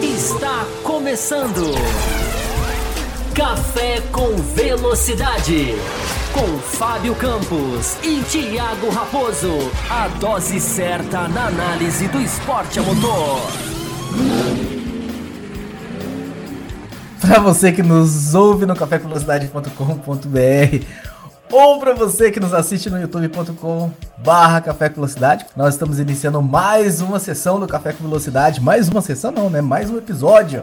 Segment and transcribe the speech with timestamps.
[0.00, 1.74] Está começando
[3.34, 5.74] Café com Velocidade
[6.32, 9.72] com Fábio Campos e Thiago Raposo.
[9.90, 13.40] A dose certa na análise do esporte a motor.
[17.20, 21.07] Para você que nos ouve no cafévelocidade.com.br
[21.50, 25.46] ou para você que nos assiste no youtube.com barra Café com Velocidade.
[25.56, 29.60] Nós estamos iniciando mais uma sessão do Café com Velocidade, mais uma sessão não, né?
[29.60, 30.62] Mais um episódio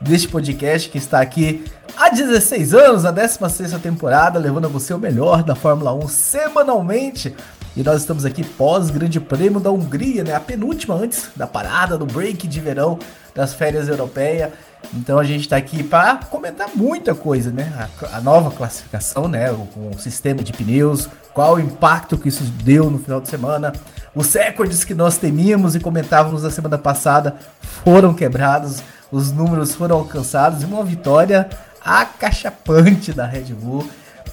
[0.00, 1.64] deste podcast que está aqui
[1.96, 7.34] há 16 anos, a 16ª temporada, levando a você o melhor da Fórmula 1 semanalmente.
[7.76, 10.34] E nós estamos aqui pós Grande Prêmio da Hungria, né?
[10.34, 12.98] A penúltima antes da parada do break de verão
[13.34, 14.50] das férias europeias.
[14.92, 17.88] Então a gente está aqui para comentar muita coisa, né?
[18.02, 19.50] A, a, nova classificação, né?
[19.50, 23.72] O, o, sistema de pneus, qual o impacto que isso deu no final de semana.
[24.14, 29.96] Os recordes que nós temíamos e comentávamos na semana passada foram quebrados, os números foram
[29.96, 31.48] alcançados e uma vitória
[31.84, 33.88] acachapante da Red Bull.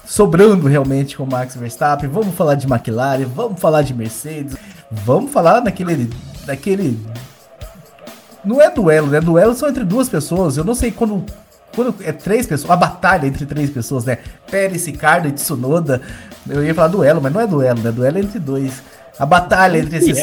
[0.06, 2.10] Sobrando realmente com o Max Verstappen.
[2.10, 4.58] Vamos falar de McLaren, vamos falar de Mercedes,
[4.92, 6.10] vamos falar daquele,
[6.46, 7.00] daquele
[8.44, 9.20] não é duelo, né?
[9.20, 10.58] Duelo são entre duas pessoas.
[10.58, 11.24] Eu não sei quando.
[11.74, 14.18] Quando é três pessoas, a batalha entre três pessoas, né?
[14.50, 16.02] Pérez, Ricardo e Tsunoda.
[16.50, 17.92] Eu ia falar duelo, mas não é duelo, né?
[17.92, 18.84] Duelo é entre dois.
[19.18, 20.22] A batalha entre esses.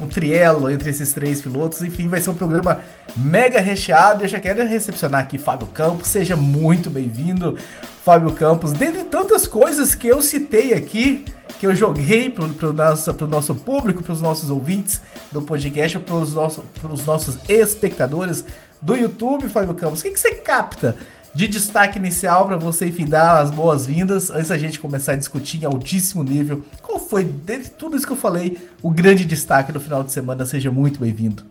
[0.00, 1.82] Um trielo entre esses três pilotos.
[1.82, 2.80] Enfim, vai ser um programa
[3.16, 4.24] mega recheado.
[4.24, 6.08] Eu já quero recepcionar aqui Fábio Campos.
[6.08, 7.58] Seja muito bem-vindo,
[8.04, 8.72] Fábio Campos.
[8.72, 11.24] Dentre tantas coisas que eu citei aqui,
[11.58, 15.98] que eu joguei para o nosso, pro nosso público, para os nossos ouvintes do podcast,
[15.98, 16.64] para os nossos,
[17.06, 18.44] nossos espectadores
[18.80, 20.00] do YouTube, Fábio Campos.
[20.00, 20.96] O que, que você capta
[21.34, 25.62] de destaque inicial para você, enfim, dar as boas-vindas antes da gente começar a discutir
[25.62, 26.64] em altíssimo nível?
[26.82, 30.44] Qual foi, de tudo isso que eu falei, o grande destaque do final de semana?
[30.44, 31.44] Seja muito bem-vindo.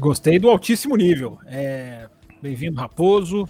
[0.00, 1.38] Gostei do altíssimo nível.
[1.46, 2.08] É...
[2.40, 3.48] Bem-vindo, Raposo.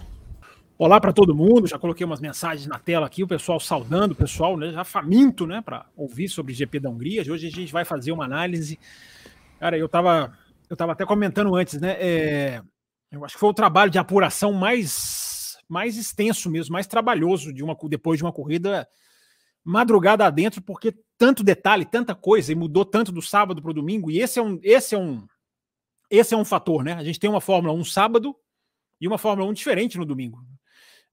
[0.79, 4.15] Olá para todo mundo, já coloquei umas mensagens na tela aqui, o pessoal saudando, o
[4.15, 7.21] pessoal né, já faminto né, para ouvir sobre GP da Hungria.
[7.21, 8.79] Hoje a gente vai fazer uma análise.
[9.59, 10.31] Cara, eu estava
[10.69, 11.95] eu tava até comentando antes, né?
[11.99, 12.61] É,
[13.11, 15.26] eu acho que foi o trabalho de apuração mais,
[15.67, 18.87] mais extenso mesmo, mais trabalhoso de uma, depois de uma corrida
[19.63, 24.09] madrugada adentro, porque tanto detalhe, tanta coisa, e mudou tanto do sábado para o domingo,
[24.09, 25.27] e esse é um, esse é um,
[26.09, 26.93] esse é um fator, né?
[26.93, 28.35] A gente tem uma Fórmula 1 sábado
[29.01, 30.39] e uma Fórmula 1 diferente no domingo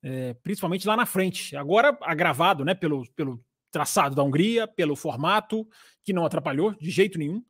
[0.05, 1.57] é, principalmente lá na frente.
[1.57, 5.67] Agora agravado né, pelo, pelo traçado da Hungria, pelo formato,
[6.05, 7.43] que não atrapalhou de jeito nenhum,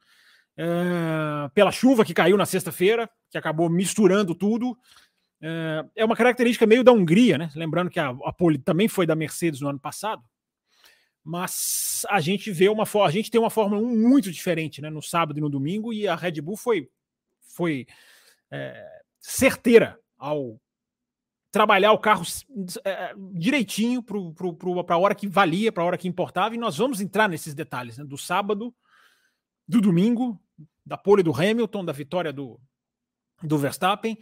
[0.56, 4.78] é, pela chuva que caiu na sexta-feira, que acabou misturando tudo.
[5.46, 7.50] É, é, uma característica meio da Hungria, né?
[7.54, 10.24] Lembrando que a, a pole também foi da Mercedes no ano passado.
[11.22, 14.88] Mas a gente vê uma a gente tem uma Fórmula 1 muito diferente, né?
[14.88, 16.88] No sábado e no domingo, e a Red Bull foi,
[17.42, 17.86] foi
[18.50, 20.58] é, certeira ao
[21.52, 22.24] trabalhar o carro
[22.82, 27.02] é, direitinho para a hora que valia, para a hora que importava, e nós vamos
[27.02, 28.74] entrar nesses detalhes, né, do sábado,
[29.68, 30.40] do domingo,
[30.84, 32.58] da pole do Hamilton, da vitória do,
[33.42, 34.18] do Verstappen,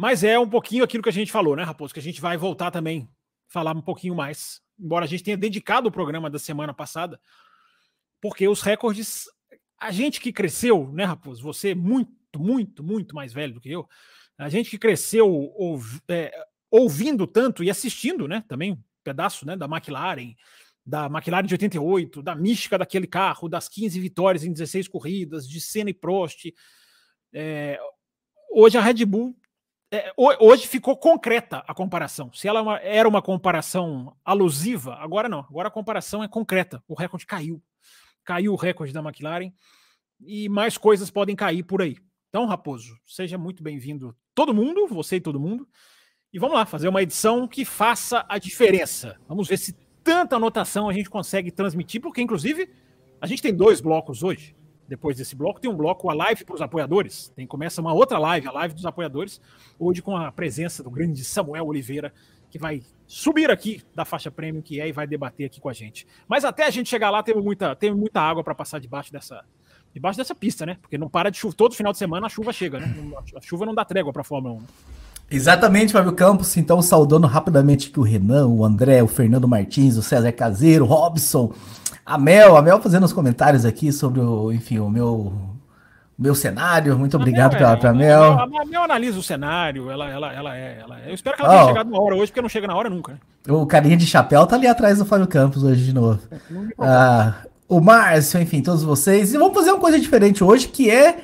[0.00, 2.34] mas é um pouquinho aquilo que a gente falou, né, Raposo, que a gente vai
[2.34, 3.06] voltar também,
[3.46, 7.20] falar um pouquinho mais, embora a gente tenha dedicado o programa da semana passada,
[8.18, 9.26] porque os recordes,
[9.78, 13.86] a gente que cresceu, né, Raposo, você muito, muito, muito mais velho do que eu,
[14.38, 15.50] a gente que cresceu
[16.08, 16.32] é,
[16.70, 20.34] ouvindo tanto e assistindo, né, também um pedaço, né, da McLaren,
[20.82, 25.60] da McLaren de 88, da mística daquele carro, das 15 vitórias em 16 corridas, de
[25.60, 26.46] Senna e Prost.
[27.34, 27.78] É,
[28.50, 29.36] hoje a Red Bull,
[29.92, 32.32] é, hoje ficou concreta a comparação.
[32.32, 35.40] Se ela é era uma comparação alusiva, agora não.
[35.40, 36.82] Agora a comparação é concreta.
[36.86, 37.62] O recorde caiu.
[38.24, 39.52] Caiu o recorde da McLaren
[40.20, 41.96] e mais coisas podem cair por aí.
[42.28, 45.66] Então, Raposo, seja muito bem-vindo todo mundo, você e todo mundo.
[46.32, 49.18] E vamos lá, fazer uma edição que faça a diferença.
[49.26, 49.72] Vamos ver se
[50.04, 52.70] tanta anotação a gente consegue transmitir, porque, inclusive,
[53.20, 54.54] a gente tem dois blocos hoje.
[54.90, 57.32] Depois desse bloco, tem um bloco, a live para os apoiadores.
[57.36, 59.40] Tem, começa uma outra live, a live dos apoiadores,
[59.78, 62.12] hoje com a presença do grande Samuel Oliveira,
[62.50, 65.72] que vai subir aqui da faixa premium que é e vai debater aqui com a
[65.72, 66.08] gente.
[66.26, 69.44] Mas até a gente chegar lá, teve muita, teve muita água para passar debaixo dessa,
[69.94, 70.76] debaixo dessa pista, né?
[70.82, 71.54] Porque não para de chuva.
[71.54, 72.92] Todo final de semana a chuva chega, né?
[73.36, 74.58] A chuva não dá trégua para a Fórmula 1.
[74.58, 74.66] Né?
[75.30, 76.56] Exatamente, Fábio Campos.
[76.56, 80.88] Então, saudando rapidamente aqui o Renan, o André, o Fernando Martins, o César Caseiro, o
[80.88, 81.54] Robson,
[82.10, 85.32] a Mel, a Mel fazendo os comentários aqui sobre o, enfim, o meu
[86.18, 86.98] meu cenário.
[86.98, 88.32] Muito obrigado pela, é, Mel.
[88.32, 91.10] A Mel, a Mel analisa o cenário, ela, ela, ela, é, ela é.
[91.10, 92.90] Eu espero que ela oh, tenha chegado na hora hoje, porque não chega na hora
[92.90, 93.12] nunca.
[93.12, 93.18] Né?
[93.48, 96.20] O carinha de chapéu tá ali atrás do Fábio Campos hoje de novo.
[96.32, 96.38] É,
[96.80, 97.34] ah,
[97.68, 99.32] o Márcio, enfim, todos vocês.
[99.32, 101.20] E vamos fazer uma coisa diferente hoje, que é,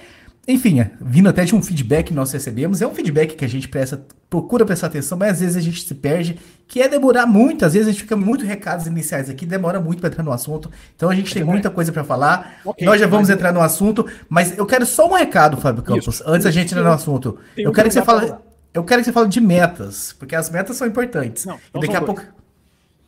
[0.46, 3.68] enfim, vindo até de um feedback que nós recebemos, é um feedback que a gente
[3.68, 7.64] presta, procura prestar atenção, mas às vezes a gente se perde, que é demorar muito,
[7.64, 10.70] às vezes a gente fica muito recados iniciais aqui, demora muito para entrar no assunto.
[10.94, 12.60] Então a gente tem muita coisa para falar.
[12.64, 16.16] Okay, nós já vamos entrar no assunto, mas eu quero só um recado, Fábio Campos,
[16.16, 16.24] Isso.
[16.26, 17.38] antes da gente entrar no assunto.
[17.56, 18.34] Eu quero que você fale,
[18.74, 21.44] eu quero que você fale de metas, porque as metas são importantes.
[21.44, 22.06] Não, e daqui a dois.
[22.06, 22.36] pouco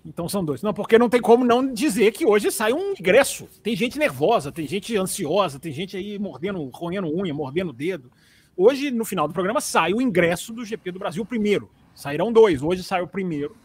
[0.09, 0.63] então são dois.
[0.63, 3.47] Não, porque não tem como não dizer que hoje sai um ingresso.
[3.63, 8.11] Tem gente nervosa, tem gente ansiosa, tem gente aí mordendo, roendo unha, mordendo dedo.
[8.61, 11.71] Hoje, no final do programa, sai o ingresso do GP do Brasil primeiro.
[11.95, 13.57] Sairão dois, hoje sai o primeiro.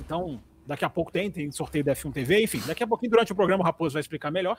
[0.00, 3.30] Então, daqui a pouco tem, tem sorteio da F1 TV, enfim, daqui a pouquinho, durante
[3.30, 4.58] o programa, o Raposo vai explicar melhor.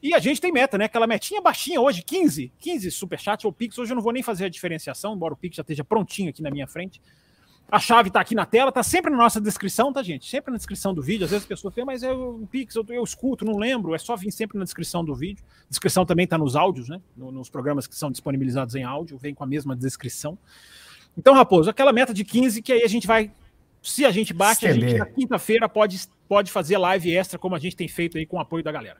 [0.00, 0.84] E a gente tem meta, né?
[0.84, 3.76] Aquela metinha baixinha hoje, 15, 15 superchat ou Pix.
[3.76, 6.40] Hoje eu não vou nem fazer a diferenciação, embora o Pix já esteja prontinho aqui
[6.40, 7.02] na minha frente.
[7.70, 10.28] A chave está aqui na tela, está sempre na nossa descrição, tá, gente?
[10.28, 11.24] Sempre na descrição do vídeo.
[11.24, 13.94] Às vezes as pessoas falam, mas eu, Pix, eu, eu escuto, não lembro.
[13.94, 15.44] É só vir sempre na descrição do vídeo.
[15.66, 16.98] A descrição também está nos áudios, né?
[17.14, 20.38] Nos programas que são disponibilizados em áudio, vem com a mesma descrição.
[21.16, 23.30] Então, Raposo, aquela meta de 15 que aí a gente vai.
[23.82, 27.58] Se a gente bate, a gente na quinta-feira pode, pode fazer live extra, como a
[27.58, 28.96] gente tem feito aí com o apoio da galera.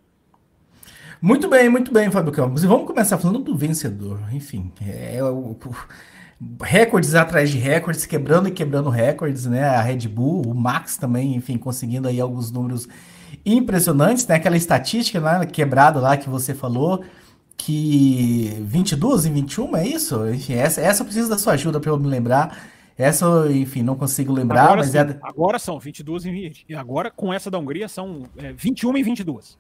[1.21, 2.63] Muito bem, muito bem, Fábio Campos.
[2.63, 4.21] E vamos começar falando do vencedor.
[4.33, 5.57] Enfim, é o
[6.63, 9.65] recordes atrás de recordes, quebrando e quebrando recordes, né?
[9.65, 12.89] A Red Bull, o Max também, enfim, conseguindo aí alguns números
[13.45, 14.37] impressionantes, né?
[14.37, 17.05] Aquela estatística né, quebrada lá que você falou,
[17.57, 20.29] que 22 e 21 é isso?
[20.29, 22.57] Enfim, essa, essa eu preciso da sua ajuda para eu me lembrar.
[22.97, 25.19] Essa, enfim, não consigo lembrar, agora mas sim, é...
[25.23, 26.67] Agora são 22 e 20.
[26.69, 29.57] E agora, com essa da Hungria, são é, 21 e 22.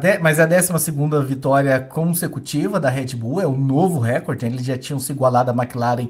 [0.00, 0.92] De, mas é a 12
[1.26, 4.44] vitória consecutiva da Red Bull, é um novo recorde.
[4.44, 4.52] Né?
[4.52, 6.08] Eles já tinham se igualado à McLaren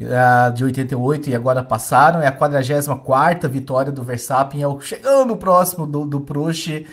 [0.00, 2.22] uh, de 88 e agora passaram.
[2.22, 6.86] É a 44 vitória do Verstappen, é o, chegando próximo do, do Prost.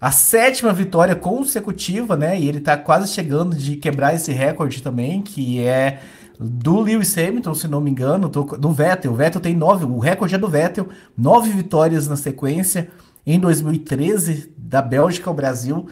[0.00, 2.38] A sétima vitória consecutiva, né?
[2.38, 6.00] E ele tá quase chegando de quebrar esse recorde também, que é
[6.38, 9.12] do Lewis Hamilton, se não me engano, do Vettel.
[9.12, 12.88] O Vettel tem nove, o recorde é do Vettel, nove vitórias na sequência
[13.26, 15.88] em 2013, da Bélgica ao Brasil,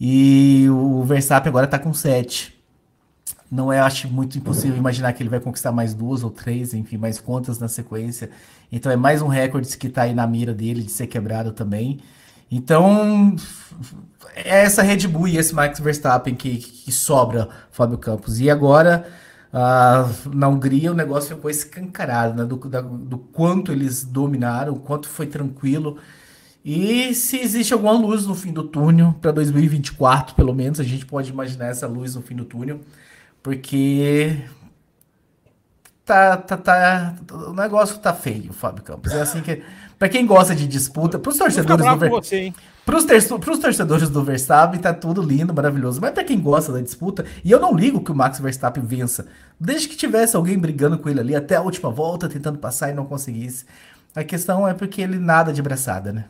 [0.00, 2.54] e o Verstappen agora está com 7.
[3.50, 6.96] Não é, acho muito impossível imaginar que ele vai conquistar mais duas ou três, enfim,
[6.96, 8.30] mais contas na sequência.
[8.70, 12.00] Então é mais um recorde que está aí na mira dele de ser quebrado também.
[12.50, 13.34] Então,
[14.34, 18.40] é essa Red Bull e esse Max Verstappen que, que sobra, Fábio Campos.
[18.40, 19.06] E agora,
[19.52, 22.44] uh, na Hungria, o negócio ficou escancarado, né?
[22.44, 25.98] Do, da, do quanto eles dominaram, o quanto foi tranquilo.
[26.68, 31.06] E se existe alguma luz no fim do túnel para 2024, pelo menos, a gente
[31.06, 32.80] pode imaginar essa luz no fim do túnel,
[33.40, 34.42] porque
[36.04, 39.12] tá, tá, tá o negócio tá feio, Fábio Campos.
[39.12, 39.62] É assim que
[39.96, 42.10] para quem gosta de disputa, para os torcedores do Ver...
[43.38, 47.50] pros, torcedores do Verstappen tá tudo lindo, maravilhoso, mas para quem gosta da disputa, e
[47.52, 49.28] eu não ligo que o Max Verstappen vença,
[49.58, 52.92] desde que tivesse alguém brigando com ele ali até a última volta, tentando passar e
[52.92, 53.64] não conseguisse.
[54.16, 56.24] A questão é porque ele nada de braçada, né?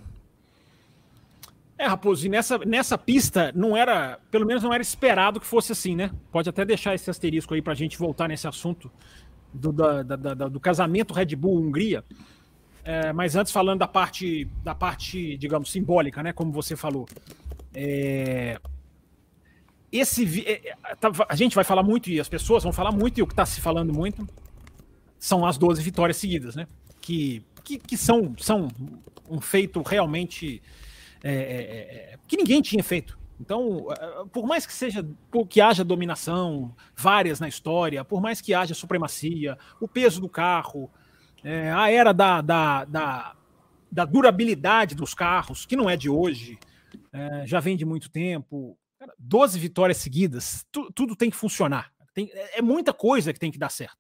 [1.79, 5.73] É, Raposo, e nessa, nessa pista não era, pelo menos não era esperado que fosse
[5.73, 6.11] assim, né?
[6.33, 8.91] Pode até deixar esse asterisco aí para a gente voltar nesse assunto
[9.53, 12.03] do, da, da, da, do casamento Red Bull-Hungria.
[12.83, 16.33] É, mas antes falando da parte, da parte, digamos, simbólica, né?
[16.33, 17.07] Como você falou.
[17.75, 18.59] É,
[19.93, 23.19] esse, é, é, tá, a gente vai falar muito, e as pessoas vão falar muito,
[23.19, 24.27] e o que está se falando muito
[25.19, 26.67] são as 12 vitórias seguidas, né?
[27.03, 28.69] Que, que, que são, são
[29.29, 30.63] um feito realmente
[31.27, 33.19] é, é, é, é, que ninguém tinha feito.
[33.41, 33.89] Então,
[34.33, 35.05] por mais que seja
[35.51, 40.89] que haja dominação, várias na história, por mais que haja supremacia, o peso do carro,
[41.43, 43.37] é, a era da, da, da,
[43.91, 46.59] da, durabilidade dos carros, que não é de hoje,
[47.13, 48.79] é, já vem de muito tempo.
[49.19, 51.93] 12 vitórias seguidas, tu, tudo tem que funcionar.
[52.15, 53.99] Tem, é muita coisa que tem que dar certo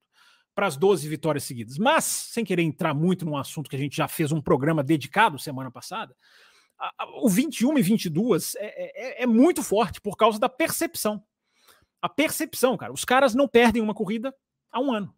[0.54, 1.76] para as 12 vitórias seguidas.
[1.76, 5.38] Mas, sem querer entrar muito num assunto que a gente já fez um programa dedicado
[5.38, 6.16] semana passada,
[7.22, 11.22] o 21 e 22 é, é, é muito forte por causa da percepção.
[12.00, 12.92] A percepção, cara.
[12.92, 14.34] Os caras não perdem uma corrida
[14.70, 15.14] há um ano.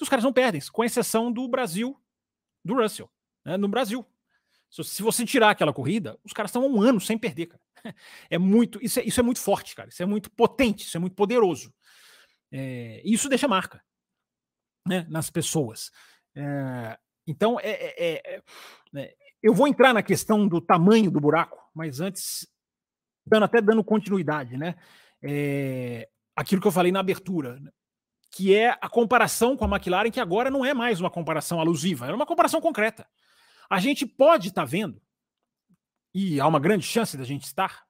[0.00, 1.98] Os caras não perdem, com exceção do Brasil,
[2.64, 3.10] do Russell,
[3.44, 4.04] né, no Brasil.
[4.68, 7.62] Se você tirar aquela corrida, os caras estão há um ano sem perder, cara.
[8.28, 9.88] É muito, isso é, isso é muito forte, cara.
[9.88, 11.72] Isso é muito potente, isso é muito poderoso.
[12.50, 13.82] É, isso deixa marca
[14.86, 15.90] né, nas pessoas.
[16.34, 18.42] É, então, é, é, é,
[18.96, 22.48] é eu vou entrar na questão do tamanho do buraco, mas antes,
[23.26, 24.74] dando, até dando continuidade, né?
[25.22, 27.70] É, aquilo que eu falei na abertura, né?
[28.30, 32.06] que é a comparação com a McLaren, que agora não é mais uma comparação alusiva,
[32.06, 33.08] é uma comparação concreta.
[33.70, 35.00] A gente pode estar tá vendo,
[36.14, 37.84] e há uma grande chance da gente estar,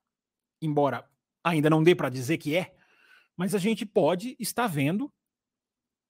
[0.63, 1.09] embora
[1.43, 2.75] ainda não dê para dizer que é,
[3.37, 5.13] mas a gente pode estar vendo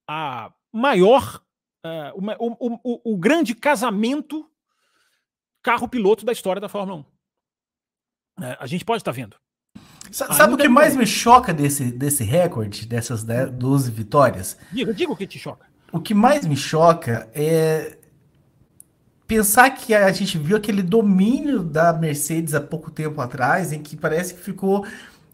[0.09, 1.43] a maior,
[1.85, 4.51] uh, o, o, o, o, grande casamento
[5.67, 7.01] carro-piloto da história da Fórmula 1.
[7.01, 9.35] Uh, a gente pode estar vendo.
[10.13, 14.57] Sabe o que mais me choca desse, desse recorde, dessas 12 vitórias?
[14.71, 15.67] Diga, diga o que te choca.
[15.91, 17.99] O que mais me choca é
[19.27, 23.97] pensar que a gente viu aquele domínio da Mercedes há pouco tempo atrás, em que
[23.97, 24.87] parece que ficou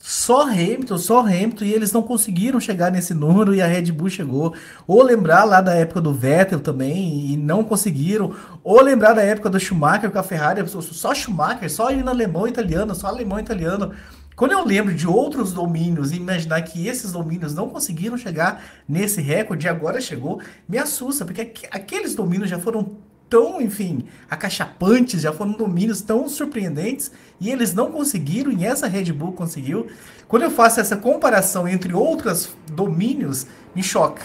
[0.04, 4.10] só Hamilton, só Hamilton, e eles não conseguiram chegar nesse número e a Red Bull
[4.10, 4.52] chegou.
[4.84, 8.34] Ou lembrar lá da época do Vettel também e não conseguiram.
[8.64, 12.96] Ou lembrar da época do Schumacher com a Ferrari, só Schumacher, só indo alemão italiano,
[12.96, 13.92] só alemão italiano.
[14.34, 19.20] Quando eu lembro de outros domínios e imaginar que esses domínios não conseguiram chegar nesse
[19.20, 22.96] recorde e agora chegou, me assusta, porque aqueles domínios já foram
[23.32, 27.10] tão, enfim, acachapantes, já foram domínios tão surpreendentes
[27.40, 29.90] e eles não conseguiram e essa Red Bull conseguiu.
[30.28, 34.22] Quando eu faço essa comparação entre outros domínios, me choca.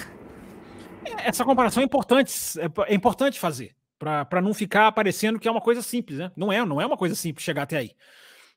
[1.06, 5.52] É, essa comparação é importante, é, é importante fazer para não ficar parecendo que é
[5.52, 6.30] uma coisa simples, né?
[6.36, 7.92] Não é, não é uma coisa simples chegar até aí.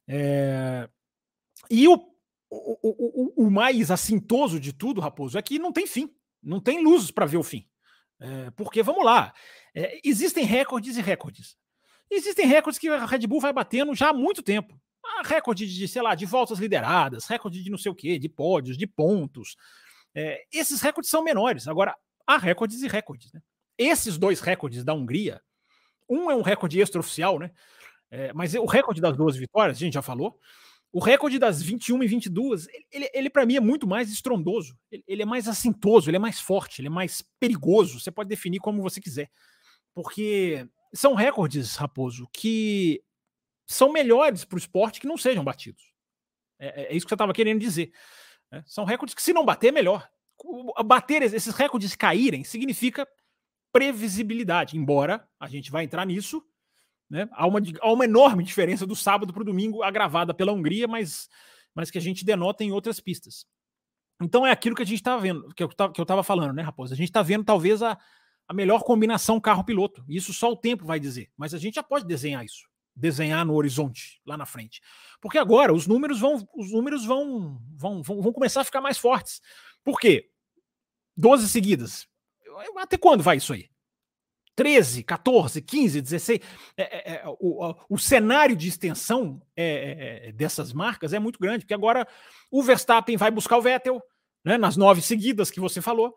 [0.09, 0.89] É...
[1.71, 1.95] E o,
[2.51, 6.11] o, o, o, mais assintoso de tudo, Raposo, é que não tem fim,
[6.43, 7.65] não tem luzes para ver o fim.
[8.21, 9.33] É, porque, vamos lá,
[9.75, 11.57] é, existem recordes e recordes.
[12.11, 14.81] Existem recordes que a Red Bull vai batendo já há muito tempo.
[15.05, 18.29] Ah, recorde de, sei lá, de voltas lideradas, recorde de não sei o quê, de
[18.29, 19.57] pódios, de pontos.
[20.15, 21.69] É, esses recordes são menores.
[21.69, 21.97] Agora,
[22.27, 23.33] há recordes e recordes.
[23.33, 23.41] Né?
[23.79, 25.41] Esses dois recordes da Hungria,
[26.09, 27.51] um é um recorde extraoficial, né?
[28.11, 30.39] É, mas o recorde das duas vitórias, a gente já falou.
[30.93, 34.77] O recorde das 21 e 22, ele, ele, ele para mim é muito mais estrondoso.
[34.91, 38.01] Ele, ele, é mais assintoso, ele é mais forte, ele é mais perigoso.
[38.01, 39.31] Você pode definir como você quiser.
[39.95, 43.03] Porque são recordes, Raposo, que
[43.67, 45.83] são melhores para o esporte que não sejam batidos.
[46.59, 47.93] É, é, é isso que você estava querendo dizer.
[48.51, 48.63] Né?
[48.67, 50.09] São recordes que, se não bater, é melhor.
[50.85, 53.07] Bater esses recordes caírem significa
[53.73, 56.45] previsibilidade, embora a gente vai entrar nisso.
[57.09, 57.29] Né?
[57.33, 61.29] Há, uma, há uma enorme diferença do sábado para o domingo, agravada pela Hungria, mas,
[61.75, 63.47] mas que a gente denota em outras pistas.
[64.23, 65.69] Então é aquilo que a gente estava vendo, que eu
[66.03, 66.93] estava falando, né, Raposo?
[66.93, 67.99] A gente está vendo talvez a,
[68.51, 70.05] a melhor combinação carro-piloto.
[70.09, 71.31] Isso só o tempo vai dizer.
[71.37, 72.69] Mas a gente já pode desenhar isso.
[72.97, 74.81] Desenhar no horizonte, lá na frente.
[75.21, 78.99] Porque agora os números vão, os números vão, vão, vão, vão começar a ficar mais
[78.99, 79.41] fortes.
[79.85, 80.31] Por quê?
[81.17, 82.09] 12 seguidas.
[82.77, 83.71] Até quando vai isso aí?
[84.57, 86.41] 13, 14, 15, 16.
[86.77, 91.39] É, é, é, o, o, cenário de extensão é, é, é, dessas marcas é muito
[91.39, 92.05] grande, porque agora
[92.51, 94.03] o Verstappen vai buscar o Vettel
[94.45, 96.17] né, nas nove seguidas que você falou.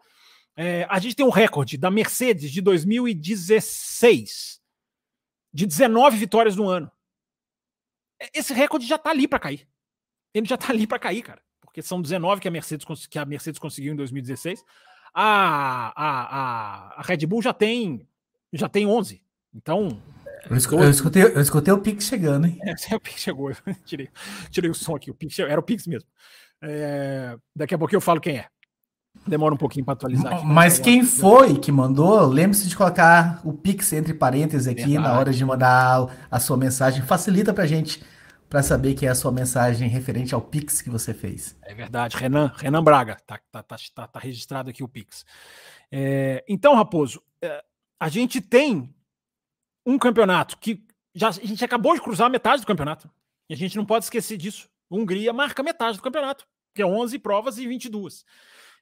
[0.56, 4.62] É, a gente tem um recorde da Mercedes de 2016,
[5.52, 6.92] de 19 vitórias no ano.
[8.22, 9.68] É, esse recorde já está ali para cair.
[10.34, 11.42] Ele já está ali para cair, cara.
[11.62, 14.64] Porque são 19 que a Mercedes, que a Mercedes conseguiu em 2016.
[15.14, 18.08] A, a, a, a Red Bull já tem,
[18.52, 19.24] já tem 11.
[19.54, 20.02] Então.
[20.50, 22.60] Eu escutei, eu escutei, eu escutei o Pix chegando, hein?
[22.64, 23.52] É, o Pix chegou.
[23.86, 24.10] tirei,
[24.50, 25.10] tirei o som aqui.
[25.10, 26.10] O Pix, era o Pix mesmo.
[26.62, 28.53] É, daqui a pouco eu falo quem é.
[29.26, 30.34] Demora um pouquinho para atualizar.
[30.34, 30.54] Aqui, né?
[30.54, 35.08] Mas quem foi que mandou, lembre-se de colocar o Pix entre parênteses aqui Verdade.
[35.08, 37.02] na hora de mandar a sua mensagem.
[37.04, 38.04] Facilita para a gente
[38.50, 41.58] para saber que é a sua mensagem referente ao Pix que você fez.
[41.64, 45.26] É verdade, Renan, Renan Braga, tá, tá, tá, tá, tá registrado aqui o Pix.
[45.92, 47.64] É, então, Raposo, é,
[48.00, 48.94] a gente tem
[49.86, 53.10] um campeonato que já, a gente acabou de cruzar metade do campeonato.
[53.50, 54.70] E a gente não pode esquecer disso.
[54.90, 58.26] Hungria marca metade do campeonato, que é 11 provas e 22.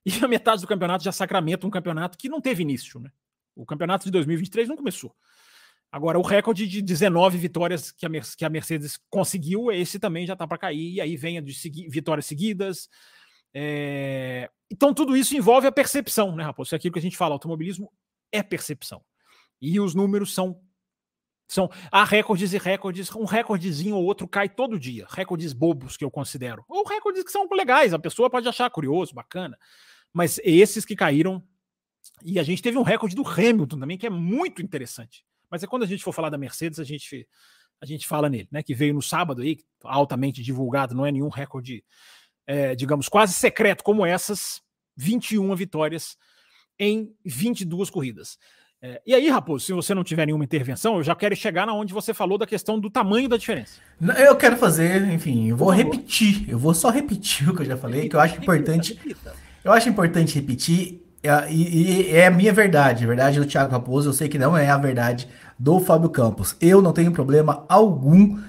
[0.05, 3.11] E a metade do campeonato já sacramenta um campeonato que não teve início, né?
[3.55, 5.15] O campeonato de 2023 não começou.
[5.91, 10.33] Agora, o recorde de 19 vitórias que a, que a Mercedes conseguiu, esse também já
[10.33, 12.89] está para cair, e aí vem a de segui vitórias seguidas.
[13.53, 14.49] É...
[14.71, 16.73] Então, tudo isso envolve a percepção, né, Raposo?
[16.73, 17.91] É aquilo que a gente fala, automobilismo
[18.31, 19.03] é percepção.
[19.61, 20.61] E os números são.
[21.45, 25.05] são Há recordes e recordes, um recordezinho ou outro cai todo dia.
[25.09, 26.63] Recordes bobos que eu considero.
[26.69, 29.57] Ou recordes que são legais, a pessoa pode achar curioso, bacana.
[30.13, 31.43] Mas esses que caíram.
[32.23, 35.23] E a gente teve um recorde do Hamilton também, que é muito interessante.
[35.49, 37.27] Mas é quando a gente for falar da Mercedes, a gente,
[37.79, 38.63] a gente fala nele, né?
[38.63, 41.83] Que veio no sábado aí, altamente divulgado, não é nenhum recorde,
[42.47, 44.61] é, digamos, quase secreto como essas,
[44.95, 46.17] 21 vitórias
[46.79, 48.37] em 22 corridas.
[48.83, 51.73] É, e aí, Raposo, se você não tiver nenhuma intervenção, eu já quero chegar na
[51.73, 53.79] onde você falou da questão do tamanho da diferença.
[54.17, 57.77] Eu quero fazer, enfim, eu vou repetir, eu vou só repetir o que eu já
[57.77, 58.93] falei, repita, que eu acho repita, importante.
[58.93, 59.50] Repita.
[59.63, 63.71] Eu acho importante repetir, é, e, e, é a minha verdade, a verdade do Thiago
[63.71, 65.27] Raposo, eu sei que não é a verdade
[65.57, 66.55] do Fábio Campos.
[66.59, 68.39] Eu não tenho problema algum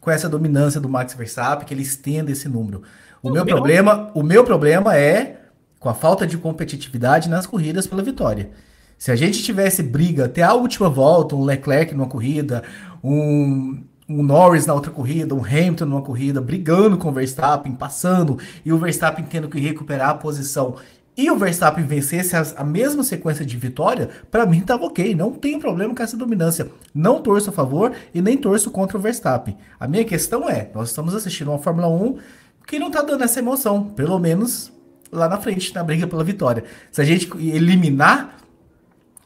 [0.00, 2.82] com essa dominância do Max Verstappen, que ele estenda esse número.
[3.22, 5.40] O meu problema, o meu problema é
[5.80, 8.50] com a falta de competitividade nas corridas pela vitória.
[8.96, 12.62] Se a gente tivesse briga até a última volta, um Leclerc numa corrida,
[13.04, 18.38] um, um Norris na outra corrida, um Hamilton numa corrida, brigando com o Verstappen, passando,
[18.64, 20.76] e o Verstappen tendo que recuperar a posição,
[21.16, 25.58] e o Verstappen vencesse a, mesma sequência de vitória, para mim tava ok, não tem
[25.58, 26.70] problema com essa dominância.
[26.94, 29.56] Não torço a favor e nem torço contra o Verstappen.
[29.80, 32.18] A minha questão é, nós estamos assistindo uma Fórmula 1
[32.66, 34.70] que não tá dando essa emoção, pelo menos
[35.10, 36.64] lá na frente, na briga pela vitória.
[36.92, 38.36] Se a gente eliminar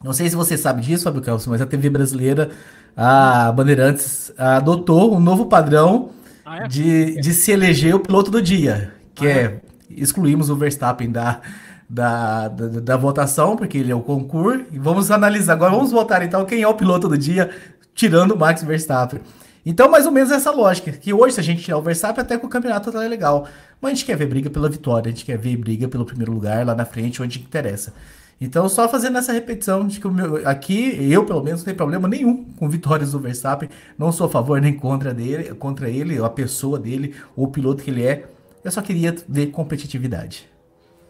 [0.03, 2.49] não sei se você sabe disso, Fábio Campos, mas a TV brasileira,
[2.95, 6.11] a Bandeirantes, adotou um novo padrão
[6.45, 6.67] ah, é?
[6.67, 11.11] de, de se eleger o piloto do dia, que ah, é, é excluímos o Verstappen
[11.11, 11.41] da,
[11.89, 16.23] da, da, da, votação, porque ele é o concurso, e vamos analisar agora, vamos votar
[16.23, 17.49] então quem é o piloto do dia,
[17.93, 19.19] tirando o Max Verstappen.
[19.65, 22.37] Então, mais ou menos essa lógica, que hoje se a gente tirar o Verstappen, até
[22.37, 23.47] que o campeonato tá legal.
[23.79, 26.31] Mas a gente quer ver briga pela vitória, a gente quer ver briga pelo primeiro
[26.31, 27.93] lugar lá na frente, onde interessa.
[28.41, 31.77] Então, só fazendo essa repetição de que o meu, aqui, eu pelo menos, não tenho
[31.77, 33.69] problema nenhum com vitórias do Verstappen.
[33.95, 37.83] Não sou a favor nem contra, dele, contra ele, a pessoa dele, ou o piloto
[37.83, 38.25] que ele é.
[38.63, 40.49] Eu só queria ver competitividade.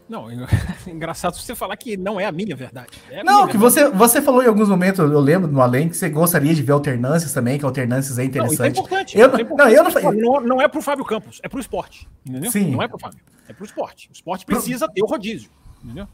[0.06, 0.26] Não,
[0.86, 2.90] engraçado você falar que não é a minha verdade.
[3.10, 3.90] É a não, minha que verdade.
[3.90, 6.72] você, você falou em alguns momentos, eu lembro no além, que você gostaria de ver
[6.72, 8.76] alternâncias também, que alternâncias é interessante.
[8.76, 9.18] Não, isso é importante.
[9.18, 9.74] Eu, é importante.
[9.74, 12.06] Não, eu não, não, não é pro Fábio Campos, é pro esporte.
[12.26, 12.50] Entendeu?
[12.50, 12.72] Sim.
[12.72, 14.10] Não é pro Fábio, é pro esporte.
[14.10, 14.94] O esporte precisa pro...
[14.94, 15.48] ter o rodízio.
[15.82, 16.06] Entendeu?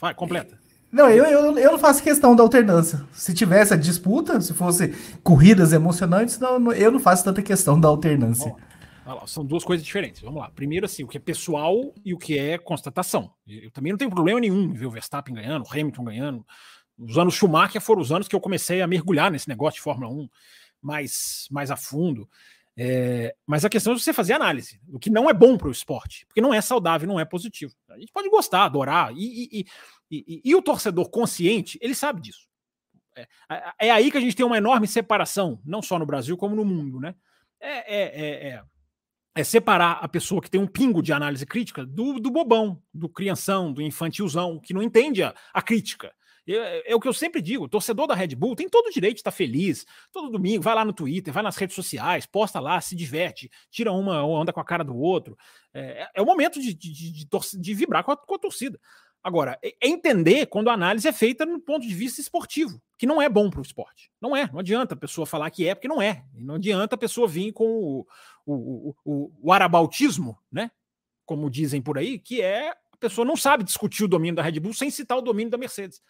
[0.00, 0.58] Vai, completa.
[0.90, 3.04] Não, eu, eu, eu não faço questão da alternância.
[3.12, 7.88] Se tivesse a disputa, se fosse corridas emocionantes, não, eu não faço tanta questão da
[7.88, 8.54] alternância.
[9.04, 10.22] Bom, são duas coisas diferentes.
[10.22, 10.50] Vamos lá.
[10.50, 13.30] Primeiro, assim, o que é pessoal e o que é constatação.
[13.46, 16.46] Eu também não tenho problema nenhum em ver o Verstappen ganhando, o Hamilton ganhando.
[16.98, 20.10] Os anos Schumacher foram os anos que eu comecei a mergulhar nesse negócio de Fórmula
[20.10, 20.28] 1
[20.80, 22.28] mais, mais a fundo.
[22.78, 25.72] É, mas a questão é você fazer análise, o que não é bom para o
[25.72, 27.74] esporte, porque não é saudável, não é positivo.
[27.88, 29.66] A gente pode gostar, adorar, e, e,
[30.10, 32.46] e, e o torcedor consciente, ele sabe disso.
[33.16, 33.26] É,
[33.80, 36.66] é, aí que a gente tem uma enorme separação, não só no Brasil, como no
[36.66, 37.14] mundo, né?
[37.58, 38.62] É, é, é,
[39.34, 43.08] é, separar a pessoa que tem um pingo de análise crítica do, do bobão, do
[43.08, 46.12] crianção, do infantilzão, que não entende a, a crítica.
[46.48, 48.92] É, é, o que eu sempre digo: o torcedor da Red Bull tem todo o
[48.92, 49.84] direito de estar feliz.
[50.12, 53.92] Todo domingo, vai lá no Twitter, vai nas redes sociais, posta lá, se diverte, tira
[53.92, 55.36] uma ou anda com a cara do outro.
[55.74, 57.28] É, é o momento de, de, de,
[57.60, 58.78] de vibrar com a, com a, torcida.
[59.22, 63.06] Agora, é, é entender quando a análise é feita no ponto de vista esportivo, que
[63.06, 64.10] não é bom para o esporte.
[64.20, 64.48] Não é.
[64.52, 66.24] Não adianta a pessoa falar que é, porque não é.
[66.32, 68.06] Não adianta a pessoa vir com o,
[68.46, 70.70] o, o, o, arabautismo, né?
[71.24, 72.72] Como dizem por aí, que é
[73.08, 76.00] pessoa não sabe discutir o domínio da Red Bull sem citar o domínio da Mercedes.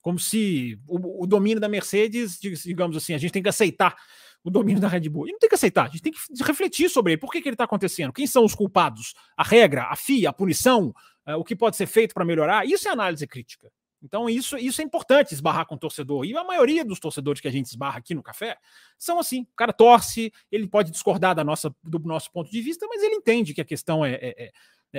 [0.00, 3.96] Como se o, o domínio da Mercedes, digamos assim, a gente tem que aceitar
[4.44, 5.28] o domínio da Red Bull.
[5.28, 7.20] E não tem que aceitar, a gente tem que refletir sobre ele.
[7.20, 8.12] Por que, que ele está acontecendo?
[8.12, 9.14] Quem são os culpados?
[9.36, 10.94] A regra, a FIA, a punição,
[11.26, 12.66] uh, o que pode ser feito para melhorar?
[12.66, 13.70] Isso é análise crítica.
[14.02, 16.24] Então, isso, isso é importante esbarrar com o torcedor.
[16.24, 18.56] E a maioria dos torcedores que a gente esbarra aqui no café
[18.98, 22.84] são assim: o cara torce, ele pode discordar da nossa, do nosso ponto de vista,
[22.88, 24.52] mas ele entende que a questão é, é, é é,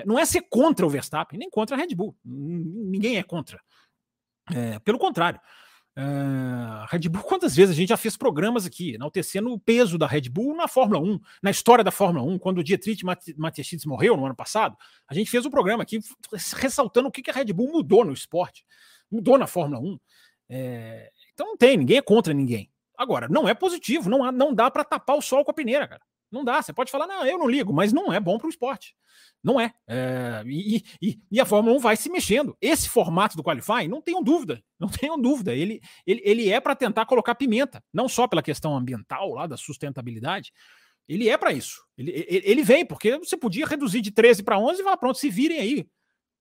[0.06, 2.16] não é ser contra o Verstappen, nem contra a Red Bull.
[2.24, 3.62] Ninguém é contra.
[4.52, 5.40] É, pelo contrário.
[5.96, 10.08] Uh, Red Bull, quantas vezes a gente já fez programas aqui, enaltecendo o peso da
[10.08, 13.06] Red Bull na Fórmula 1, na história da Fórmula 1, quando o Dietrich
[13.38, 14.76] Mateschitz morreu no ano passado,
[15.08, 16.00] a gente fez um programa aqui
[16.56, 18.66] ressaltando o que, que a Red Bull mudou no esporte,
[19.12, 20.00] mudou na Fórmula 1.
[20.50, 22.72] É, então não tem, ninguém é contra ninguém.
[22.98, 25.88] Agora, não é positivo, não, há, não dá para tapar o sol com a peneira,
[25.88, 26.02] cara.
[26.34, 26.62] Não dá.
[26.62, 28.96] Você pode falar, não, eu não ligo, mas não é bom para o esporte.
[29.44, 29.72] Não é.
[29.88, 32.58] é e, e, e, a Fórmula 1 vai se mexendo.
[32.60, 35.54] Esse formato do qualifying, não tenham dúvida, não tenham dúvida.
[35.54, 39.56] Ele, ele, ele é para tentar colocar pimenta, não só pela questão ambiental, lá da
[39.56, 40.52] sustentabilidade.
[41.08, 41.84] Ele é para isso.
[41.98, 45.20] Ele, ele, ele, vem, porque você podia reduzir de 13 para 11 e falar, pronto,
[45.20, 45.88] se virem aí.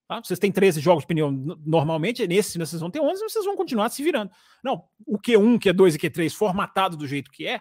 [0.09, 0.22] Tá?
[0.22, 1.31] Vocês têm 13 jogos de pneu
[1.64, 4.31] normalmente, nesse vocês vão ter 11 e vocês vão continuar se virando.
[4.62, 7.61] Não, o Q1, Q2 e Q3 formatado do jeito que é,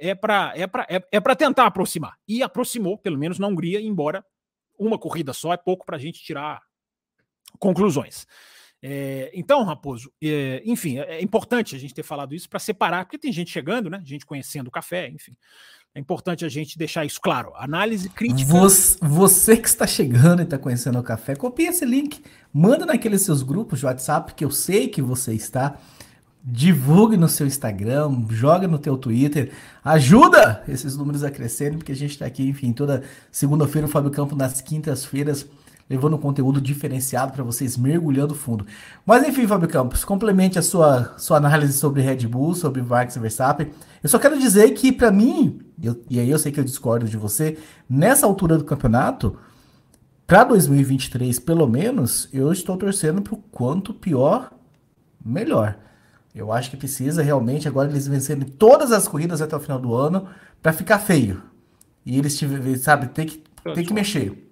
[0.00, 0.64] é para é
[0.96, 2.16] é, é tentar aproximar.
[2.26, 4.24] E aproximou, pelo menos na Hungria, embora
[4.78, 6.60] uma corrida só é pouco para a gente tirar
[7.58, 8.26] conclusões.
[8.82, 13.04] É, então, Raposo, é, enfim, é, é importante a gente ter falado isso para separar,
[13.04, 14.00] porque tem gente chegando, né?
[14.04, 15.36] Gente conhecendo o café, enfim.
[15.94, 17.52] É importante a gente deixar isso claro.
[17.56, 18.50] Análise crítica.
[18.50, 23.22] Você, você que está chegando e está conhecendo o café, copia esse link, manda naqueles
[23.22, 25.78] seus grupos de WhatsApp que eu sei que você está
[26.42, 29.52] divulgue no seu Instagram, joga no teu Twitter,
[29.84, 34.10] ajuda esses números a crescerem, porque a gente está aqui, enfim, toda segunda-feira o Fábio
[34.10, 35.46] Campo nas quintas-feiras
[35.90, 38.64] levando conteúdo diferenciado para vocês mergulhando fundo.
[39.04, 43.72] Mas enfim, Fábio Campos, complemente a sua, sua análise sobre Red Bull, sobre Max Verstappen.
[44.00, 47.08] Eu só quero dizer que para mim, eu, e aí eu sei que eu discordo
[47.08, 49.36] de você, nessa altura do campeonato,
[50.28, 54.52] para 2023 pelo menos, eu estou torcendo para o quanto pior,
[55.24, 55.76] melhor.
[56.34, 59.94] Eu acho que precisa realmente agora eles vencerem todas as corridas até o final do
[59.94, 60.28] ano
[60.62, 61.42] para ficar feio.
[62.06, 63.42] E eles tiverem, sabe, tem que,
[63.74, 64.46] tem que mexer.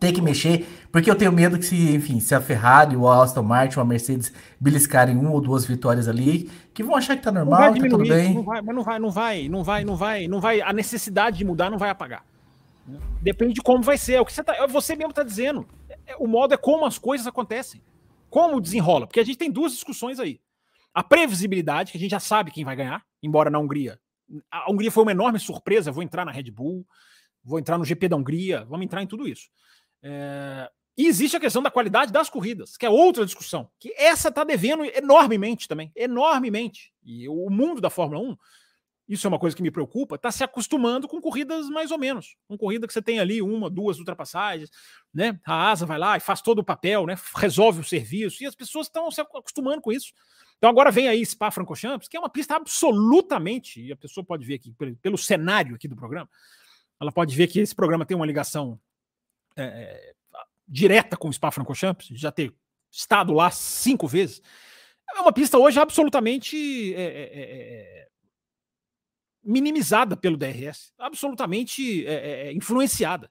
[0.00, 3.42] Tem que mexer, porque eu tenho medo que se, enfim, se a Ferrari, o Aston
[3.42, 7.30] Martin ou a Mercedes beliscarem uma ou duas vitórias ali, que vão achar que tá
[7.30, 8.34] normal, tá tudo bem.
[8.34, 11.36] Não vai, mas não vai, não vai, não vai, não vai, não vai, a necessidade
[11.36, 12.24] de mudar não vai apagar.
[13.20, 14.14] Depende de como vai ser.
[14.14, 15.66] É o que você, tá, é você mesmo está dizendo.
[16.06, 17.80] É, o modo é como as coisas acontecem.
[18.28, 19.06] Como desenrola.
[19.06, 20.40] Porque a gente tem duas discussões aí.
[20.94, 23.98] A previsibilidade, que a gente já sabe quem vai ganhar, embora na Hungria.
[24.50, 25.90] A Hungria foi uma enorme surpresa.
[25.90, 26.86] Vou entrar na Red Bull,
[27.42, 29.48] vou entrar no GP da Hungria, vamos entrar em tudo isso.
[30.02, 30.70] É...
[30.96, 33.68] E existe a questão da qualidade das corridas, que é outra discussão.
[33.80, 35.90] Que essa está devendo enormemente também.
[35.96, 36.92] Enormemente.
[37.02, 38.36] E o mundo da Fórmula 1
[39.06, 42.36] isso é uma coisa que me preocupa, está se acostumando com corridas mais ou menos.
[42.48, 44.70] Com corrida que você tem ali uma, duas ultrapassagens,
[45.12, 45.38] né?
[45.44, 47.14] A asa vai lá e faz todo o papel, né?
[47.36, 50.12] Resolve o serviço, e as pessoas estão se acostumando com isso.
[50.64, 54.46] Então agora vem aí Spa Francorchamps, que é uma pista absolutamente, e a pessoa pode
[54.46, 56.26] ver aqui pelo, cenário aqui do programa,
[56.98, 58.80] ela pode ver que esse programa tem uma ligação
[59.58, 60.14] é, é
[60.66, 62.50] direta com o Spa Francorchamps, já ter
[62.90, 64.40] estado lá cinco vezes.
[65.14, 68.08] É uma pista hoje absolutamente é, é, é
[69.44, 73.30] minimizada pelo DRS, absolutamente é, é, é, influenciada.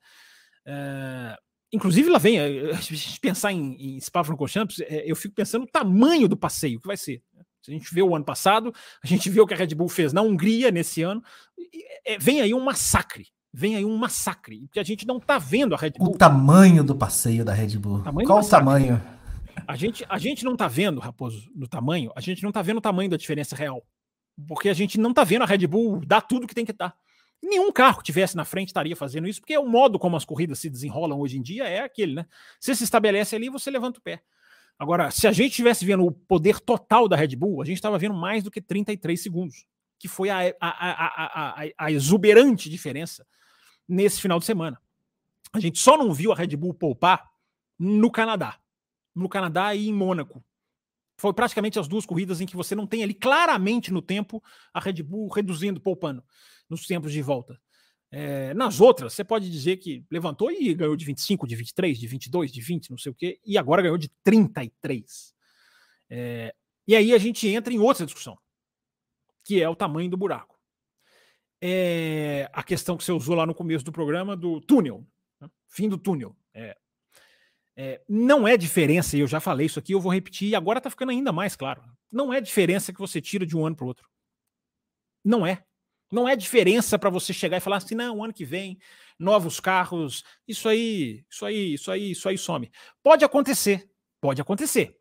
[1.73, 5.61] É, inclusive, lá vem, é, a gente pensar em, em Spa-Francorchamps, é, eu fico pensando
[5.61, 7.21] no tamanho do passeio que vai ser.
[7.61, 9.87] Se a gente vê o ano passado, a gente vê o que a Red Bull
[9.87, 11.23] fez na Hungria nesse ano,
[12.05, 13.27] é, vem aí um massacre.
[13.55, 16.15] Vem aí um massacre, porque a gente não está vendo a Red Bull.
[16.15, 18.01] O tamanho do passeio da Red Bull.
[18.01, 19.01] Tamanho Qual o tamanho?
[19.67, 22.77] A gente, a gente não está vendo, Raposo, no tamanho, a gente não está vendo
[22.77, 23.85] o tamanho da diferença real.
[24.47, 26.95] Porque a gente não está vendo a Red Bull dar tudo que tem que dar.
[27.43, 30.59] Nenhum carro que tivesse na frente estaria fazendo isso, porque o modo como as corridas
[30.59, 32.25] se desenrolam hoje em dia é aquele, né?
[32.57, 34.21] Você se estabelece ali, você levanta o pé.
[34.79, 37.97] Agora, se a gente estivesse vendo o poder total da Red Bull, a gente estava
[37.97, 39.65] vendo mais do que 33 segundos,
[39.99, 43.27] que foi a, a, a, a, exuberante diferença
[43.87, 44.81] nesse final de semana.
[45.51, 47.29] A gente só não viu a Red Bull poupar
[47.77, 48.57] no Canadá.
[49.13, 50.43] No Canadá e em Mônaco.
[51.23, 54.79] Foi praticamente as duas corridas em que você não tem ali claramente no tempo a
[54.81, 56.21] Red Bull reduzindo, poupando
[56.69, 57.57] nos tempos de volta.
[58.11, 62.07] É, nas outras, você pode dizer que levantou e ganhou de 25, de 23, de
[62.07, 65.33] 22, de 20, não sei o quê, e agora ganhou de 33.
[66.09, 66.53] É,
[66.85, 68.37] e aí a gente entra em outra discussão,
[69.45, 70.59] que é o tamanho do buraco.
[71.61, 75.07] É a questão que você usou lá no começo do programa do túnel,
[75.39, 75.49] né?
[75.69, 76.35] fim do túnel.
[76.53, 76.77] É,
[77.75, 80.77] é, não é diferença, e eu já falei isso aqui, eu vou repetir, e agora
[80.77, 81.83] está ficando ainda mais claro.
[82.11, 84.07] Não é diferença que você tira de um ano para o outro.
[85.23, 85.63] Não é.
[86.11, 88.77] Não é diferença para você chegar e falar assim, não, ano que vem,
[89.17, 92.71] novos carros, isso aí, isso aí, isso aí, isso aí some.
[93.01, 93.89] Pode acontecer,
[94.21, 94.95] pode acontecer.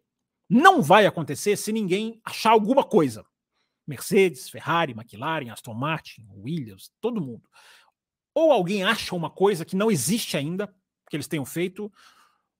[0.48, 3.26] Não vai acontecer se ninguém achar alguma coisa.
[3.86, 7.48] Mercedes, Ferrari, McLaren, Aston Martin, Williams, todo mundo.
[8.34, 10.74] Ou alguém acha uma coisa que não existe ainda,
[11.10, 11.92] que eles tenham feito,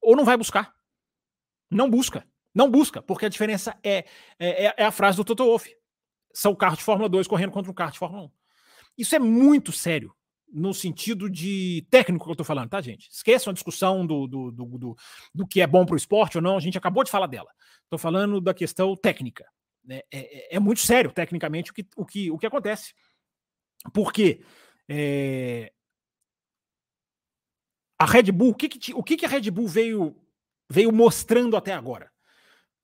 [0.03, 0.75] ou não vai buscar.
[1.71, 2.27] Não busca.
[2.55, 4.05] Não busca, porque a diferença é,
[4.39, 5.75] é, é, é a frase do Toto Wolff.
[6.35, 8.31] São carros de Fórmula 2 correndo contra um carro de Fórmula 1.
[8.99, 10.15] Isso é muito sério
[10.53, 13.09] no sentido de técnico que eu estou falando, tá, gente?
[13.11, 14.97] Esqueçam a discussão do, do, do, do,
[15.35, 17.51] do que é bom para o esporte ou não, a gente acabou de falar dela.
[17.85, 19.47] Estou falando da questão técnica.
[19.83, 20.03] Né?
[20.11, 22.95] É, é, é, muito sério, tecnicamente, o que, o que, o que acontece.
[23.95, 24.43] Porque
[24.89, 25.73] é,
[28.03, 30.17] a Red Bull, o que, que, o que, que a Red Bull veio,
[30.69, 32.11] veio mostrando até agora?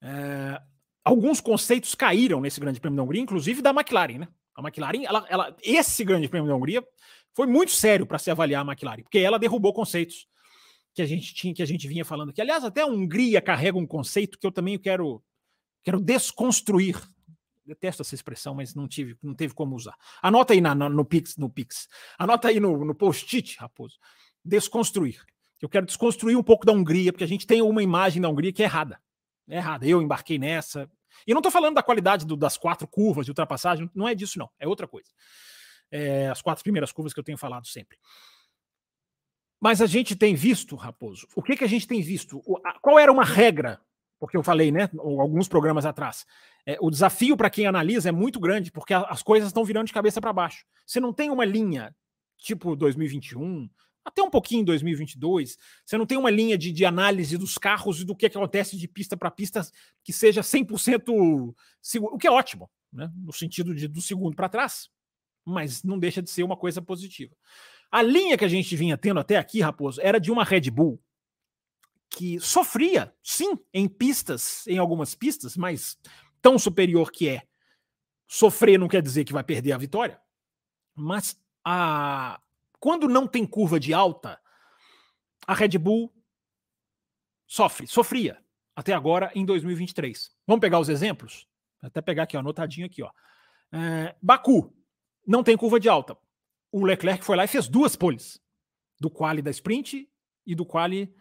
[0.01, 0.63] É,
[1.05, 4.29] alguns conceitos caíram nesse Grande Prêmio da Hungria, inclusive da McLaren, né?
[4.55, 6.87] A McLaren, ela, ela, esse Grande Prêmio da Hungria
[7.35, 10.29] foi muito sério para se avaliar a McLaren, porque ela derrubou conceitos
[10.95, 12.41] que a gente tinha, que a gente vinha falando aqui.
[12.41, 15.21] Aliás, até a Hungria carrega um conceito que eu também quero,
[15.83, 16.97] quero desconstruir.
[17.67, 19.95] Detesto essa expressão, mas não tive, não teve como usar.
[20.23, 21.89] Anota aí na, no Pix, no Pix.
[22.17, 23.99] Anota aí no, no post-it, Raposo
[24.45, 25.25] desconstruir.
[25.61, 28.53] Eu quero desconstruir um pouco da Hungria, porque a gente tem uma imagem da Hungria
[28.53, 29.01] que é errada.
[29.49, 29.87] É errada.
[29.87, 30.89] Eu embarquei nessa.
[31.27, 34.39] E não estou falando da qualidade do, das quatro curvas de ultrapassagem, não é disso,
[34.39, 34.49] não.
[34.59, 35.11] É outra coisa.
[35.91, 37.99] É, as quatro primeiras curvas que eu tenho falado sempre.
[39.61, 42.41] Mas a gente tem visto, Raposo, o que, que a gente tem visto?
[42.47, 43.81] O, a, qual era uma regra?
[44.21, 46.27] Porque eu falei, né, alguns programas atrás.
[46.67, 49.87] É, o desafio para quem analisa é muito grande, porque a, as coisas estão virando
[49.87, 50.65] de cabeça para baixo.
[50.87, 51.95] Você não tem uma linha
[52.37, 53.69] tipo 2021,
[54.09, 55.59] Até um pouquinho em 2022.
[55.85, 58.75] Você não tem uma linha de, de análise dos carros e do que, que acontece
[58.75, 59.61] de pista para pista
[60.03, 63.13] que seja 100% seguro, o que é ótimo, né?
[63.15, 64.89] no sentido de do segundo para trás,
[65.45, 67.37] mas não deixa de ser uma coisa positiva.
[67.91, 70.99] A linha que a gente vinha tendo até aqui, Raposo, era de uma Red Bull
[72.09, 75.99] que sofria, sim, em pistas, em algumas pistas, mas
[76.41, 77.43] tão superior que é.
[78.27, 80.19] Sofrer não quer dizer que vai perder a vitória,
[80.95, 82.41] mas a
[82.81, 84.41] quando não tem curva de alta,
[85.47, 86.13] a Red Bull
[87.47, 88.43] sofre, sofria
[88.77, 90.31] até agora em 2023.
[90.47, 91.49] Vamos pegar os exemplos?
[91.81, 93.11] Vou até pegar aqui, ó, anotadinho aqui, ó.
[93.73, 94.75] É, Baku
[95.27, 96.17] não tem curva de alta.
[96.71, 98.41] O Leclerc foi lá e fez duas poles,
[99.01, 100.09] do quali da sprint
[100.47, 101.15] e do quali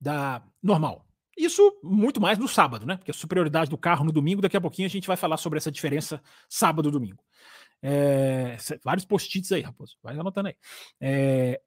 [0.00, 1.06] da normal.
[1.36, 2.96] Isso muito mais no sábado, né?
[2.96, 5.58] Porque a superioridade do carro no domingo, daqui a pouquinho a gente vai falar sobre
[5.58, 7.22] essa diferença sábado domingo.
[7.82, 9.96] É, vários post-its aí, raposo.
[10.02, 10.56] Vai anotando aí.
[11.00, 11.60] É,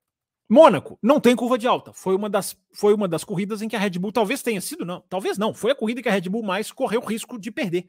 [0.49, 1.93] Mônaco não tem curva de alta.
[1.93, 4.83] Foi uma, das, foi uma das corridas em que a Red Bull talvez tenha sido,
[4.83, 5.01] não.
[5.07, 5.53] Talvez não.
[5.53, 7.87] Foi a corrida que a Red Bull mais correu risco de perder.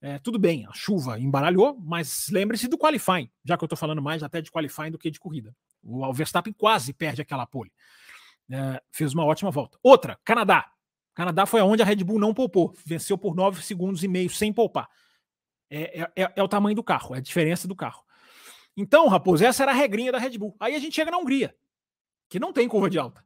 [0.00, 4.02] É, tudo bem, a chuva embaralhou, mas lembre-se do qualifying, já que eu estou falando
[4.02, 5.54] mais até de qualifying do que de corrida.
[5.80, 7.70] O Verstappen quase perde aquela pole.
[8.50, 9.78] É, fez uma ótima volta.
[9.82, 10.66] Outra, Canadá.
[11.14, 12.74] Canadá foi aonde a Red Bull não poupou.
[12.84, 14.88] Venceu por 9 segundos e meio sem poupar.
[15.74, 18.04] É, é, é, é, o tamanho do carro, é a diferença do carro.
[18.76, 20.54] Então, Raposo, essa era a regrinha da Red Bull.
[20.60, 21.56] Aí a gente chega na Hungria,
[22.28, 23.24] que não tem curva de alta,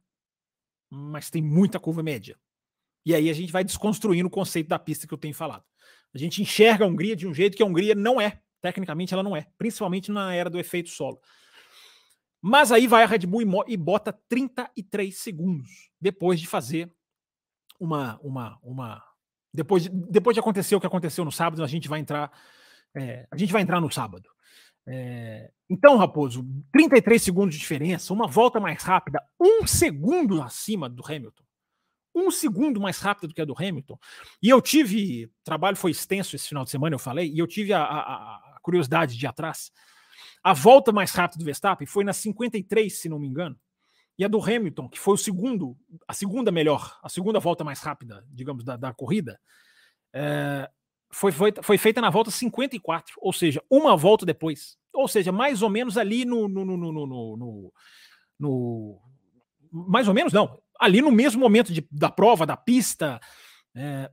[0.89, 2.39] mas tem muita curva média.
[3.05, 5.65] E aí a gente vai desconstruindo o conceito da pista que eu tenho falado.
[6.13, 8.41] A gente enxerga a Hungria de um jeito que a Hungria não é.
[8.61, 11.19] Tecnicamente ela não é, principalmente na era do efeito solo.
[12.41, 16.89] Mas aí vai a Red Bull e bota 33 segundos depois de fazer
[17.77, 19.03] uma, uma, uma,
[19.57, 22.31] depois de, depois de acontecer o que aconteceu no sábado, a gente vai entrar.
[22.95, 24.29] É, a gente vai entrar no sábado.
[24.85, 31.03] É, então, Raposo, 33 segundos de diferença, uma volta mais rápida, um segundo acima do
[31.03, 31.43] Hamilton.
[32.15, 33.97] Um segundo mais rápido do que a do Hamilton.
[34.41, 35.29] E eu tive.
[35.43, 37.99] Trabalho foi extenso esse final de semana, eu falei, e eu tive a, a,
[38.55, 39.71] a curiosidade de ir atrás.
[40.43, 43.59] A volta mais rápida do Verstappen foi na 53, se não me engano.
[44.17, 45.77] E a do Hamilton, que foi o segundo,
[46.07, 49.39] a segunda melhor, a segunda volta mais rápida, digamos, da, da corrida,
[50.11, 50.69] é,
[51.11, 54.77] foi, foi, foi feita na volta 54, ou seja, uma volta depois.
[54.93, 56.47] Ou seja, mais ou menos ali no.
[56.47, 57.73] no, no, no,
[58.39, 59.01] no,
[59.71, 60.59] mais ou menos, não.
[60.79, 63.19] Ali no mesmo momento de, da prova, da pista.
[63.75, 64.09] É,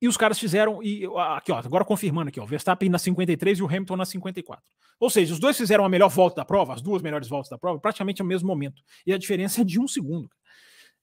[0.00, 0.82] e os caras fizeram.
[0.82, 1.04] E,
[1.34, 2.46] aqui, ó, agora confirmando aqui, ó.
[2.46, 4.64] Verstappen na 53 e o Hamilton na 54.
[4.98, 7.58] Ou seja, os dois fizeram a melhor volta da prova, as duas melhores voltas da
[7.58, 8.82] prova, praticamente ao mesmo momento.
[9.06, 10.30] E a diferença é de um segundo.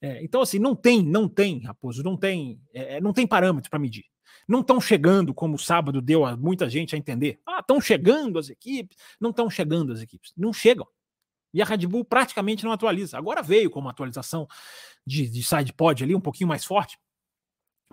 [0.01, 3.69] É, então, assim, não tem, não tem, Raposo, não tem, é, é não tem parâmetro
[3.69, 4.05] para medir.
[4.47, 7.39] Não estão chegando, como o sábado deu a muita gente a entender.
[7.45, 8.97] Ah, estão chegando as equipes.
[9.19, 10.33] Não estão chegando as equipes.
[10.35, 10.87] Não chegam.
[11.53, 13.17] E a Red Bull praticamente não atualiza.
[13.17, 14.47] Agora veio com uma atualização
[15.05, 16.97] de, de side pod ali, um pouquinho mais forte.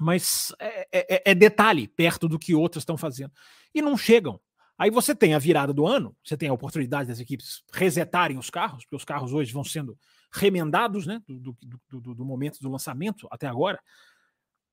[0.01, 3.33] Mas é, é, é detalhe perto do que outros estão fazendo.
[3.75, 4.41] E não chegam.
[4.79, 8.49] Aí você tem a virada do ano, você tem a oportunidade das equipes resetarem os
[8.49, 9.99] carros, porque os carros hoje vão sendo
[10.33, 13.79] remendados né, do, do, do, do momento do lançamento até agora.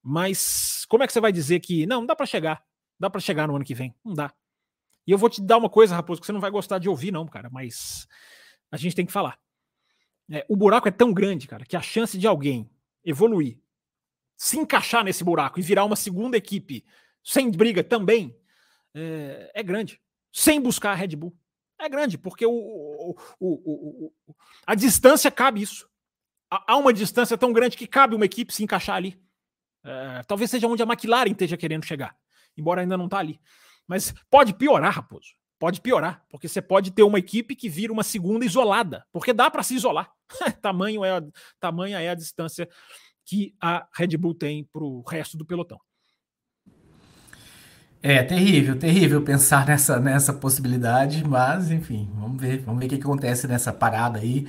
[0.01, 2.63] Mas como é que você vai dizer que não, não dá para chegar?
[2.97, 3.93] Dá para chegar no ano que vem?
[4.05, 4.33] Não dá.
[5.05, 7.11] E eu vou te dar uma coisa, Raposo, que você não vai gostar de ouvir,
[7.11, 8.07] não, cara, mas
[8.71, 9.37] a gente tem que falar.
[10.29, 12.69] É, o buraco é tão grande, cara, que a chance de alguém
[13.03, 13.59] evoluir,
[14.37, 16.85] se encaixar nesse buraco e virar uma segunda equipe
[17.23, 18.39] sem briga também
[18.95, 19.99] é, é grande.
[20.31, 21.35] Sem buscar a Red Bull.
[21.79, 25.89] É grande, porque o, o, o, o, a distância cabe isso.
[26.49, 29.19] Há uma distância tão grande que cabe uma equipe se encaixar ali.
[29.83, 32.15] É, talvez seja onde a McLaren esteja querendo chegar,
[32.57, 33.39] embora ainda não está ali.
[33.85, 35.29] Mas pode piorar, Raposo.
[35.59, 39.49] Pode piorar, porque você pode ter uma equipe que vira uma segunda isolada, porque dá
[39.49, 40.11] para se isolar.
[40.61, 41.19] tamanho é
[41.59, 42.69] tamanha é a distância
[43.27, 45.77] que a Red Bull tem para o resto do pelotão.
[48.01, 52.95] É terrível, terrível pensar nessa, nessa possibilidade, mas enfim, vamos ver, vamos ver o que,
[52.95, 54.47] acontece nessa parada aí.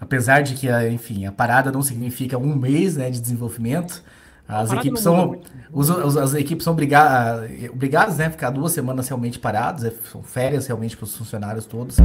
[0.00, 4.02] Apesar de que, enfim, a parada não significa um mês né, de desenvolvimento,
[4.46, 5.40] as equipes são
[5.72, 9.92] os, os, as equipes são obrigadas, obrigadas né, a ficar duas semanas realmente paradas, é,
[10.10, 11.96] são férias realmente para os funcionários todos.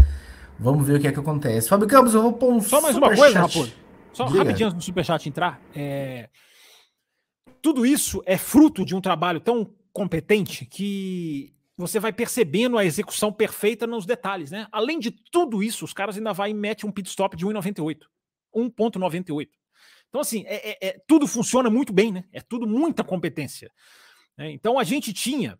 [0.57, 1.69] Vamos ver o que é que acontece.
[1.69, 3.73] Fábio Campos, eu vou pôr um Só mais uma coisa, Raposo.
[4.19, 4.39] Só Diga.
[4.39, 5.61] rapidinho antes do Superchat entrar.
[5.73, 6.29] É...
[7.61, 13.31] Tudo isso é fruto de um trabalho tão competente que você vai percebendo a execução
[13.31, 14.67] perfeita nos detalhes, né?
[14.73, 17.99] Além de tudo isso, os caras ainda vai e mete um pit stop de 1,98.
[18.53, 19.47] 1,98.
[20.09, 22.25] Então, assim, é, é, é, tudo funciona muito bem, né?
[22.33, 23.71] É tudo muita competência.
[24.37, 25.57] É, então, a gente tinha.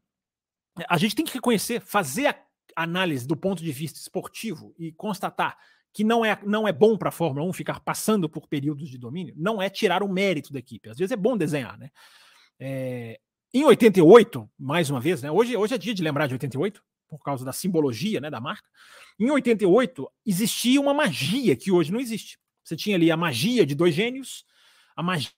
[0.90, 5.58] A gente tem que reconhecer, fazer a análise do ponto de vista esportivo e constatar
[5.94, 8.98] que não é, não é bom para a Fórmula 1 ficar passando por períodos de
[8.98, 10.90] domínio, não é tirar o mérito da equipe.
[10.90, 11.90] Às vezes é bom desenhar, né?
[12.60, 13.20] É,
[13.54, 15.32] em 88, mais uma vez, né?
[15.32, 18.68] Hoje, hoje é dia de lembrar de 88, por causa da simbologia né, da marca.
[19.20, 22.40] Em 88, existia uma magia que hoje não existe.
[22.64, 24.46] Você tinha ali a magia de dois gênios,
[24.96, 25.32] a magia.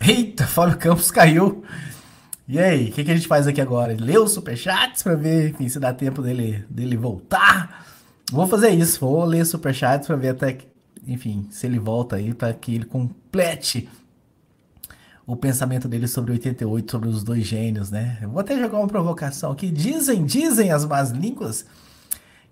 [0.00, 1.64] Eita, Fábio Campos caiu.
[2.48, 3.94] E aí, o que, que, a gente faz aqui agora?
[3.98, 7.86] Lê os superchats para ver enfim, se dá tempo dele, dele voltar.
[8.32, 10.56] Vou fazer isso, vou ler superchats para ver até,
[11.06, 13.88] enfim, se ele volta aí, para que ele complete
[15.26, 18.16] o pensamento dele sobre 88, sobre os dois gênios, né?
[18.22, 19.70] Eu vou até jogar uma provocação aqui.
[19.70, 21.66] Dizem, dizem as más línguas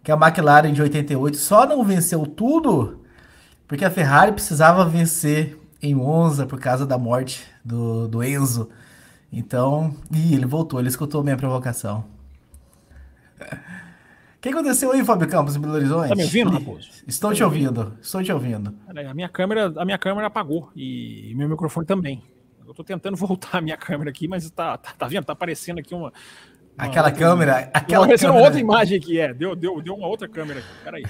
[0.02, 3.00] que a McLaren de 88 só não venceu tudo
[3.66, 8.68] porque a Ferrari precisava vencer em Monza por causa da morte do, do Enzo.
[9.32, 12.04] Então, ih, ele voltou, ele escutou minha provocação.
[13.40, 16.08] O que aconteceu aí, Fábio Campos, em Belo Horizonte?
[16.08, 16.88] Tá me ouvindo, Raposo?
[17.06, 18.74] Estou te ouvindo, estou te ouvindo.
[18.86, 22.22] A minha câmera, a minha câmera apagou e meu microfone também.
[22.66, 25.24] Eu tô tentando voltar a minha câmera aqui, mas tá, tá, tá vendo?
[25.24, 26.08] Tá aparecendo aqui uma.
[26.08, 26.12] uma
[26.76, 27.70] aquela outra, câmera.
[27.72, 28.44] Aquela aparecendo câmera.
[28.46, 29.34] outra imagem aqui, é.
[29.34, 30.68] Deu, deu, deu uma outra câmera aqui.
[30.84, 31.04] Peraí.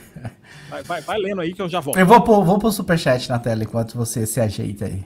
[0.70, 1.98] Vai, vai, vai lendo aí que eu já volto.
[1.98, 5.04] Eu vou pôr, vou pôr o superchat na tela enquanto você se ajeita aí.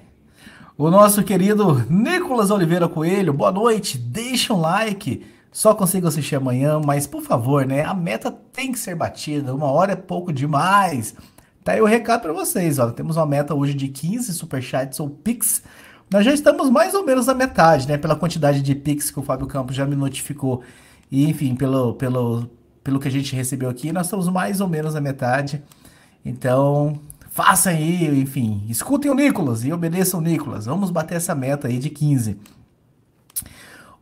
[0.80, 3.98] O nosso querido Nicolas Oliveira Coelho, boa noite.
[3.98, 5.26] Deixa um like.
[5.52, 7.84] Só consigo assistir amanhã, mas por favor, né?
[7.84, 9.54] A meta tem que ser batida.
[9.54, 11.14] Uma hora é pouco demais.
[11.62, 12.90] Tá aí o recado para vocês, ó.
[12.92, 15.62] Temos uma meta hoje de 15 superchats ou pix
[16.10, 17.98] nós já estamos mais ou menos na metade, né?
[17.98, 20.62] Pela quantidade de Pix que o Fábio Campos já me notificou.
[21.10, 22.50] E, enfim, pelo, pelo,
[22.82, 25.62] pelo que a gente recebeu aqui, nós estamos mais ou menos na metade.
[26.24, 26.98] Então,
[27.30, 30.66] façam aí, enfim, escutem o Nicolas e obedeçam o Nicolas.
[30.66, 32.36] Vamos bater essa meta aí de 15.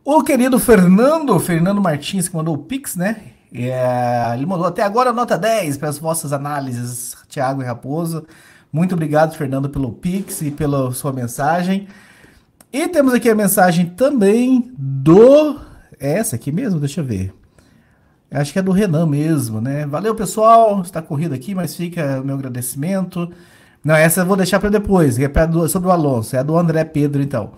[0.03, 3.17] O querido Fernando, Fernando Martins, que mandou o Pix, né?
[3.53, 8.25] É, ele mandou até agora nota 10 para as vossas análises, Thiago e Raposo.
[8.71, 11.87] Muito obrigado, Fernando, pelo Pix e pela sua mensagem.
[12.71, 15.59] E temos aqui a mensagem também do.
[15.99, 16.79] É essa aqui mesmo?
[16.79, 17.33] Deixa eu ver.
[18.31, 19.85] Acho que é do Renan mesmo, né?
[19.87, 20.81] Valeu, pessoal.
[20.81, 23.31] Está corrido aqui, mas fica o meu agradecimento.
[23.83, 26.35] Não, essa eu vou deixar para depois, que é do, sobre o Alonso.
[26.35, 27.51] É do André Pedro, então.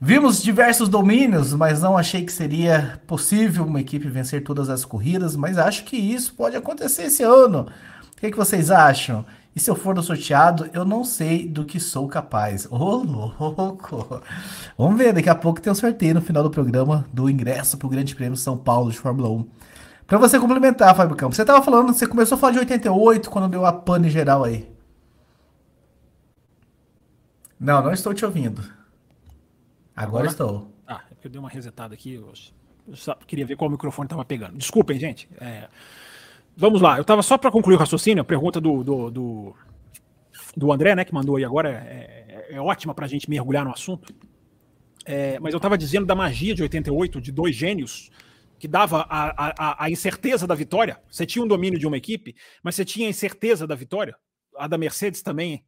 [0.00, 5.36] Vimos diversos domínios, mas não achei que seria possível uma equipe vencer todas as corridas,
[5.36, 7.66] mas acho que isso pode acontecer esse ano.
[8.12, 9.24] O que, que vocês acham?
[9.54, 12.66] E se eu for no sorteado, eu não sei do que sou capaz.
[12.66, 12.96] Ô, oh,
[13.38, 14.20] louco!
[14.76, 17.86] Vamos ver, daqui a pouco tem um sorteio no final do programa do ingresso para
[17.86, 19.46] o Grande Prêmio São Paulo de Fórmula 1.
[20.06, 23.48] Para você complementar, Fábio Campos, você estava falando, você começou a falar de 88 quando
[23.48, 24.70] deu a pane geral aí.
[27.58, 28.60] Não, não estou te ouvindo.
[29.96, 30.26] Agora, Agora?
[30.28, 30.70] estou.
[30.86, 32.14] Ah, é porque eu dei uma resetada aqui.
[32.14, 32.32] Eu
[32.94, 34.56] só queria ver qual microfone estava pegando.
[34.56, 35.28] Desculpem, gente.
[35.40, 35.68] É...
[36.56, 39.54] Vamos lá, eu estava só para concluir o raciocínio, a pergunta do, do, do,
[40.56, 43.62] do, André, né, que mandou aí agora, é, é, é ótima para a gente mergulhar
[43.62, 44.14] no assunto.
[45.04, 48.10] É, mas eu estava dizendo da magia de 88, de dois gênios,
[48.58, 51.00] que dava a, a, a, incerteza da vitória.
[51.10, 54.16] Você tinha um domínio de uma equipe, mas você tinha a incerteza da vitória.
[54.56, 55.64] A da Mercedes também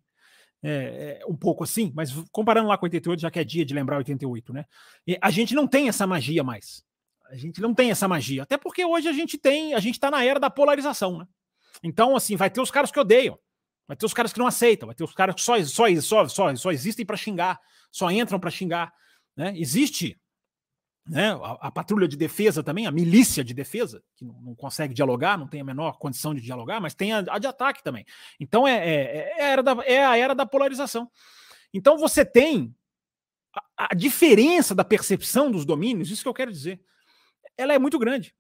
[0.63, 3.75] é, é, um pouco assim, mas comparando lá com 88, já que é dia de
[3.75, 4.65] lembrar 88, né?
[5.07, 6.83] E a gente não tem essa magia mais.
[7.31, 8.43] A gente não tem essa magia.
[8.43, 11.27] Até porque hoje a gente tem, a gente está na era da polarização, né?
[11.83, 13.39] Então, assim, vai ter os caras que odeiam,
[13.87, 16.29] vai ter os caras que não aceitam, vai ter os caras que só, só, só,
[16.29, 17.61] só, só existem para xingar,
[17.93, 18.93] só entram para xingar.
[19.37, 19.53] Né?
[19.57, 20.19] Existe
[21.09, 24.93] né, a, a, patrulha de defesa também, a milícia de defesa, que não, não, consegue
[24.93, 28.05] dialogar, não tem a menor condição de dialogar, mas tem a, a de ataque também.
[28.39, 31.11] Então é, é, é, a era da, é a era da polarização.
[31.73, 32.75] Então você tem
[33.77, 36.81] a, a diferença da percepção dos domínios, isso que eu quero dizer
[37.59, 38.33] ela é muito grande.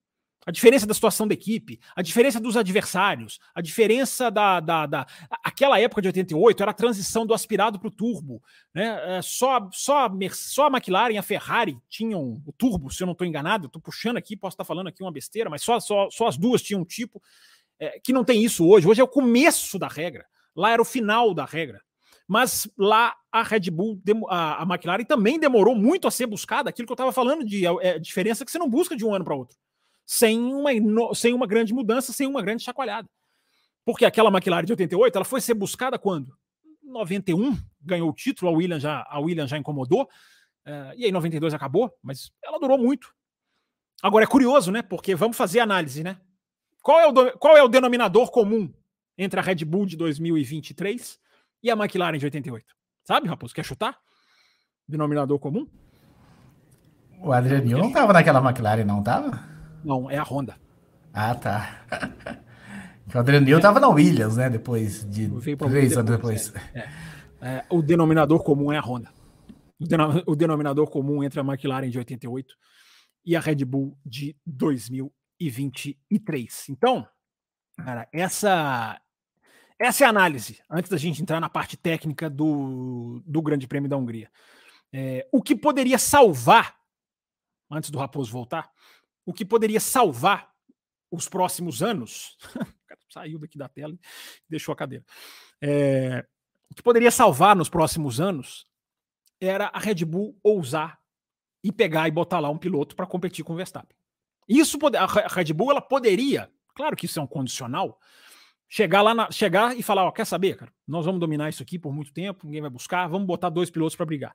[0.46, 5.06] A diferença da situação da equipe, a diferença dos adversários, a diferença da, da, da.
[5.44, 8.42] Aquela época de 88 era a transição do aspirado para o turbo.
[8.74, 9.18] Né?
[9.18, 13.12] É, só, só, só a McLaren e a Ferrari tinham o turbo, se eu não
[13.12, 13.66] estou enganado.
[13.66, 16.62] Estou puxando aqui, posso estar falando aqui uma besteira, mas só, só, só as duas
[16.62, 17.20] tinham um tipo.
[17.78, 18.88] É, que não tem isso hoje.
[18.88, 20.26] Hoje é o começo da regra.
[20.56, 21.80] Lá era o final da regra.
[22.28, 23.98] Mas lá a Red Bull,
[24.28, 27.66] a, a McLaren também demorou muito a ser buscada, aquilo que eu estava falando de
[27.66, 29.56] é, é, diferença que você não busca de um ano para outro,
[30.08, 30.70] sem uma,
[31.14, 33.06] sem uma grande mudança, sem uma grande chacoalhada.
[33.84, 36.34] Porque aquela McLaren de 88, ela foi ser buscada quando?
[36.82, 41.52] 91 ganhou o título, a Williams já, a Williams já incomodou, uh, e aí 92
[41.52, 43.12] acabou, mas ela durou muito.
[44.02, 44.80] Agora é curioso, né?
[44.80, 46.18] Porque vamos fazer análise, né?
[46.80, 48.72] Qual é o, qual é o denominador comum
[49.18, 51.20] entre a Red Bull de 2023
[51.62, 52.64] e a McLaren de 88?
[53.04, 53.54] Sabe, Raposo?
[53.54, 53.98] Quer chutar?
[54.88, 55.68] Denominador comum?
[57.20, 59.47] O Adrianinho não tava naquela McLaren, não tava?
[59.84, 60.56] Não, é a Honda.
[61.12, 61.84] Ah, tá.
[63.14, 64.50] o Adriano Newey tava na Williams, né?
[64.50, 66.52] Depois de três anos depois.
[66.74, 66.80] É.
[66.80, 66.88] É.
[67.40, 69.12] É, o denominador comum é a Honda.
[70.26, 72.52] O, denominador comum entre a McLaren de 88
[73.24, 76.64] e a Red Bull de 2023.
[76.68, 77.06] Então,
[77.76, 79.00] cara, essa
[79.78, 83.88] essa é a análise, antes da gente entrar na parte técnica do, do Grande Prêmio
[83.88, 84.28] da Hungria.
[84.92, 86.74] É, o que poderia salvar,
[87.70, 88.68] antes do Raposo voltar,
[89.28, 90.50] o que poderia salvar
[91.10, 92.38] os próximos anos.
[93.10, 95.04] saiu daqui da tela e deixou a cadeira.
[95.60, 96.26] É,
[96.70, 98.66] o que poderia salvar nos próximos anos
[99.38, 100.98] era a Red Bull ousar
[101.62, 103.96] e pegar e botar lá um piloto para competir com o Verstappen.
[104.48, 108.00] Isso a Red Bull ela poderia, claro que isso é um condicional,
[108.66, 110.72] chegar lá, na, chegar e falar, ó, quer saber, cara?
[110.86, 113.94] Nós vamos dominar isso aqui por muito tempo, ninguém vai buscar, vamos botar dois pilotos
[113.94, 114.34] para brigar.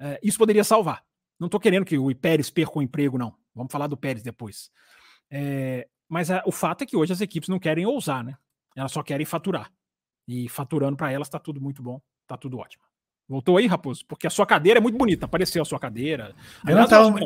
[0.00, 1.04] É, isso poderia salvar.
[1.38, 3.34] Não estou querendo que o Pérez perca o emprego, não.
[3.54, 4.70] Vamos falar do Pérez depois.
[5.30, 8.36] É, mas a, o fato é que hoje as equipes não querem ousar, né?
[8.76, 9.70] Elas só querem faturar.
[10.26, 12.84] E faturando para elas está tudo muito bom, está tudo ótimo.
[13.28, 14.04] Voltou aí, Raposo?
[14.08, 15.24] Porque a sua cadeira é muito bonita.
[15.24, 16.34] Apareceu a sua cadeira.
[16.66, 17.16] Eu não tava...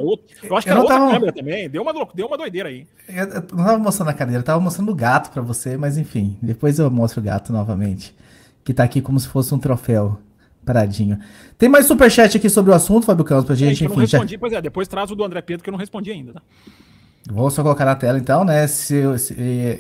[0.43, 1.13] Eu acho que é outra tava...
[1.13, 1.67] câmera também.
[1.67, 2.87] Deu uma, deu uma doideira aí.
[3.09, 5.97] Eu, eu não tava mostrando a cadeira, eu tava mostrando o gato para você, mas
[5.97, 6.39] enfim.
[6.43, 8.15] Depois eu mostro o gato novamente.
[8.63, 10.21] Que tá aqui como se fosse um troféu
[10.65, 11.19] paradinho.
[11.59, 14.01] Tem mais superchat aqui sobre o assunto, Fábio Campos, pra gente, é, enfim.
[14.01, 14.39] respondi, já...
[14.39, 16.43] pois é, depois traz o do André Pedro que eu não respondi ainda, tá?
[17.31, 18.67] Vou só colocar na tela então, né?
[18.67, 19.35] Se, se,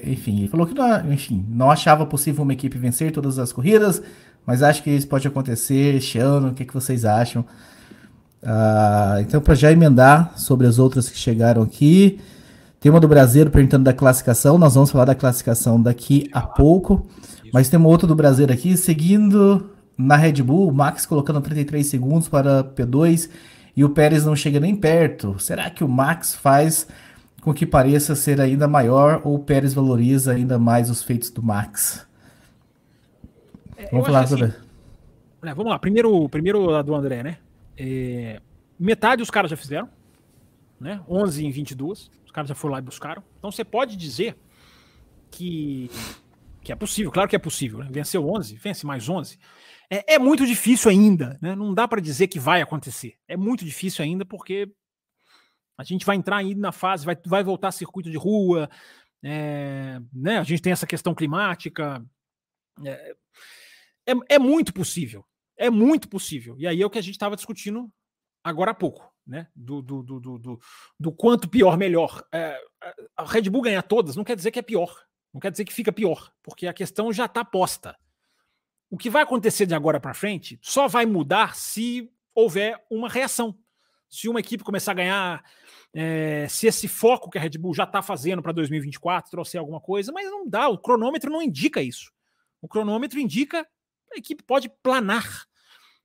[0.07, 4.03] enfim, ele falou que não, enfim, não achava possível uma equipe vencer todas as corridas,
[4.47, 6.49] mas acho que isso pode acontecer este ano.
[6.49, 7.45] O que, que vocês acham?
[8.43, 12.19] Ah, então, para já emendar sobre as outras que chegaram aqui,
[12.81, 14.57] tem uma do Brasileiro perguntando da classificação.
[14.57, 17.07] Nós vamos falar da classificação daqui a pouco,
[17.53, 22.29] mas tem uma outra do Brasileiro aqui, seguindo na Red Bull, Max colocando 33 segundos
[22.29, 23.31] para P2
[23.77, 25.39] e o Pérez não chega nem perto.
[25.39, 26.87] Será que o Max faz
[27.41, 31.43] com que pareça ser ainda maior ou o Pérez valoriza ainda mais os feitos do
[31.43, 32.07] Max?
[33.77, 34.47] É, vamos falar sobre.
[34.47, 34.57] Assim,
[35.43, 37.39] é, vamos lá, primeiro, primeiro a do André, né?
[37.77, 38.41] É,
[38.79, 39.89] metade os caras já fizeram,
[40.81, 41.01] né?
[41.09, 43.23] 11 em 22, os caras já foram lá e buscaram.
[43.39, 44.37] Então você pode dizer
[45.31, 45.91] que,
[46.63, 47.89] que é possível, claro que é possível, né?
[47.91, 49.39] Venceu 11, vence mais 11.
[49.91, 51.55] É, é muito difícil ainda, né?
[51.55, 53.17] Não dá para dizer que vai acontecer.
[53.29, 54.71] É muito difícil ainda porque
[55.77, 58.69] a gente vai entrar ainda na fase, vai, vai voltar circuito de rua,
[59.23, 60.39] é, né?
[60.39, 62.05] A gente tem essa questão climática.
[62.85, 63.17] É,
[64.07, 65.25] é, é muito possível.
[65.57, 66.57] É muito possível.
[66.59, 67.91] E aí é o que a gente estava discutindo
[68.43, 69.49] agora há pouco, né?
[69.55, 70.61] Do, do, do, do,
[71.01, 72.25] do quanto pior, melhor.
[72.33, 72.61] É,
[73.17, 74.95] a Red Bull ganhar todas não quer dizer que é pior.
[75.33, 77.97] Não quer dizer que fica pior, porque a questão já está posta.
[78.95, 83.59] O que vai acontecer de agora para frente só vai mudar se houver uma reação.
[84.09, 85.45] Se uma equipe começar a ganhar,
[85.93, 89.81] é, se esse foco que a Red Bull já está fazendo para 2024 trouxer alguma
[89.81, 92.13] coisa, mas não dá, o cronômetro não indica isso.
[92.63, 93.67] O cronômetro indica
[94.15, 95.45] a equipe pode planar.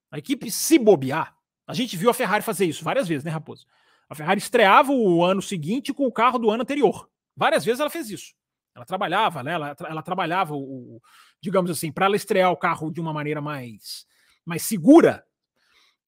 [0.09, 1.35] A equipe se bobear.
[1.67, 3.67] A gente viu a Ferrari fazer isso várias vezes, né, Raposo?
[4.09, 7.07] A Ferrari estreava o ano seguinte com o carro do ano anterior.
[7.37, 8.33] Várias vezes ela fez isso.
[8.75, 9.53] Ela trabalhava, né?
[9.53, 10.99] Ela, ela trabalhava o,
[11.41, 14.05] digamos assim, para ela estrear o carro de uma maneira mais,
[14.45, 15.25] mais segura,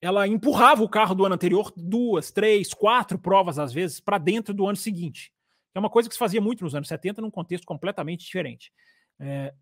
[0.01, 4.53] ela empurrava o carro do ano anterior duas, três, quatro provas, às vezes, para dentro
[4.53, 5.31] do ano seguinte.
[5.73, 8.73] É uma coisa que se fazia muito nos anos 70, num contexto completamente diferente.
[9.19, 9.53] É,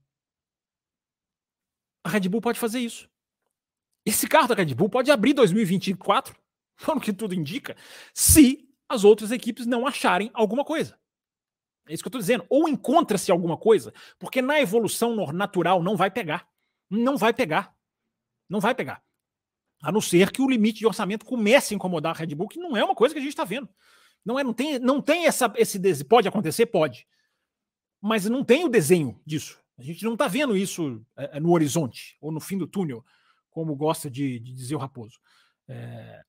[2.04, 3.10] a Red Bull pode fazer isso.
[4.06, 6.36] Esse carro da Red Bull pode abrir 2024,
[6.84, 7.76] pelo que tudo indica,
[8.14, 10.98] se as outras equipes não acharem alguma coisa.
[11.90, 12.46] É isso que eu estou dizendo.
[12.50, 16.48] Ou encontra-se alguma coisa, porque na evolução natural não vai pegar.
[16.90, 17.76] Não vai pegar.
[18.48, 19.04] Não vai pegar.
[19.82, 22.60] A não ser que o limite de orçamento comece a incomodar a Red Bull, que
[22.60, 23.68] não é uma coisa que a gente está vendo.
[24.24, 27.08] Não é, não tem, não tem essa, esse pode acontecer, pode,
[28.02, 29.60] mas não tem o desenho disso.
[29.78, 33.04] A gente não está vendo isso é, é, no horizonte ou no fim do túnel,
[33.50, 35.20] como gosta de, de dizer o Raposo.
[35.68, 36.22] É,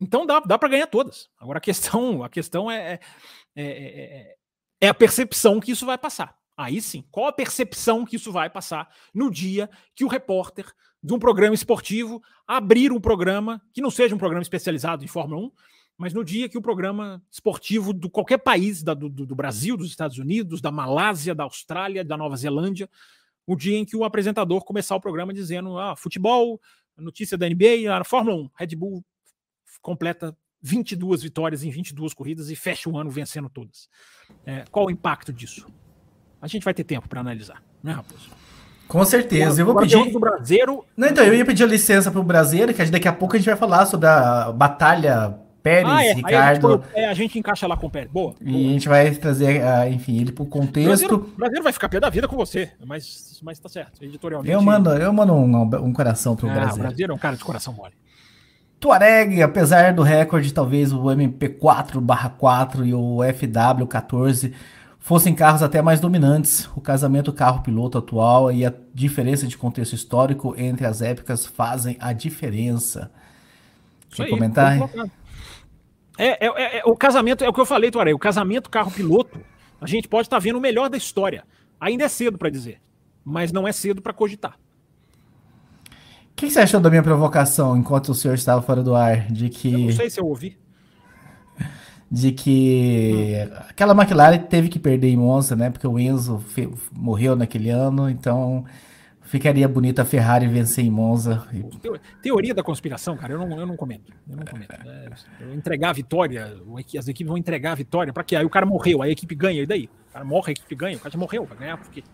[0.00, 1.28] então dá, dá para ganhar todas.
[1.38, 3.00] Agora a questão, a questão é,
[3.56, 4.36] é,
[4.80, 6.36] é, a percepção que isso vai passar.
[6.56, 10.66] Aí sim, qual a percepção que isso vai passar no dia que o repórter
[11.02, 15.42] de um programa esportivo abrir um programa que não seja um programa especializado em Fórmula
[15.42, 15.52] 1,
[15.98, 19.88] mas no dia que o programa esportivo de qualquer país, da, do, do, Brasil, dos
[19.88, 22.88] Estados Unidos, da Malásia, da Austrália, da Nova Zelândia,
[23.46, 26.60] o dia em que o apresentador começar o programa dizendo: ah, futebol,
[26.96, 29.04] notícia da NBA, a Fórmula 1, Red Bull
[29.80, 30.36] completa
[30.66, 33.88] 22 vitórias em 22 corridas e fecha o ano vencendo todas.
[34.44, 35.66] É, qual o impacto disso?
[36.42, 38.28] A gente vai ter tempo para analisar, né, Raposo?
[38.88, 39.60] Com certeza.
[39.62, 40.10] Eu vou pedir.
[40.12, 40.84] Do Brasileiro...
[40.96, 43.46] Não, então, eu ia pedir licença para o Brasileiro, que daqui a pouco a gente
[43.46, 46.06] vai falar sobre a batalha Pérez, Ah, é.
[46.06, 46.84] Aí a gente, Ricardo.
[46.94, 48.10] é, a gente encaixa lá com o Pérez.
[48.12, 48.34] Boa.
[48.40, 50.86] E a gente vai trazer, ah, enfim, ele pro O contexto.
[50.86, 54.00] brasileiro, o brasileiro vai ficar pé da vida com você, mas, mas tá certo.
[54.04, 54.52] Editorialmente.
[54.52, 56.78] Eu mando, eu mando um, um coração pro Ah, o Brasil.
[56.82, 57.94] brasileiro é um cara de coração mole.
[58.86, 64.52] Tuareg, apesar do recorde, talvez o MP4/4 e o FW14
[65.00, 70.54] fossem carros até mais dominantes, o casamento carro-piloto atual e a diferença de contexto histórico
[70.56, 73.10] entre as épocas fazem a diferença.
[74.14, 74.78] Quer aí, comentar?
[76.16, 79.40] É, é, é, é, o casamento, é o que eu falei, Tuareg, o casamento carro-piloto,
[79.80, 81.42] a gente pode estar vendo o melhor da história.
[81.80, 82.80] Ainda é cedo para dizer,
[83.24, 84.56] mas não é cedo para cogitar.
[86.36, 89.26] O que você achou da minha provocação enquanto o senhor estava fora do ar?
[89.32, 90.58] De Eu que, não sei se eu ouvi.
[92.10, 93.34] de que
[93.70, 95.70] aquela McLaren teve que perder em Monza, né?
[95.70, 98.66] Porque o Enzo fe- morreu naquele ano, então
[99.22, 101.48] ficaria bonita a Ferrari vencer em Monza.
[101.80, 104.12] Teo- Teoria da conspiração, cara, eu não, eu não comento.
[104.28, 104.74] Eu não comento.
[104.86, 105.08] É,
[105.40, 106.54] eu entregar a vitória,
[106.98, 108.36] as equipes vão entregar a vitória, pra quê?
[108.36, 109.88] Aí o cara morreu, aí a equipe ganha, e daí?
[110.10, 112.04] O cara morre, a equipe ganha, o cara já morreu, vai ganhar por quê?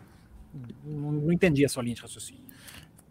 [0.87, 2.52] Não, não entendi essa linha de raciocínio.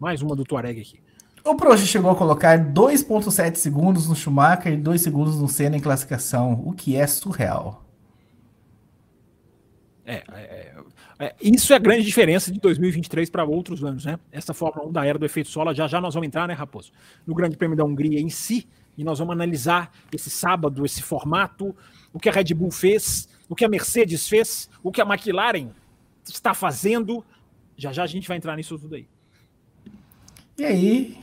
[0.02, 0.98] Mais uma do Tuareg aqui.
[1.44, 5.80] O Prost chegou a colocar 2.7 segundos no Schumacher e 2 segundos no Senna em
[5.80, 7.84] classificação, o que é surreal.
[10.04, 10.74] É, é,
[11.20, 14.18] é, isso é a grande diferença de 2023 para outros anos, né?
[14.32, 16.90] Essa Fórmula 1 da era do efeito sola, já já nós vamos entrar, né, Raposo?
[17.24, 21.76] No Grande Prêmio da Hungria em si, e nós vamos analisar esse sábado, esse formato,
[22.12, 25.68] o que a Red Bull fez, o que a Mercedes fez, o que a McLaren
[26.24, 27.24] está fazendo.
[27.76, 29.06] Já já a gente vai entrar nisso tudo aí.
[30.58, 31.18] E aí,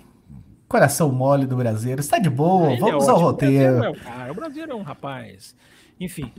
[0.68, 3.76] coração mole do brasileiro, está de boa, Ele é vamos ao ótimo, roteiro.
[3.76, 5.56] O Brasil é o cara, o Brasil é um rapaz.
[6.00, 6.32] Enfim.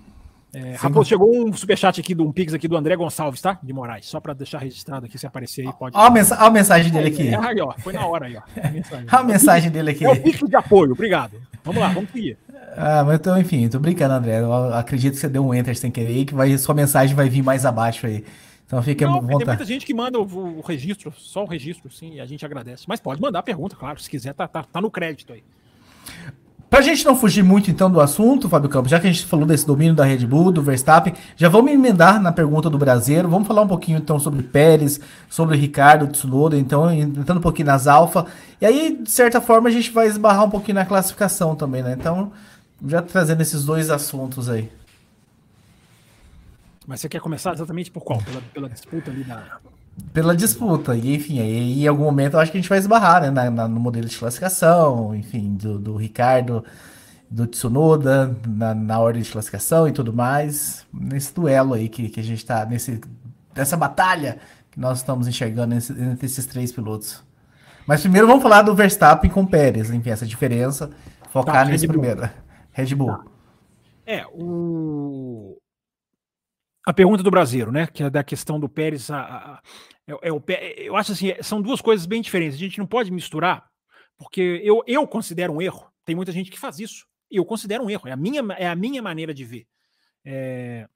[0.53, 0.75] É.
[0.75, 3.57] Raposo, chegou um superchat aqui, do, um pix aqui do André Gonçalves, tá?
[3.63, 4.07] De Moraes.
[4.07, 5.97] Só para deixar registrado aqui, se aparecer aí, pode.
[5.97, 7.29] Olha a, mensa- a mensagem dele aqui.
[7.29, 8.41] É, aí, ó, foi na hora aí, ó.
[8.61, 9.07] A mensagem.
[9.13, 10.05] Olha a mensagem dele aqui.
[10.05, 11.41] É o pix de apoio, obrigado.
[11.63, 12.37] Vamos lá, vamos seguir.
[12.77, 14.41] Ah, mas então, enfim, tô brincando, André.
[14.41, 17.29] Eu acredito que você deu um enter sem querer e que vai, sua mensagem vai
[17.29, 18.25] vir mais abaixo aí.
[18.71, 19.65] Então à Não, tem muita vontade.
[19.65, 22.85] gente que manda o, o registro, só o registro, sim, e a gente agradece.
[22.87, 25.43] Mas pode mandar pergunta, claro, se quiser, tá, tá, tá no crédito aí.
[26.71, 29.45] Pra gente não fugir muito então do assunto, Fábio Campos, já que a gente falou
[29.45, 33.49] desse domínio da Red Bull, do Verstappen, já vamos emendar na pergunta do brasileiro, vamos
[33.49, 38.25] falar um pouquinho então sobre Pérez, sobre Ricardo, Tsunoda, então entrando um pouquinho nas Alfa,
[38.61, 41.97] e aí de certa forma a gente vai esbarrar um pouquinho na classificação também, né?
[41.99, 42.31] Então,
[42.87, 44.71] já trazendo esses dois assuntos aí.
[46.91, 48.21] Mas você quer começar exatamente por qual?
[48.21, 49.61] Pela, pela disputa ali da.
[50.13, 53.23] Pela disputa, e enfim, aí em algum momento eu acho que a gente vai esbarrar,
[53.23, 56.65] né, na- na- no modelo de classificação, enfim, do, do Ricardo,
[57.31, 62.19] do Tsunoda, na, na ordem de classificação e tudo mais, nesse duelo aí que, que
[62.19, 63.01] a gente tá, nesse,
[63.55, 64.39] nessa batalha
[64.73, 67.23] que nós estamos enxergando nesse- entre esses três pilotos.
[67.87, 70.91] Mas primeiro vamos falar do Verstappen com o Pérez, enfim, essa diferença,
[71.31, 71.89] focar Tá, Bull.
[71.89, 72.29] primeiro.
[72.73, 73.17] Red Bull.
[74.05, 75.57] É, o.
[76.87, 77.87] A pergunta do brasileiro, né?
[77.87, 79.11] Que é da questão do Pérez.
[79.11, 79.63] a- a- a-
[80.07, 82.57] é, é o Pé- eu acho assim, são duas coisas bem diferentes.
[82.57, 83.71] A gente não pode misturar,
[84.17, 85.91] porque eu, eu considero um erro.
[86.05, 87.07] Tem muita gente que faz isso.
[87.31, 88.09] Eu considero um erro.
[88.09, 89.67] É a minha, é a minha maneira de ver.
[90.25, 90.89] É,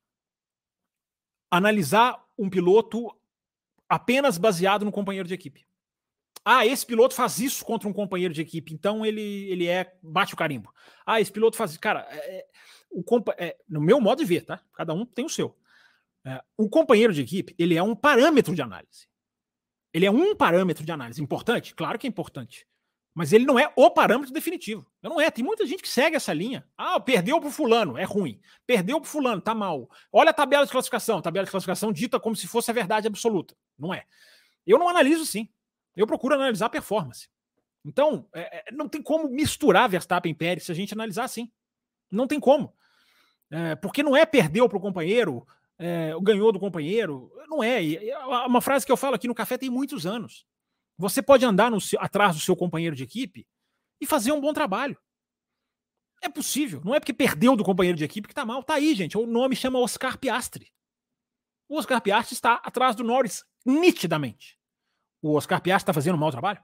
[1.50, 3.14] analisar um piloto
[3.88, 5.64] apenas baseado no companheiro de equipe.
[6.44, 10.34] Ah, esse piloto faz isso contra um companheiro de equipe, então ele, ele é bate
[10.34, 10.74] o carimbo.
[11.06, 11.76] Ah, esse piloto faz.
[11.78, 12.46] Cara, é, é,
[12.90, 13.02] o
[13.38, 14.60] é, no meu modo de ver, tá?
[14.74, 15.56] Cada um tem o seu.
[16.24, 19.06] É, o companheiro de equipe, ele é um parâmetro de análise.
[19.92, 21.22] Ele é um parâmetro de análise.
[21.22, 21.74] Importante?
[21.74, 22.66] Claro que é importante.
[23.14, 24.84] Mas ele não é o parâmetro definitivo.
[25.00, 25.30] Não é.
[25.30, 26.66] Tem muita gente que segue essa linha.
[26.76, 28.40] Ah, perdeu pro fulano, é ruim.
[28.66, 29.88] Perdeu pro fulano, tá mal.
[30.12, 31.22] Olha a tabela de classificação.
[31.22, 33.54] Tabela de classificação dita como se fosse a verdade absoluta.
[33.78, 34.04] Não é.
[34.66, 35.48] Eu não analiso assim.
[35.96, 37.28] Eu procuro analisar a performance.
[37.84, 41.52] Então, é, é, não tem como misturar Verstappen e Pérez se a gente analisar assim.
[42.10, 42.74] Não tem como.
[43.48, 45.46] É, porque não é perdeu para o companheiro,
[45.78, 47.30] é, ganhou do companheiro.
[47.48, 47.82] Não é.
[47.82, 48.14] E,
[48.46, 50.44] uma frase que eu falo aqui no café tem muitos anos.
[50.96, 53.46] Você pode andar no, atrás do seu companheiro de equipe
[54.00, 54.96] e fazer um bom trabalho.
[56.22, 56.80] É possível.
[56.84, 58.62] Não é porque perdeu do companheiro de equipe que tá mal.
[58.62, 59.18] Tá aí, gente.
[59.18, 60.72] O nome chama Oscar Piastri.
[61.68, 64.58] O Oscar Piastri está atrás do Norris nitidamente.
[65.20, 66.62] O Oscar Piastri está fazendo um mau trabalho?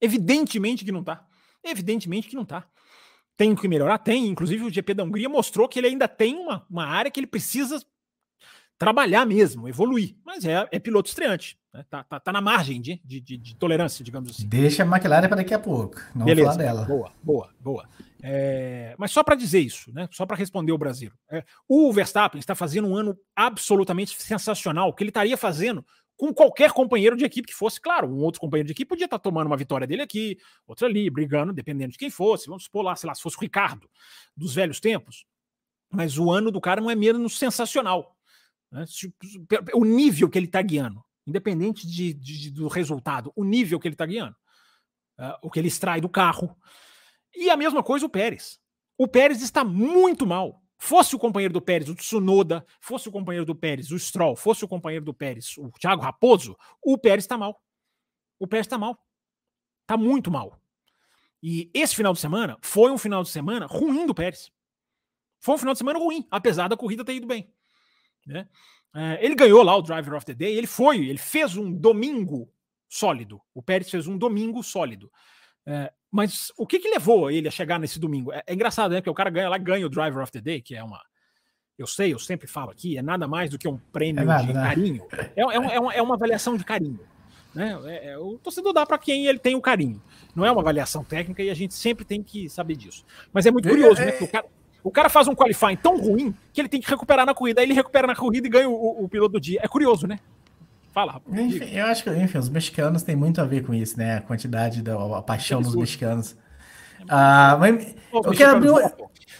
[0.00, 1.26] Evidentemente que não está.
[1.62, 2.68] Evidentemente que não está.
[3.40, 3.96] Tem que melhorar?
[3.96, 4.26] Tem.
[4.26, 7.26] Inclusive, o GP da Hungria mostrou que ele ainda tem uma, uma área que ele
[7.26, 7.82] precisa
[8.76, 10.14] trabalhar mesmo, evoluir.
[10.22, 11.58] Mas é, é piloto estreante.
[11.72, 11.82] Né?
[11.88, 14.46] Tá, tá, tá, na margem de, de, de, de, tolerância, digamos assim.
[14.46, 15.98] Deixa a McLaren para daqui a pouco.
[16.14, 16.50] Não Beleza.
[16.50, 16.84] falar dela.
[16.84, 17.88] Boa, boa, boa.
[18.22, 20.06] É, mas só para dizer isso, né?
[20.12, 21.10] Só para responder o Brasil.
[21.30, 25.82] É, o Verstappen está fazendo um ano absolutamente sensacional, que ele estaria fazendo
[26.20, 27.80] com qualquer companheiro de equipe que fosse.
[27.80, 31.08] Claro, um outro companheiro de equipe podia estar tomando uma vitória dele aqui, outra ali,
[31.08, 32.46] brigando, dependendo de quem fosse.
[32.46, 33.88] Vamos supor lá, sei lá, se fosse o Ricardo,
[34.36, 35.24] dos velhos tempos.
[35.90, 38.14] Mas o ano do cara não é menos sensacional.
[38.70, 38.84] Né?
[39.72, 43.94] O nível que ele está guiando, independente de, de, do resultado, o nível que ele
[43.94, 44.36] está guiando,
[45.18, 46.54] uh, o que ele extrai do carro.
[47.34, 48.60] E a mesma coisa o Pérez.
[48.98, 50.59] O Pérez está muito mal.
[50.82, 54.64] Fosse o companheiro do Pérez, o Tsunoda, fosse o companheiro do Pérez, o Stroll, fosse
[54.64, 57.62] o companheiro do Pérez, o Thiago Raposo, o Pérez está mal.
[58.38, 58.98] O Pérez está mal.
[59.82, 60.58] Está muito mal.
[61.42, 64.50] E esse final de semana foi um final de semana ruim do Pérez.
[65.38, 67.52] Foi um final de semana ruim, apesar da corrida ter ido bem.
[68.26, 68.48] Né?
[68.94, 72.50] É, ele ganhou lá o Driver of the Day, ele foi, ele fez um domingo
[72.88, 73.38] sólido.
[73.52, 75.12] O Pérez fez um domingo sólido.
[76.10, 78.32] É, mas o que, que levou ele a chegar nesse domingo?
[78.32, 78.98] É, é, engraçado, né?
[78.98, 81.00] Porque o cara ganha lá, ganha o Driver of the Day, que é uma.
[81.78, 84.46] Eu sei, eu sempre falo aqui, é nada mais do que um prêmio é nada,
[84.46, 84.62] de né?
[84.62, 85.06] carinho.
[85.34, 87.00] É, é, é, uma, é uma avaliação de carinho.
[87.54, 87.78] Né?
[87.86, 90.00] É, é, o torcedor dá para quem ele tem o carinho.
[90.34, 93.04] Não é uma avaliação técnica e a gente sempre tem que saber disso.
[93.32, 94.12] Mas é muito curioso, né?
[94.12, 94.46] Porque o cara,
[94.84, 97.60] o cara faz um qualifying tão ruim que ele tem que recuperar na corrida.
[97.60, 99.60] Aí ele recupera na corrida e ganha o, o, o piloto do dia.
[99.62, 100.18] É curioso, né?
[100.92, 101.38] Fala, rapaz.
[101.38, 104.16] Enfim, eu acho que enfim, os mexicanos têm muito a ver com isso, né?
[104.16, 106.36] A quantidade da a paixão dos mexicanos.
[107.08, 108.78] Ah, mas eu quero abrir um...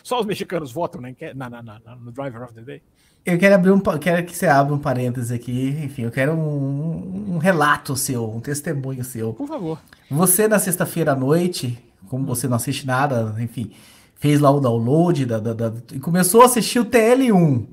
[0.03, 1.14] Só os mexicanos votam né?
[1.34, 2.82] na, na, na, no Driver of the Day.
[3.24, 5.78] Eu quero abrir um, quero que você abra um parênteses aqui.
[5.84, 9.34] Enfim, eu quero um, um relato seu, um testemunho seu.
[9.34, 9.78] Por favor.
[10.11, 11.78] Você na sexta-feira à noite,
[12.09, 13.72] como você não assiste nada, enfim,
[14.16, 17.66] fez lá o download da, da, da, e começou a assistir o TL1.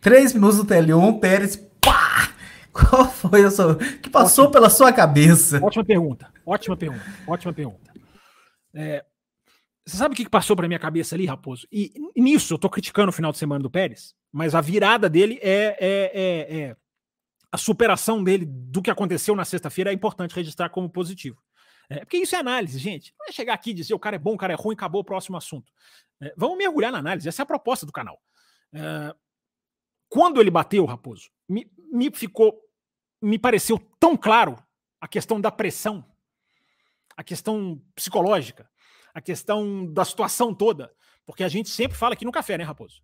[0.00, 1.67] Três minutos do TL1, Pérez!
[2.72, 3.76] Qual foi a sua.
[3.76, 5.60] que passou ótima, pela sua cabeça?
[5.64, 7.92] Ótima pergunta, ótima pergunta, ótima pergunta.
[8.74, 9.04] É,
[9.84, 11.66] você sabe o que passou pela minha cabeça ali, Raposo?
[11.72, 15.08] E, e, nisso eu tô criticando o final de semana do Pérez, mas a virada
[15.08, 16.76] dele é, é, é, é
[17.50, 21.42] a superação dele do que aconteceu na sexta-feira é importante registrar como positivo.
[21.90, 23.14] É, porque isso é análise, gente.
[23.18, 25.00] Não é chegar aqui e dizer o cara é bom, o cara é ruim, acabou
[25.00, 25.72] o próximo assunto.
[26.20, 28.20] É, vamos mergulhar na análise, essa é a proposta do canal.
[28.74, 29.14] É,
[30.08, 32.60] quando ele bateu, Raposo, me, me ficou,
[33.20, 34.56] me pareceu tão claro
[35.00, 36.04] a questão da pressão,
[37.16, 38.68] a questão psicológica,
[39.14, 40.92] a questão da situação toda,
[41.26, 43.02] porque a gente sempre fala aqui no café, né, Raposo?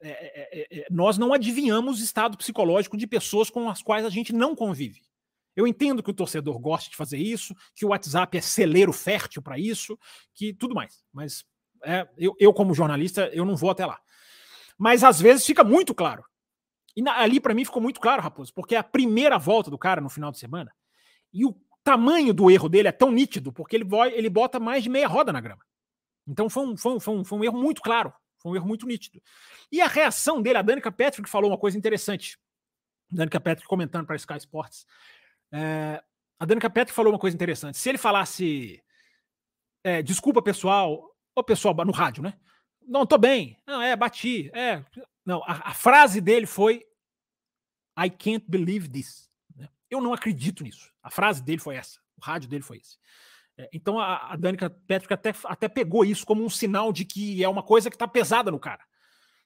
[0.00, 4.10] É, é, é, é nós não adivinhamos estado psicológico de pessoas com as quais a
[4.10, 5.02] gente não convive.
[5.56, 9.40] Eu entendo que o torcedor goste de fazer isso, que o WhatsApp é celeiro fértil
[9.40, 9.98] para isso,
[10.34, 11.04] que tudo mais.
[11.12, 11.44] Mas
[11.84, 14.00] é, eu, eu, como jornalista, eu não vou até lá.
[14.76, 16.24] Mas às vezes fica muito claro.
[16.96, 19.78] E na, ali para mim ficou muito claro, Raposo, porque é a primeira volta do
[19.78, 20.72] cara no final de semana
[21.32, 24.88] e o tamanho do erro dele é tão nítido, porque ele, ele bota mais de
[24.88, 25.62] meia roda na grama.
[26.26, 28.66] Então foi um, foi um, foi um, foi um erro muito claro, foi um erro
[28.66, 29.20] muito nítido.
[29.70, 32.38] E a reação dele, a Danica Patrick falou uma coisa interessante.
[33.10, 34.86] Danica Patrick comentando para Sky Sports.
[35.52, 36.02] É,
[36.38, 37.78] a Danica Petri falou uma coisa interessante.
[37.78, 38.82] Se ele falasse
[39.84, 42.34] é, desculpa, pessoal, o pessoal no rádio, né?
[42.86, 43.58] Não, tô bem.
[43.66, 44.50] Não, é, bati.
[44.54, 44.82] É.
[45.24, 46.84] Não, a, a frase dele foi
[47.98, 49.30] I can't believe this.
[49.56, 49.68] Né?
[49.90, 50.90] Eu não acredito nisso.
[51.02, 52.00] A frase dele foi essa.
[52.16, 52.98] O rádio dele foi esse.
[53.56, 57.42] É, então a, a Danica Patrick até, até pegou isso como um sinal de que
[57.42, 58.84] é uma coisa que está pesada no cara.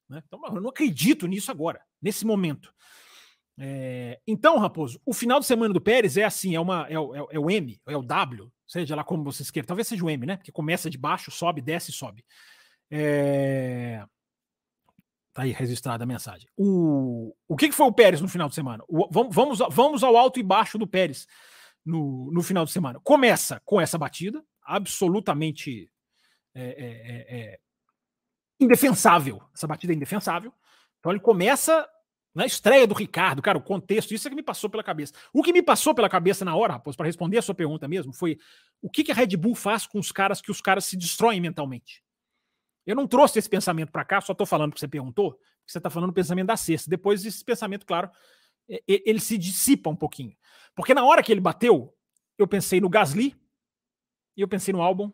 [0.08, 0.22] Né?
[0.26, 2.72] Então eu não acredito nisso agora, nesse momento.
[3.60, 7.14] É, então, Raposo, o final de semana do Pérez é assim: é, uma, é, o,
[7.14, 9.66] é, é o M, é o W, seja lá como vocês queiram.
[9.66, 10.36] Talvez seja o M, né?
[10.36, 12.24] Porque começa de baixo, sobe, desce e sobe.
[12.90, 14.04] É...
[15.32, 16.48] Tá aí registrada a mensagem.
[16.56, 18.82] O, o que, que foi o Pérez no final de semana?
[18.88, 21.26] O, vamos, vamos, ao alto e baixo do Pérez
[21.84, 22.98] no, no final de semana.
[23.04, 25.90] Começa com essa batida, absolutamente
[26.54, 27.58] é, é, é, é
[28.60, 29.40] indefensável.
[29.54, 30.52] Essa batida é indefensável.
[30.98, 31.88] Então ele começa
[32.34, 35.12] na estreia do Ricardo, cara, o contexto, isso é que me passou pela cabeça.
[35.32, 38.12] O que me passou pela cabeça na hora, Raposo, para responder a sua pergunta mesmo,
[38.12, 38.38] foi
[38.80, 41.40] o que, que a Red Bull faz com os caras que os caras se destroem
[41.40, 42.02] mentalmente.
[42.88, 45.76] Eu não trouxe esse pensamento para cá, só estou falando que você perguntou, porque você
[45.76, 46.88] está falando o pensamento da sexta.
[46.88, 48.10] Depois esse pensamento, claro,
[48.86, 50.34] ele se dissipa um pouquinho.
[50.74, 51.94] Porque na hora que ele bateu,
[52.38, 53.36] eu pensei no Gasly,
[54.34, 55.12] e eu pensei no Albon,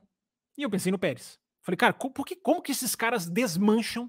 [0.56, 1.36] e eu pensei no Pérez.
[1.62, 4.08] Falei, cara, como, por que, como que esses caras desmancham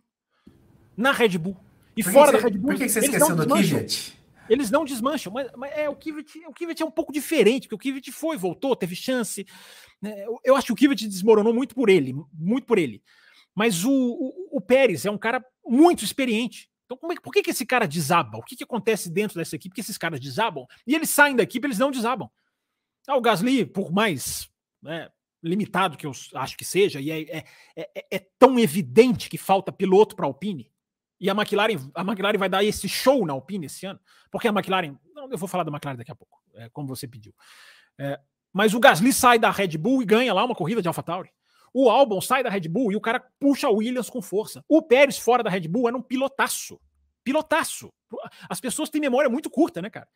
[0.95, 1.57] na Red Bull?
[1.97, 2.70] E por fora da Red Bull.
[2.70, 4.16] Por que você esqueceu do Kvyat?
[4.47, 7.89] Eles não desmancham, mas, mas é, o Kvyat, o Kvyat é um pouco diferente, porque
[7.89, 9.43] o Kvyat foi, voltou, teve chance.
[9.99, 10.24] Né?
[10.24, 13.01] Eu, eu acho que o Kvyat desmoronou muito por ele, muito por ele.
[13.56, 16.70] Mas o, o, o Pérez é um cara muito experiente.
[16.86, 18.38] Então, é, por que, que esse cara desaba?
[18.38, 20.68] O que, que acontece dentro dessa equipe que esses caras desabam?
[20.86, 22.30] E eles saem da equipe, eles não desabam.
[23.08, 24.49] Ah, o Gasly, por mais
[24.82, 25.10] né,
[25.41, 27.45] limitado que eu acho que seja, e é, é,
[27.76, 30.72] é, é tão evidente que falta piloto para a Alpine,
[31.20, 33.99] e a McLaren, a McLaren vai dar esse show na Alpine esse ano,
[34.30, 34.97] porque a McLaren,
[35.32, 37.34] eu vou falar da McLaren daqui a pouco, é, como você pediu.
[37.97, 38.20] É,
[38.51, 41.30] mas o Gasly sai da Red Bull e ganha lá uma corrida de AlphaTauri.
[41.78, 44.63] O Albon sai da Red Bull e o cara puxa o Williams com força.
[44.65, 46.80] O Pérez fora da Red Bull era um pilotaço.
[47.21, 47.91] Pilotaço.
[48.49, 50.07] As pessoas têm memória muito curta, né, cara?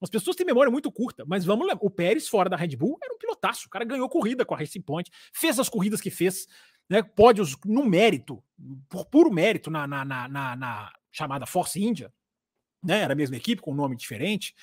[0.00, 2.96] As pessoas têm memória muito curta, mas vamos lembrar, o Pérez fora da Red Bull
[3.02, 3.66] era um pilotaço.
[3.66, 6.46] O cara ganhou corrida com a Racing Point, fez as corridas que fez,
[6.88, 7.02] né?
[7.02, 8.40] Pódios no mérito,
[8.88, 12.12] por puro mérito na, na, na, na chamada Force India,
[12.80, 13.00] né?
[13.00, 14.54] Era a mesma equipe com um nome diferente.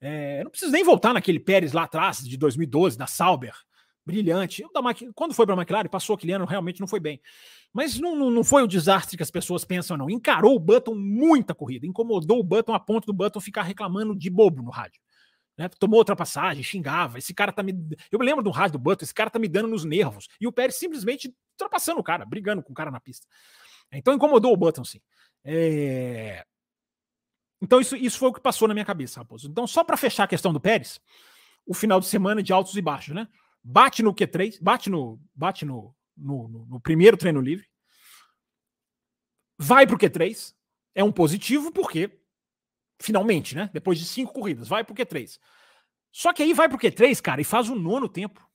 [0.00, 3.54] É, não preciso nem voltar naquele Pérez lá atrás de 2012, da Sauber,
[4.10, 4.64] brilhante.
[5.14, 7.20] Quando foi para a McLaren, passou aquele ano, realmente não foi bem.
[7.72, 10.10] Mas não, não, não, foi o desastre que as pessoas pensam, não.
[10.10, 14.28] Encarou o Button muita corrida, incomodou o Button a ponto do Button ficar reclamando de
[14.28, 15.00] bobo no rádio.
[15.56, 15.68] Né?
[15.78, 17.18] Tomou ultrapassagem, xingava.
[17.18, 17.72] Esse cara tá me.
[18.10, 20.28] Eu me lembro do rádio do Button, esse cara tá me dando nos nervos.
[20.40, 23.26] E o Pérez simplesmente ultrapassando o cara, brigando com o cara na pista.
[23.92, 25.00] Então incomodou o Button, sim.
[25.44, 26.44] É...
[27.62, 29.48] Então isso, isso foi o que passou na minha cabeça, Raposo.
[29.48, 30.98] Então, só para fechar a questão do Pérez,
[31.66, 33.28] o final de semana de altos e baixos, né?
[33.62, 37.66] Bate no Q3, bate no, bate no, no, no, no primeiro treino livre,
[39.58, 40.54] vai para o Q3,
[40.94, 42.18] é um positivo porque,
[43.00, 43.68] finalmente, né?
[43.72, 45.38] Depois de cinco corridas, vai para o Q3.
[46.10, 48.48] Só que aí vai para o Q3, cara, e faz o nono tempo.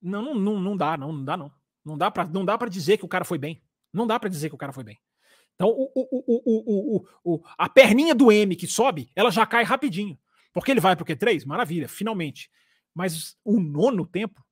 [0.00, 1.52] Não, não, não, não dá, não, não dá, não.
[1.84, 3.62] Não dá para não dá para dizer que o cara foi bem.
[3.92, 4.98] Não dá para dizer que o cara foi bem.
[5.54, 10.18] Então, o, o, o, a perninha do M que sobe, ela já cai rapidinho.
[10.52, 12.50] Porque ele vai para o Q3, maravilha, finalmente.
[12.96, 14.42] Mas o nono tempo,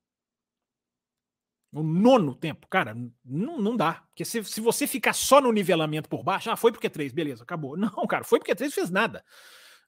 [1.72, 4.02] o nono tempo, cara, não, não dá.
[4.08, 7.42] Porque se, se você ficar só no nivelamento por baixo, ah, foi pro Q3, beleza,
[7.42, 7.74] acabou.
[7.74, 9.24] Não, cara, foi pro Q3 fez nada.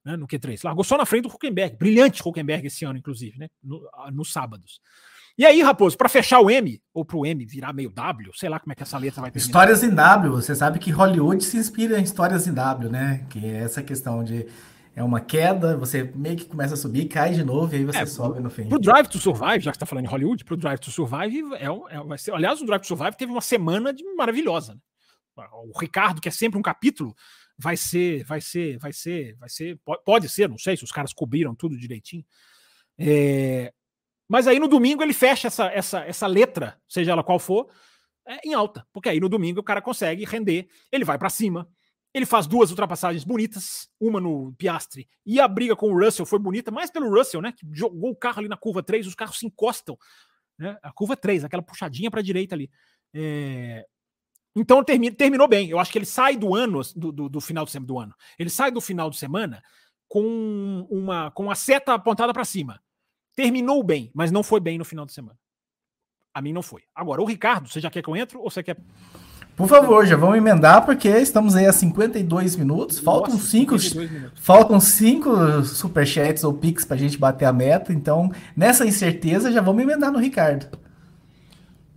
[0.03, 0.59] Né, no Q3.
[0.65, 1.77] Largou só na frente do Huckenberg.
[1.77, 3.49] Brilhante Huckenberg esse ano, inclusive, né?
[3.63, 4.81] No, nos sábados.
[5.37, 8.59] E aí, Raposo, para fechar o M, ou pro M virar meio W, sei lá
[8.59, 9.47] como é que essa letra vai terminar.
[9.47, 13.27] Histórias em W, você sabe que Hollywood se inspira em histórias em W, né?
[13.29, 14.47] Que é essa questão de
[14.97, 17.99] é uma queda, você meio que começa a subir, cai de novo e aí você
[17.99, 18.67] é, sobe no fim.
[18.67, 21.55] Pro Drive to Survive, já que você tá falando em Hollywood, pro Drive to Survive
[21.57, 24.81] é, é, vai ser, aliás, o Drive to Survive teve uma semana de maravilhosa, né?
[25.53, 27.15] O Ricardo, que é sempre um capítulo,
[27.59, 31.13] vai ser, vai ser, vai ser, vai ser, pode ser, não sei se os caras
[31.13, 32.25] cobriram tudo direitinho.
[32.99, 33.75] É,
[34.27, 37.69] mas aí no domingo ele fecha essa, essa, essa letra, seja ela qual for,
[38.27, 38.87] é, em alta.
[38.95, 41.69] Porque aí no domingo o cara consegue render, ele vai para cima,
[42.17, 46.39] ele faz duas ultrapassagens bonitas, uma no Piastre, e a briga com o Russell foi
[46.39, 47.53] bonita, mais pelo Russell, né?
[47.53, 49.99] Que jogou o carro ali na curva 3, os carros se encostam.
[50.59, 52.71] Né, a curva 3, aquela puxadinha para a direita ali.
[53.15, 53.85] É...
[54.55, 55.69] Então termina, terminou bem.
[55.69, 58.15] Eu acho que ele sai do ano, do, do, do final de do ano.
[58.39, 59.63] Ele sai do final de semana
[60.09, 62.81] com uma com a seta apontada para cima
[63.37, 65.39] terminou bem, mas não foi bem no final de semana.
[66.35, 66.83] A mim não foi.
[66.95, 68.77] Agora, o Ricardo, você já quer que eu entre ou você quer.
[69.57, 72.99] Por favor, já vamos emendar, porque estamos aí a 52 minutos.
[72.99, 74.33] Faltam Nossa, cinco, minutos.
[74.37, 77.91] faltam cinco superchats ou pix para a gente bater a meta.
[77.91, 80.79] Então, nessa incerteza, já vamos emendar no Ricardo.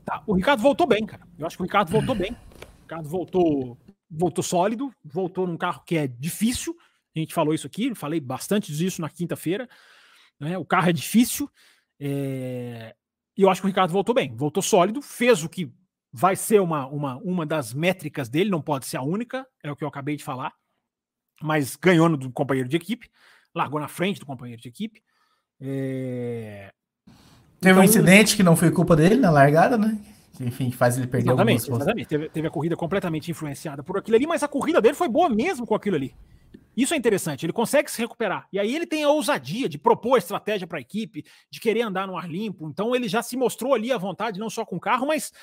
[0.05, 1.21] Tá, o Ricardo voltou bem, cara.
[1.37, 2.31] Eu acho que o Ricardo voltou bem.
[2.31, 3.77] O Ricardo voltou,
[4.09, 6.73] voltou sólido, voltou num carro que é difícil.
[7.13, 9.67] A gente falou isso aqui, falei bastante disso na quinta-feira.
[10.39, 10.57] Né?
[10.57, 11.49] O carro é difícil.
[11.99, 12.95] É...
[13.35, 15.69] E eu acho que o Ricardo voltou bem, voltou sólido, fez o que
[16.11, 19.75] vai ser uma, uma, uma das métricas dele, não pode ser a única, é o
[19.75, 20.53] que eu acabei de falar,
[21.41, 23.09] mas ganhou do companheiro de equipe,
[23.53, 25.01] largou na frente do companheiro de equipe.
[25.61, 26.71] É...
[27.59, 29.99] Teve então, um incidente que não foi culpa dele na largada, né?
[30.39, 32.07] enfim, faz ele perder exatamente, exatamente.
[32.07, 35.29] Teve, teve, a corrida completamente influenciada por aquilo ali, mas a corrida dele foi boa
[35.29, 36.15] mesmo com aquilo ali.
[36.77, 38.47] Isso é interessante, ele consegue se recuperar.
[38.53, 42.07] E aí ele tem a ousadia de propor estratégia para a equipe, de querer andar
[42.07, 42.69] no ar limpo.
[42.69, 45.33] Então ele já se mostrou ali à vontade, não só com o carro, mas,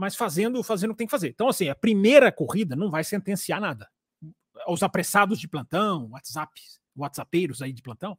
[0.00, 1.28] mas fazendo, fazendo o que tem que fazer.
[1.28, 3.86] Então, assim, a primeira corrida não vai sentenciar nada.
[4.66, 6.58] Os apressados de plantão, WhatsApp,
[6.96, 8.16] WhatsAppeiros aí de plantão,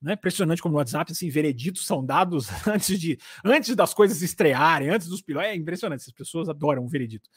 [0.00, 0.14] né?
[0.14, 5.06] Impressionante como no WhatsApp, assim, vereditos são dados antes de antes das coisas estrearem, antes
[5.06, 5.50] dos pilotos.
[5.50, 7.28] É impressionante, as pessoas adoram o veredito.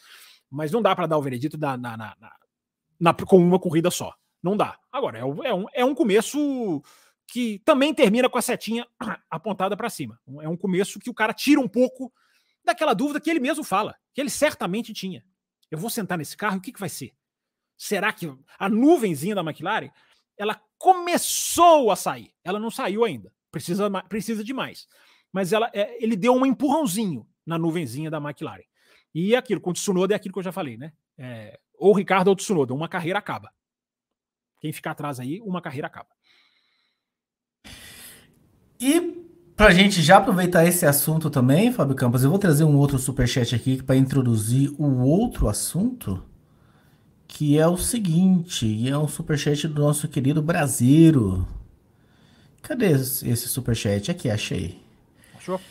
[0.49, 2.15] Mas não dá para dar o veredito na, na, na,
[2.97, 4.15] na, com uma corrida só.
[4.41, 4.79] Não dá.
[4.89, 6.81] Agora, é, é, um, é um começo
[7.27, 8.87] que também termina com a setinha
[9.29, 10.17] apontada para cima.
[10.41, 12.09] É um começo que o cara tira um pouco
[12.65, 15.23] daquela dúvida que ele mesmo fala, que ele certamente tinha.
[15.69, 17.13] Eu vou sentar nesse carro, o que, que vai ser?
[17.77, 19.89] Será que a nuvenzinha da McLaren
[20.37, 22.33] ela começou a sair?
[22.43, 23.33] Ela não saiu ainda.
[23.51, 24.87] Precisa, precisa de mais.
[25.31, 28.63] Mas ela, é, ele deu um empurrãozinho na nuvenzinha da McLaren.
[29.13, 30.93] E aquilo, com o Tsunoda é aquilo que eu já falei, né?
[31.17, 33.51] É, ou Ricardo ou Tsunoda, uma carreira acaba.
[34.59, 36.09] Quem ficar atrás aí, uma carreira acaba.
[38.79, 39.24] E
[39.55, 42.99] para a gente já aproveitar esse assunto também, Fábio Campos, eu vou trazer um outro
[42.99, 46.21] superchat aqui para introduzir o outro assunto,
[47.27, 51.47] que é o seguinte, e é um superchat do nosso querido Brasileiro.
[52.61, 54.11] Cadê esse superchat?
[54.11, 54.81] Aqui, achei.
[55.37, 55.61] Achou?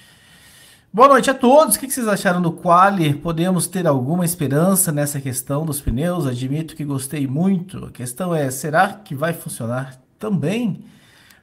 [0.93, 1.74] Boa noite a todos.
[1.74, 3.12] O que vocês acharam do Quali?
[3.14, 6.24] Podemos ter alguma esperança nessa questão dos pneus?
[6.24, 7.87] Admito que gostei muito.
[7.87, 10.85] A questão é, será que vai funcionar também?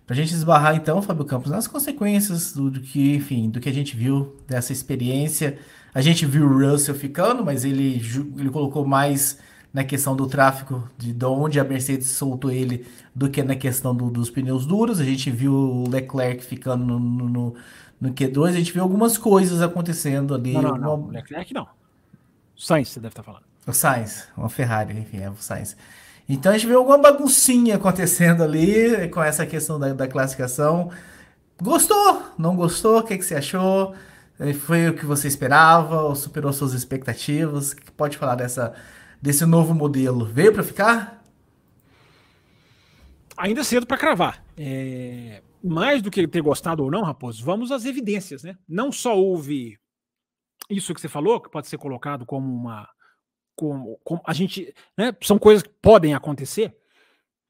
[0.06, 3.70] Para a gente esbarrar então, Fábio Campos, nas consequências do, do, que, enfim, do que
[3.70, 5.58] a gente viu dessa experiência.
[5.94, 8.02] A gente viu o Russell ficando, mas ele,
[8.38, 9.40] ele colocou mais
[9.74, 12.86] na questão do tráfego, de, de onde a Mercedes soltou ele,
[13.16, 15.00] do que na questão do, dos pneus duros.
[15.00, 17.56] A gente viu o Leclerc ficando no, no,
[18.00, 20.54] no, Q2, a gente viu algumas coisas acontecendo ali.
[20.54, 20.96] Não, não, não.
[20.96, 21.14] Uma...
[21.14, 21.68] Leclerc não.
[22.58, 23.44] Sainz, você deve estar falando.
[23.66, 25.76] O Sainz, uma Ferrari, enfim, é o Sainz.
[26.28, 30.92] Então a gente viu alguma baguncinha acontecendo ali com essa questão da, da classificação.
[31.62, 32.24] Gostou?
[32.38, 33.00] Não gostou?
[33.00, 33.94] O que, que você achou?
[34.66, 36.02] Foi o que você esperava?
[36.02, 37.72] Ou superou suas expectativas?
[37.72, 38.74] O que pode falar dessa,
[39.22, 40.26] desse novo modelo?
[40.26, 41.24] Veio para ficar?
[43.38, 44.44] Ainda cedo para cravar.
[44.58, 45.42] É...
[45.64, 48.58] Mais do que ter gostado ou não, Raposo, vamos às evidências, né?
[48.68, 49.78] Não só houve
[50.70, 52.88] isso que você falou, que pode ser colocado como uma.
[53.56, 54.74] Como, como a gente.
[54.98, 56.76] Né, são coisas que podem acontecer.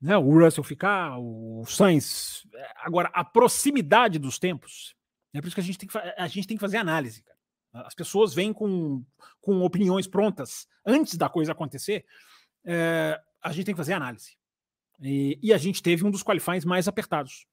[0.02, 2.48] Né, o Russell ficar, o Sainz.
[2.54, 4.96] É, agora, a proximidade dos tempos.
[5.34, 7.24] É por isso que a gente tem que, a gente tem que fazer análise.
[7.24, 7.88] Cara.
[7.88, 9.04] As pessoas vêm com,
[9.40, 12.06] com opiniões prontas antes da coisa acontecer.
[12.66, 14.38] É, a gente tem que fazer análise.
[15.02, 17.48] E, e, a gente teve um dos qualifies mais apertados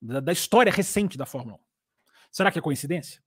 [0.00, 1.60] da, da, história recente da Fórmula 1.
[2.30, 3.20] Será que é coincidência?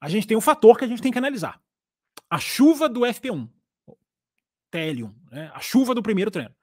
[0.00, 1.60] A gente tem um fator que a gente tem que analisar.
[2.30, 3.50] A chuva do FP1,
[4.74, 5.50] TL1, né?
[5.54, 6.54] a chuva do primeiro treino.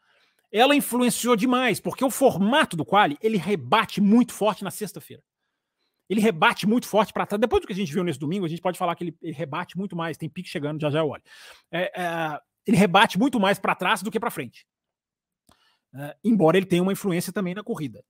[0.51, 5.23] Ela influenciou demais, porque o formato do quali ele rebate muito forte na sexta-feira
[6.11, 7.39] ele rebate muito forte para trás.
[7.39, 9.31] Depois do que a gente viu nesse domingo, a gente pode falar que ele, ele
[9.31, 10.17] rebate muito mais.
[10.17, 11.23] Tem pique chegando, já já eu olho.
[11.71, 14.67] É, é, ele rebate muito mais para trás do que para frente.
[15.95, 18.03] É, embora ele tenha uma influência também na corrida.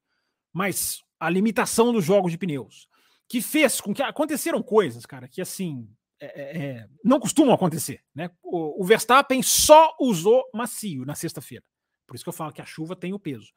[0.52, 2.88] Mas a limitação dos jogos de pneus,
[3.30, 5.88] que fez com que aconteceram coisas, cara, que assim
[6.22, 8.02] é, é, é, não costumam acontecer.
[8.14, 8.30] Né?
[8.44, 11.66] O, o Verstappen só usou macio na sexta-feira.
[12.08, 13.52] Por isso que eu falo que a chuva tem o peso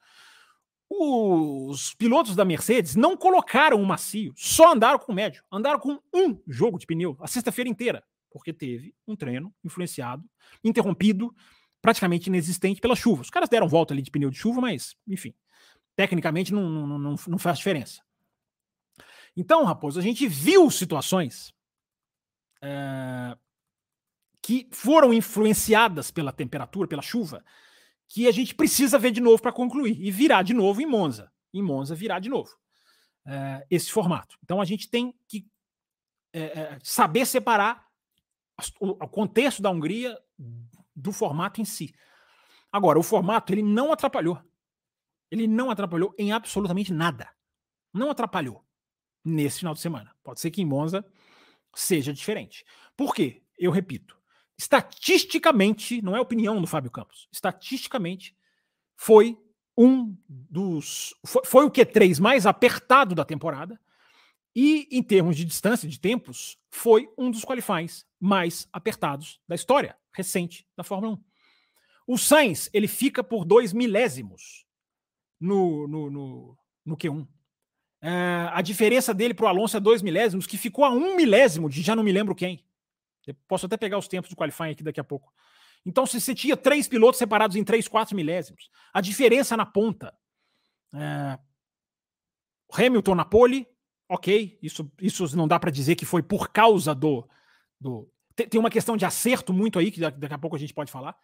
[0.89, 5.43] os pilotos da Mercedes não colocaram o macio, só andaram com o médio.
[5.51, 10.23] Andaram com um jogo de pneu a sexta-feira inteira, porque teve um treino influenciado,
[10.63, 11.33] interrompido,
[11.81, 13.21] praticamente inexistente pela chuva.
[13.21, 15.33] Os caras deram volta ali de pneu de chuva, mas, enfim,
[15.95, 18.01] tecnicamente não, não, não, não faz diferença.
[19.35, 21.53] Então, Raposo, a gente viu situações
[22.65, 23.37] é,
[24.41, 27.43] que foram influenciadas pela temperatura, pela chuva,
[28.07, 31.31] que a gente precisa ver de novo para concluir e virar de novo em Monza.
[31.53, 32.49] Em Monza, virar de novo
[33.25, 34.37] é, esse formato.
[34.43, 35.47] Então a gente tem que
[36.31, 37.85] é, saber separar
[38.79, 40.17] o, o contexto da Hungria
[40.95, 41.93] do formato em si.
[42.71, 44.41] Agora, o formato ele não atrapalhou.
[45.31, 47.29] Ele não atrapalhou em absolutamente nada.
[47.93, 48.63] Não atrapalhou
[49.23, 50.13] nesse final de semana.
[50.23, 51.05] Pode ser que em Monza
[51.75, 52.65] seja diferente.
[52.95, 53.43] Por quê?
[53.57, 54.17] Eu repito,
[54.57, 58.35] estatisticamente, não é opinião do Fábio Campos, estatisticamente
[58.95, 59.37] foi
[59.77, 61.13] um dos.
[61.25, 63.79] Foi, foi, o Q3 mais apertado da temporada.
[64.55, 69.97] E em termos de distância, de tempos, foi um dos qualifies mais apertados da história
[70.13, 71.23] recente da Fórmula 1.
[72.07, 74.65] O Sainz, ele fica por dois milésimos
[75.39, 77.27] no, no, no, no Q1.
[78.01, 81.69] É, a diferença dele para o Alonso é dois milésimos, que ficou a um milésimo
[81.69, 82.63] de já não me lembro quem.
[83.25, 85.33] Eu posso até pegar os tempos do qualifying aqui daqui a pouco.
[85.85, 90.13] Então, se você tinha três pilotos separados em três, quatro milésimos, a diferença na ponta.
[90.93, 91.37] É...
[92.73, 93.67] Hamilton na pole,
[94.09, 97.27] ok, isso, isso não dá para dizer que foi por causa do.
[97.79, 98.09] do...
[98.35, 100.91] Tem, tem, uma questão de acerto muito aí, que daqui a pouco a gente pode
[100.91, 101.15] falar.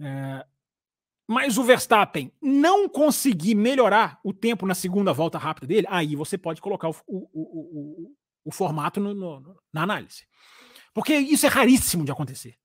[0.00, 0.44] É...
[1.26, 6.36] Mas o Verstappen não conseguir melhorar o tempo na segunda volta rápida dele, aí você
[6.36, 8.14] pode colocar o, o, o,
[8.44, 10.26] o formato no, no, na análise.
[10.92, 12.56] Porque isso é raríssimo de acontecer.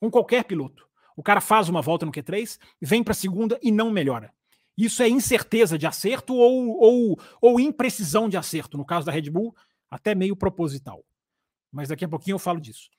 [0.00, 0.86] Com qualquer piloto.
[1.16, 4.32] O cara faz uma volta no Q3, vem para a segunda e não melhora.
[4.76, 8.76] Isso é incerteza de acerto ou, ou, ou imprecisão de acerto.
[8.76, 9.54] No caso da Red Bull,
[9.90, 11.04] até meio proposital.
[11.72, 12.90] Mas daqui a pouquinho eu falo disso.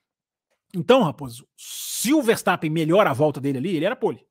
[0.76, 4.26] Então, Raposo, se o Verstappen melhora a volta dele ali, ele era pole.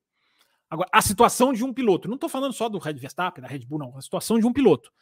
[0.68, 3.60] Agora, a situação de um piloto, não estou falando só do Red Verstappen, da Red
[3.60, 3.96] Bull, não.
[3.96, 4.92] A situação de um piloto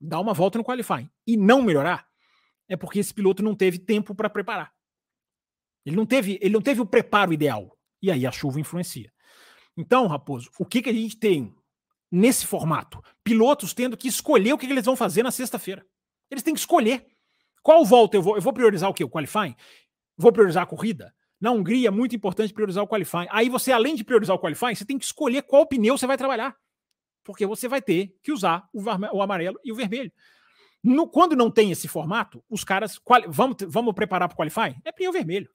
[0.00, 2.06] dar uma volta no qualifying e não melhorar,
[2.68, 4.72] é porque esse piloto não teve tempo para preparar.
[5.84, 7.76] Ele não teve, ele não teve o preparo ideal.
[8.00, 9.12] E aí a chuva influencia.
[9.76, 11.54] Então, Raposo, o que, que a gente tem
[12.10, 13.02] nesse formato?
[13.22, 15.84] Pilotos tendo que escolher o que, que eles vão fazer na sexta-feira.
[16.30, 17.06] Eles têm que escolher.
[17.62, 18.36] Qual volta eu vou?
[18.36, 19.04] Eu vou priorizar o quê?
[19.04, 19.56] O qualifying?
[20.16, 21.14] Vou priorizar a corrida?
[21.44, 23.26] Na Hungria é muito importante priorizar o qualifying.
[23.28, 26.16] Aí você, além de priorizar o qualifying, você tem que escolher qual pneu você vai
[26.16, 26.56] trabalhar.
[27.22, 30.10] porque você vai ter que usar o, amarelo e o vermelho.
[30.82, 32.98] No, quando não tem esse formato, os caras.
[32.98, 34.74] Quali, vamos, vamos preparar para o Qualify?
[34.86, 35.50] É pneu vermelho.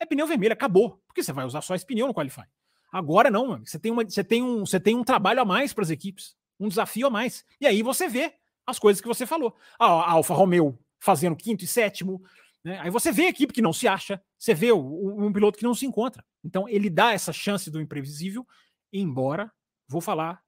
[0.00, 1.00] É pneu vermelho, acabou.
[1.06, 2.42] Porque você vai usar só esse pneu no Qualify.
[2.90, 3.64] Agora não, mano.
[3.64, 6.34] Você tem, uma, você tem, um, você tem um trabalho a mais para as equipes.
[6.58, 7.44] Um desafio a mais.
[7.60, 8.34] E aí você vê
[8.66, 9.56] as coisas que você falou.
[9.78, 12.20] A, a Alfa Romeo fazendo quinto e sétimo.
[12.68, 12.78] Né?
[12.80, 14.22] Aí você vê a equipe que não se acha.
[14.38, 16.22] Você vê o, o, um piloto que não se encontra.
[16.44, 18.46] Então ele dá essa chance do imprevisível,
[18.92, 19.50] embora,
[19.88, 20.42] vou falar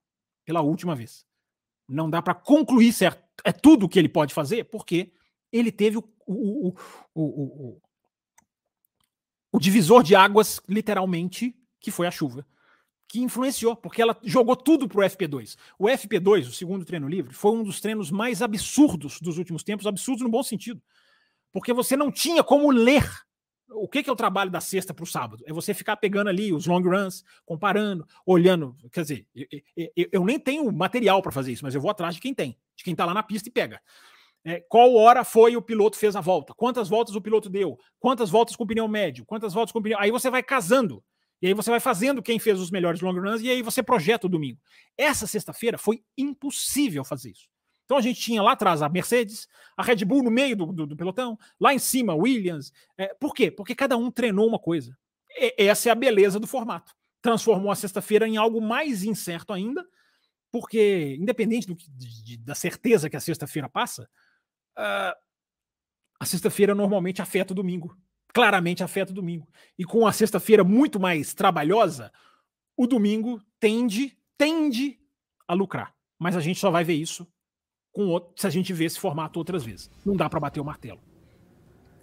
[0.45, 1.25] pela última vez.
[1.89, 5.11] Não dá para concluir certo, é tudo o que ele pode fazer, porque
[5.51, 6.73] ele teve o, o,
[7.15, 7.81] o,
[9.51, 12.45] o, divisor de águas, literalmente, que foi a chuva,
[13.07, 15.57] que influenciou, porque ela jogou tudo pro FP2.
[15.77, 19.87] O FP2, o segundo treino livre, foi um dos treinos mais absurdos dos últimos tempos,
[19.87, 20.81] absurdos no bom sentido.
[21.51, 23.09] Porque você não tinha como ler
[23.73, 25.43] o que, que é o trabalho da sexta para o sábado?
[25.47, 28.75] É você ficar pegando ali os long runs, comparando, olhando.
[28.91, 29.47] Quer dizer, eu,
[29.95, 32.57] eu, eu nem tenho material para fazer isso, mas eu vou atrás de quem tem,
[32.75, 33.81] de quem está lá na pista e pega.
[34.43, 36.53] É, qual hora foi o piloto fez a volta?
[36.53, 37.77] Quantas voltas o piloto deu?
[37.99, 39.25] Quantas voltas com pneu médio?
[39.25, 39.99] Quantas voltas com pneu.
[39.99, 41.03] Aí você vai casando.
[41.41, 44.27] E aí você vai fazendo quem fez os melhores long runs e aí você projeta
[44.27, 44.59] o domingo.
[44.97, 47.47] Essa sexta-feira foi impossível fazer isso.
[47.91, 50.87] Então a gente tinha lá atrás a Mercedes, a Red Bull no meio do, do,
[50.87, 52.71] do pelotão, lá em cima Williams.
[52.97, 53.51] É, por quê?
[53.51, 54.97] Porque cada um treinou uma coisa.
[55.29, 56.95] E, essa é a beleza do formato.
[57.21, 59.85] Transformou a sexta-feira em algo mais incerto ainda,
[60.49, 64.09] porque, independente do, de, de, da certeza que a sexta-feira passa,
[64.79, 65.13] uh,
[66.17, 67.93] a sexta-feira normalmente afeta o domingo.
[68.33, 69.49] Claramente afeta o domingo.
[69.77, 72.09] E com a sexta-feira muito mais trabalhosa,
[72.77, 74.97] o domingo tende, tende
[75.45, 75.93] a lucrar.
[76.17, 77.27] Mas a gente só vai ver isso
[77.91, 79.89] com outro, se a gente vê esse formato outras vezes.
[80.05, 80.99] Não dá para bater o martelo.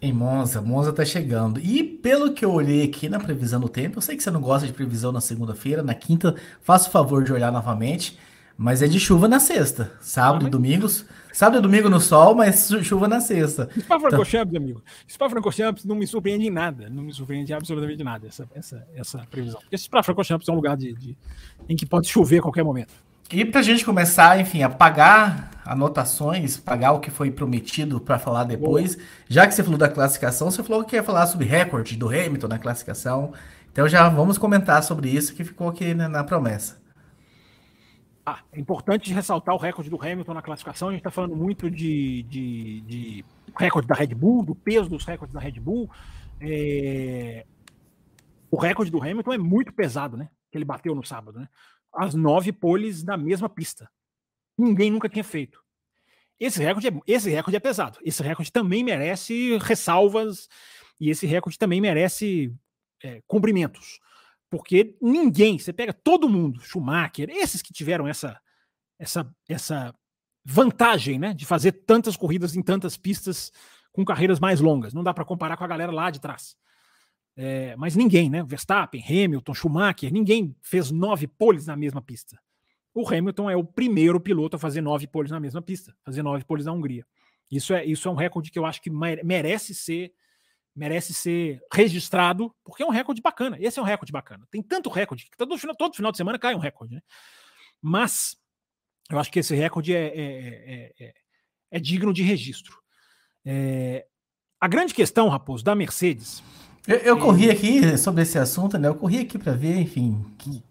[0.00, 1.58] Em Monza, Monza tá chegando.
[1.58, 4.40] E pelo que eu olhei aqui na previsão do tempo, eu sei que você não
[4.40, 8.16] gosta de previsão na segunda-feira, na quinta, faça o favor de olhar novamente,
[8.56, 11.04] mas é de chuva na sexta, sábado e domingos.
[11.32, 13.68] Sábado e domingo no sol, mas chuva na sexta.
[13.78, 14.62] Spa-Francorchamps, então...
[14.62, 14.82] amigo.
[15.08, 19.60] Spa-Francorchamps não me surpreende em nada, não me surpreende absolutamente nada essa, essa, essa previsão.
[19.60, 21.16] Porque Spa-Francorchamps é um lugar de, de,
[21.68, 22.92] em que pode chover a qualquer momento.
[23.30, 28.18] E para a gente começar, enfim, a pagar anotações, pagar o que foi prometido para
[28.18, 29.06] falar depois, Boa.
[29.28, 32.48] já que você falou da classificação, você falou que ia falar sobre recorde do Hamilton
[32.48, 33.34] na classificação.
[33.70, 36.80] Então já vamos comentar sobre isso que ficou aqui né, na promessa.
[38.24, 40.88] Ah, é importante ressaltar o recorde do Hamilton na classificação.
[40.88, 43.24] A gente está falando muito de, de, de,
[43.58, 45.90] recorde da Red Bull, do peso dos recordes da Red Bull.
[46.40, 47.44] É...
[48.50, 50.30] O recorde do Hamilton é muito pesado, né?
[50.50, 51.48] Que ele bateu no sábado, né?
[51.98, 53.90] As nove poles na mesma pista.
[54.56, 55.60] Ninguém nunca tinha feito.
[56.38, 57.98] Esse recorde, é, esse recorde é pesado.
[58.02, 60.48] Esse recorde também merece ressalvas
[61.00, 62.54] e esse recorde também merece
[63.02, 63.98] é, cumprimentos.
[64.48, 68.40] Porque ninguém, você pega todo mundo, Schumacher, esses que tiveram essa,
[68.98, 69.94] essa, essa
[70.44, 73.52] vantagem né, de fazer tantas corridas em tantas pistas
[73.92, 74.94] com carreiras mais longas.
[74.94, 76.56] Não dá para comparar com a galera lá de trás.
[77.40, 78.42] É, mas ninguém, né?
[78.42, 82.36] Verstappen, Hamilton, Schumacher, ninguém fez nove poles na mesma pista.
[82.92, 86.44] O Hamilton é o primeiro piloto a fazer nove poles na mesma pista, fazer nove
[86.44, 87.06] poles na Hungria.
[87.48, 90.12] Isso é, isso é um recorde que eu acho que merece ser
[90.74, 93.56] merece ser registrado, porque é um recorde bacana.
[93.60, 94.46] Esse é um recorde bacana.
[94.50, 97.00] Tem tanto recorde que todo final, todo final de semana cai um recorde, né?
[97.80, 98.36] Mas
[99.10, 101.14] eu acho que esse recorde é, é, é, é,
[101.70, 102.78] é digno de registro.
[103.44, 104.06] É,
[104.60, 106.42] a grande questão, Raposo, da Mercedes
[106.88, 108.88] eu, eu corri aqui sobre esse assunto, né?
[108.88, 110.62] Eu corri aqui para ver, enfim, que,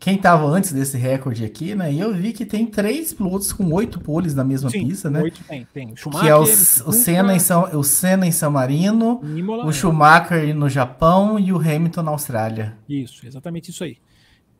[0.00, 1.92] quem estava antes desse recorde aqui, né?
[1.92, 5.22] E eu vi que tem três pilotos com oito poles na mesma Sim, pista, né?
[5.22, 5.94] Oito tem, tem.
[5.94, 9.70] Schumacher, que é o, o, Senna em São, o Senna em San Marino, Imola, o
[9.70, 9.72] é.
[9.72, 12.76] Schumacher no Japão e o Hamilton na Austrália.
[12.88, 13.98] Isso, exatamente isso aí.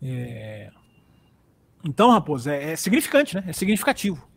[0.01, 0.71] É...
[1.83, 3.43] Então, Raposo, é, é significante, né?
[3.49, 4.30] É significativo.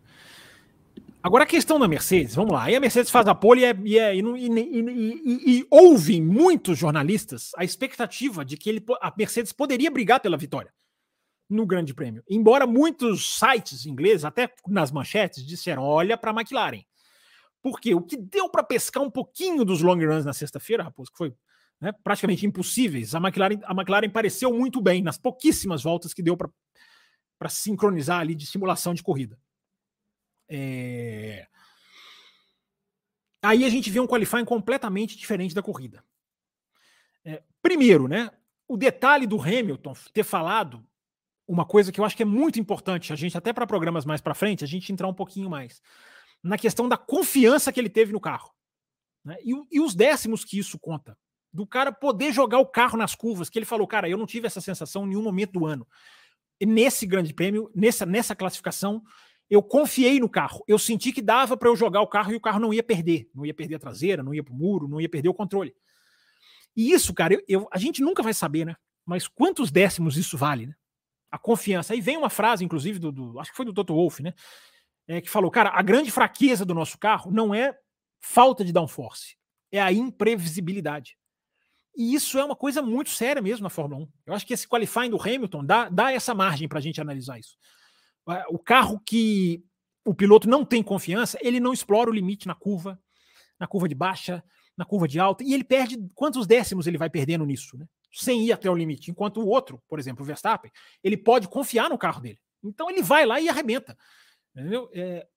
[1.24, 2.64] Agora a questão da Mercedes, vamos lá.
[2.64, 7.52] Aí a Mercedes faz a pole e, é, é, e, e, e ouvem muitos jornalistas
[7.56, 10.74] a expectativa de que ele, a Mercedes poderia brigar pela vitória
[11.50, 12.22] no Grande Prêmio.
[12.30, 16.84] Embora muitos sites ingleses, até nas manchetes, disseram: olha para a McLaren.
[17.62, 21.18] Porque o que deu para pescar um pouquinho dos long runs na sexta-feira, Raposo, que
[21.18, 21.34] foi
[21.80, 26.36] né, praticamente impossíveis, a McLaren, a McLaren pareceu muito bem nas pouquíssimas voltas que deu
[26.36, 29.40] para sincronizar ali de simulação de corrida.
[30.50, 31.48] É...
[33.42, 36.04] Aí a gente vê um qualifying completamente diferente da corrida.
[37.26, 38.32] É, primeiro, né?
[38.68, 40.86] O detalhe do Hamilton ter falado
[41.46, 44.22] uma coisa que eu acho que é muito importante, a gente, até para programas mais
[44.22, 45.82] para frente, a gente entrar um pouquinho mais
[46.42, 48.54] na questão da confiança que ele teve no carro.
[49.24, 49.38] Né?
[49.44, 51.18] E, e os décimos que isso conta.
[51.52, 54.48] Do cara poder jogar o carro nas curvas, que ele falou, cara, eu não tive
[54.48, 55.88] essa sensação em nenhum momento do ano
[56.66, 59.04] nesse grande prêmio, nessa, nessa classificação,
[59.54, 60.64] eu confiei no carro.
[60.68, 63.30] Eu senti que dava para eu jogar o carro e o carro não ia perder.
[63.36, 65.76] Não ia perder a traseira, não ia para o muro, não ia perder o controle.
[66.76, 68.76] E isso, cara, eu, eu, a gente nunca vai saber, né?
[69.06, 70.74] Mas quantos décimos isso vale, né?
[71.30, 71.94] A confiança.
[71.94, 74.34] Aí vem uma frase, inclusive, do, do acho que foi do Toto Wolff, né?
[75.08, 77.78] É, que falou, cara, a grande fraqueza do nosso carro não é
[78.20, 79.36] falta de downforce,
[79.72, 81.16] é a imprevisibilidade.
[81.96, 84.08] E isso é uma coisa muito séria mesmo na Fórmula 1.
[84.26, 87.38] Eu acho que esse qualifying do Hamilton dá, dá essa margem para a gente analisar
[87.38, 87.56] isso.
[88.50, 89.64] O carro que
[90.06, 93.00] o piloto não tem confiança, ele não explora o limite na curva,
[93.60, 94.44] na curva de baixa,
[94.78, 97.86] na curva de alta, e ele perde quantos décimos ele vai perdendo nisso, né?
[98.12, 99.12] Sem ir até o limite.
[99.12, 100.72] Enquanto o outro, por exemplo, o Verstappen,
[101.04, 102.40] ele pode confiar no carro dele.
[102.64, 103.98] Então ele vai lá e arrebenta.
[104.56, 104.90] Entendeu?
[104.94, 105.28] É...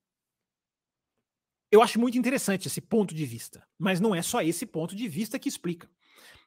[1.71, 5.09] Eu acho muito interessante esse ponto de vista, mas não é só esse ponto de
[5.09, 5.91] vista que explica.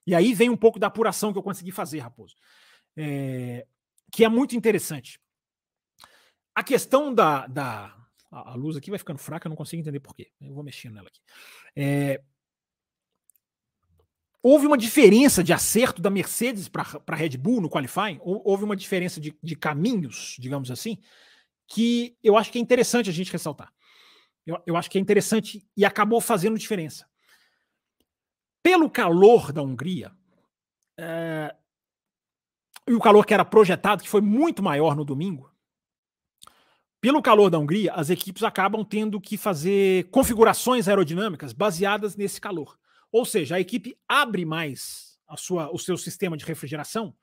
[0.06, 2.36] E aí vem um pouco da apuração que eu consegui fazer, Raposo,
[2.98, 3.66] é...
[4.12, 5.20] que é muito interessante.
[6.56, 7.95] A questão da, da.
[8.32, 10.32] A luz aqui vai ficando fraca, eu não consigo entender por quê.
[10.39, 11.20] Eu vou mexendo nela aqui.
[11.76, 12.22] É,
[14.41, 18.76] houve uma diferença de acerto da Mercedes para a Red Bull no qualifying, houve uma
[18.76, 20.97] diferença de, de, caminhos, digamos assim,
[21.68, 23.72] que eu acho que é interessante a gente ressaltar.
[24.45, 27.08] Eu, eu acho que é interessante e acabou fazendo diferença.
[28.64, 30.12] Pelo calor da Hungria,
[30.97, 31.56] é,
[32.88, 35.52] e o calor que era projetado, que foi muito maior no domingo,
[37.02, 42.78] pelo calor da Hungria, as equipes acabam tendo que fazer configurações aerodinâmicas baseadas nesse calor.
[43.12, 47.16] Ou seja, a equipe abre mais a sua, o seu sistema de refrigeração,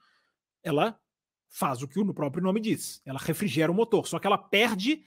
[0.63, 0.99] ela
[1.49, 3.03] faz o que o próprio nome diz.
[3.05, 5.05] Ela refrigera o motor, só que ela perde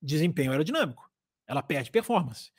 [0.00, 1.10] desempenho aerodinâmico.
[1.46, 2.50] Ela perde performance.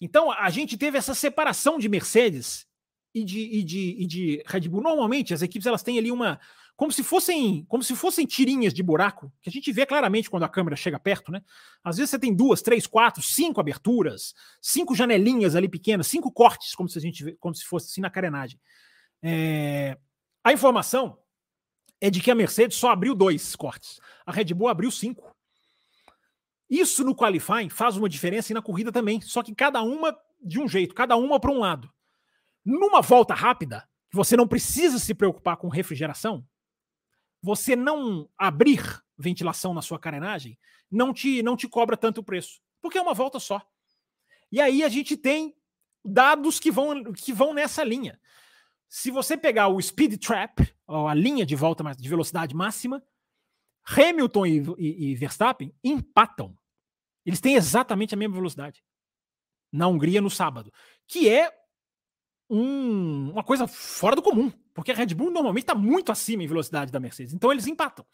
[0.00, 2.66] Então, a gente teve essa separação de Mercedes
[3.14, 4.82] e de, e de, e de Red Bull.
[4.82, 6.38] Normalmente, as equipes elas têm ali uma,
[6.76, 10.44] como se fossem como se fossem tirinhas de buraco, que a gente vê claramente quando
[10.44, 11.42] a câmera chega perto, né?
[11.84, 16.74] Às vezes você tem duas, três, quatro, cinco aberturas, cinco janelinhas ali pequenas, cinco cortes,
[16.74, 18.58] como se a gente como se fosse assim na carenagem.
[19.22, 19.98] É...
[20.42, 21.18] A informação
[22.00, 25.36] é de que a Mercedes só abriu dois cortes, a Red Bull abriu cinco.
[26.70, 30.58] Isso no qualifying faz uma diferença e na corrida também, só que cada uma de
[30.58, 31.92] um jeito, cada uma para um lado.
[32.64, 36.46] Numa volta rápida, você não precisa se preocupar com refrigeração,
[37.42, 38.82] você não abrir
[39.16, 40.58] ventilação na sua carenagem
[40.90, 43.62] não te, não te cobra tanto preço, porque é uma volta só.
[44.50, 45.54] E aí a gente tem
[46.04, 48.20] dados que vão, que vão nessa linha.
[48.88, 53.02] Se você pegar o speed trap, a linha de volta de velocidade máxima,
[53.84, 56.56] Hamilton e, e, e Verstappen empatam.
[57.24, 58.82] Eles têm exatamente a mesma velocidade
[59.72, 60.72] na Hungria no sábado,
[61.06, 61.52] que é
[62.50, 66.48] um, uma coisa fora do comum, porque a Red Bull normalmente está muito acima em
[66.48, 67.32] velocidade da Mercedes.
[67.32, 68.04] Então eles empatam.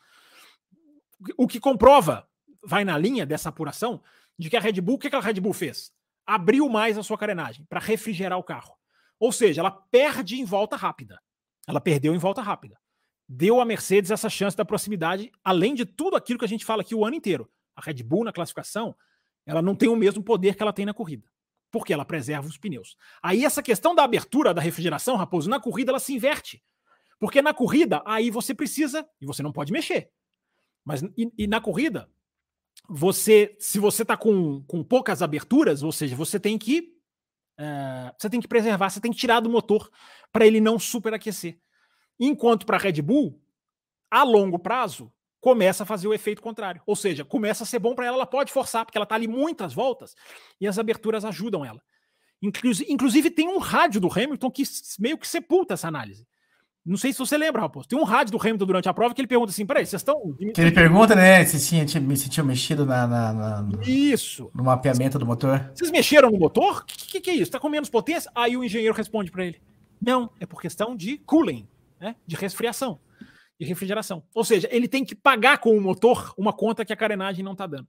[1.38, 2.28] O que comprova,
[2.62, 4.02] vai na linha dessa apuração,
[4.38, 5.90] de que a Red Bull, o que, que a Red Bull fez?
[6.26, 8.76] Abriu mais a sua carenagem para refrigerar o carro.
[9.18, 11.18] Ou seja, ela perde em volta rápida.
[11.66, 12.78] Ela perdeu em volta rápida.
[13.26, 16.82] Deu à Mercedes essa chance da proximidade, além de tudo aquilo que a gente fala
[16.82, 17.50] aqui o ano inteiro.
[17.74, 18.94] A Red Bull na classificação,
[19.46, 21.26] ela não tem o mesmo poder que ela tem na corrida
[21.70, 22.96] porque ela preserva os pneus.
[23.22, 26.62] Aí essa questão da abertura da refrigeração, Raposo, na corrida ela se inverte.
[27.18, 30.10] Porque na corrida, aí você precisa, e você não pode mexer.
[30.84, 32.10] Mas e, e na corrida,
[32.88, 36.94] você, se você está com, com poucas aberturas, ou seja, você tem que
[37.58, 39.90] é, você tem que preservar, você tem que tirar do motor
[40.30, 41.58] para ele não superaquecer.
[42.20, 43.40] Enquanto para a Red Bull,
[44.10, 45.12] a longo prazo,
[45.46, 46.82] começa a fazer o efeito contrário.
[46.84, 49.28] Ou seja, começa a ser bom para ela, ela pode forçar, porque ela está ali
[49.28, 50.16] muitas voltas
[50.60, 51.80] e as aberturas ajudam ela.
[52.42, 54.64] Inclusive, tem um rádio do Hamilton que
[54.98, 56.26] meio que sepulta essa análise.
[56.84, 57.86] Não sei se você lembra, Raposo.
[57.86, 60.20] Tem um rádio do Hamilton durante a prova que ele pergunta assim: peraí, vocês estão.
[60.52, 64.50] Que ele pergunta, né, se tinha, se tinha mexido na, na, na, Isso.
[64.52, 65.70] no mapeamento do motor.
[65.72, 66.78] Vocês mexeram no motor?
[66.78, 67.44] O que, que, que, é isso?
[67.44, 68.28] Está com menos potência?
[68.34, 69.62] Aí o engenheiro responde para ele:
[70.02, 71.68] Não, é por questão de cooling,
[72.00, 72.98] né, de resfriação
[73.58, 74.22] de refrigeração.
[74.34, 77.52] Ou seja, ele tem que pagar com o motor uma conta que a carenagem não
[77.52, 77.88] está dando.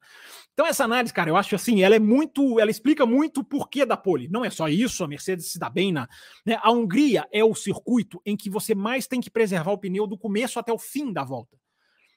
[0.54, 3.86] Então essa análise, cara, eu acho assim, ela é muito, ela explica muito o porquê
[3.86, 4.30] da pole.
[4.30, 6.08] Não é só isso, a Mercedes se dá bem na,
[6.46, 6.58] né?
[6.62, 10.18] A Hungria é o circuito em que você mais tem que preservar o pneu do
[10.18, 11.58] começo até o fim da volta.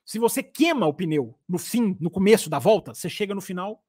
[0.05, 3.83] Se você queima o pneu no fim, no começo da volta, você chega no final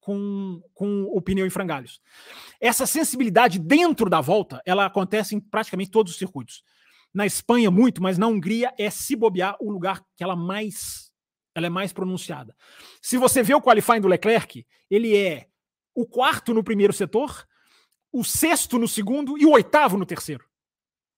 [0.00, 2.00] com, com o pneu em frangalhos.
[2.60, 6.64] Essa sensibilidade dentro da volta, ela acontece em praticamente todos os circuitos
[7.12, 11.12] na Espanha muito, mas na Hungria é se bobear o lugar que ela mais
[11.54, 12.56] ela é mais pronunciada.
[13.02, 15.48] Se você vê o qualifying do Leclerc, ele é
[15.94, 17.46] o quarto no primeiro setor,
[18.10, 20.46] o sexto no segundo e o oitavo no terceiro.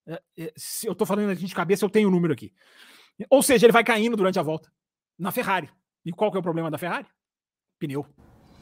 [0.07, 2.53] É, é, se eu estou falando aqui de cabeça, eu tenho o um número aqui.
[3.31, 4.73] Ou seja, ele vai caindo durante a volta
[5.16, 5.71] na Ferrari.
[6.05, 7.07] E qual que é o problema da Ferrari?
[7.79, 8.05] Pneu.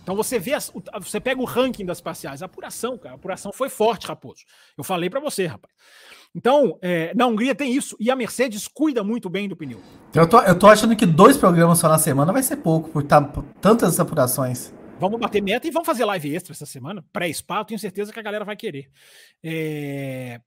[0.02, 3.52] Então você vê, as, você pega o ranking das parciais, a apuração, cara, a apuração
[3.52, 4.42] foi forte, Raposo.
[4.76, 5.72] Eu falei para você, rapaz.
[6.34, 9.80] Então, é, na Hungria tem isso, e a Mercedes cuida muito bem do pneu.
[10.14, 13.02] Eu tô, eu tô achando que dois programas só na semana vai ser pouco, por,
[13.02, 14.72] tá, por tantas apurações.
[14.98, 18.22] Vamos bater meta e vamos fazer live extra essa semana, pré-spa, tenho certeza que a
[18.22, 18.88] galera vai querer.
[19.42, 20.40] É...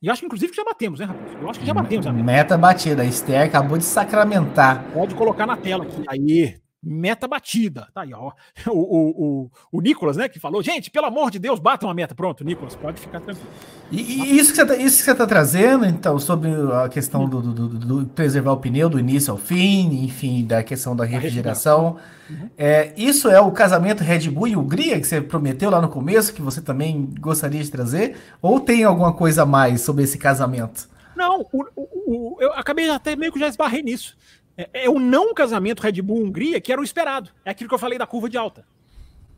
[0.00, 1.36] E acho que inclusive que já batemos, né, Raposo?
[1.40, 2.06] Eu acho que já batemos.
[2.06, 4.84] Meta, meta batida, a Esther acabou de sacramentar.
[4.92, 6.02] Pode colocar na tela aqui.
[6.08, 7.88] Aí, meta batida.
[7.94, 8.32] Tá aí, ó.
[8.72, 11.92] O, o, o, o Nicolas, né, que falou, gente, pelo amor de Deus, bata uma
[11.92, 12.14] meta.
[12.14, 13.48] Pronto, Nicolas, pode ficar tranquilo.
[13.90, 17.28] E, e isso, que você tá, isso que você tá trazendo, então, sobre a questão
[17.28, 21.04] do, do, do, do preservar o pneu do início ao fim, enfim, da questão da
[21.04, 21.98] refrigeração.
[22.30, 22.48] Uhum.
[22.56, 26.32] É, isso é o casamento Red Bull e Hungria que você prometeu lá no começo,
[26.32, 28.16] que você também gostaria de trazer?
[28.40, 30.88] Ou tem alguma coisa a mais sobre esse casamento?
[31.14, 34.16] Não, o, o, eu acabei até meio que já esbarrei nisso.
[34.56, 37.30] É, é o não casamento Red Bull-Hungria que era o esperado.
[37.44, 38.66] É aquilo que eu falei da curva de alta.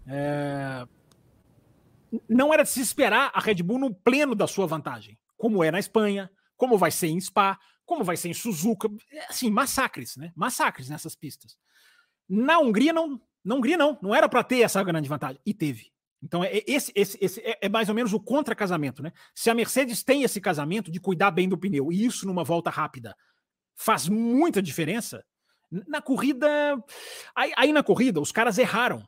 [0.06, 0.86] É...
[2.28, 5.70] Não era de se esperar a Red Bull no pleno da sua vantagem, como é
[5.70, 8.88] na Espanha, como vai ser em Spa, como vai ser em Suzuka.
[9.10, 10.32] É, assim, massacres, né?
[10.36, 11.56] Massacres nessas pistas.
[12.28, 13.20] Na Hungria, não.
[13.44, 13.98] Na Hungria, não.
[14.00, 15.40] Não era para ter essa grande vantagem.
[15.44, 15.92] E teve.
[16.22, 19.12] Então, é, esse, esse, esse é, é mais ou menos o contra-casamento, né?
[19.34, 22.70] Se a Mercedes tem esse casamento de cuidar bem do pneu, e isso numa volta
[22.70, 23.14] rápida,
[23.74, 25.24] faz muita diferença.
[25.70, 26.48] Na corrida.
[27.34, 29.02] Aí, aí, na corrida, os caras erraram,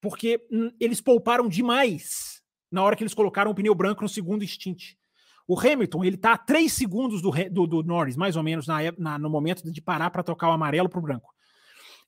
[0.00, 2.40] porque hum, eles pouparam demais
[2.70, 4.94] na hora que eles colocaram o pneu branco no segundo stint.
[5.46, 8.78] O Hamilton, ele tá a 3 segundos do, do, do Norris, mais ou menos, na,
[8.96, 11.34] na, no momento de parar para trocar o amarelo para o branco.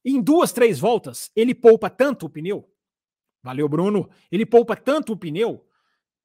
[0.04, 2.70] Em duas, três voltas, ele poupa tanto o pneu.
[3.42, 4.08] Valeu, Bruno.
[4.30, 5.66] Ele poupa tanto o pneu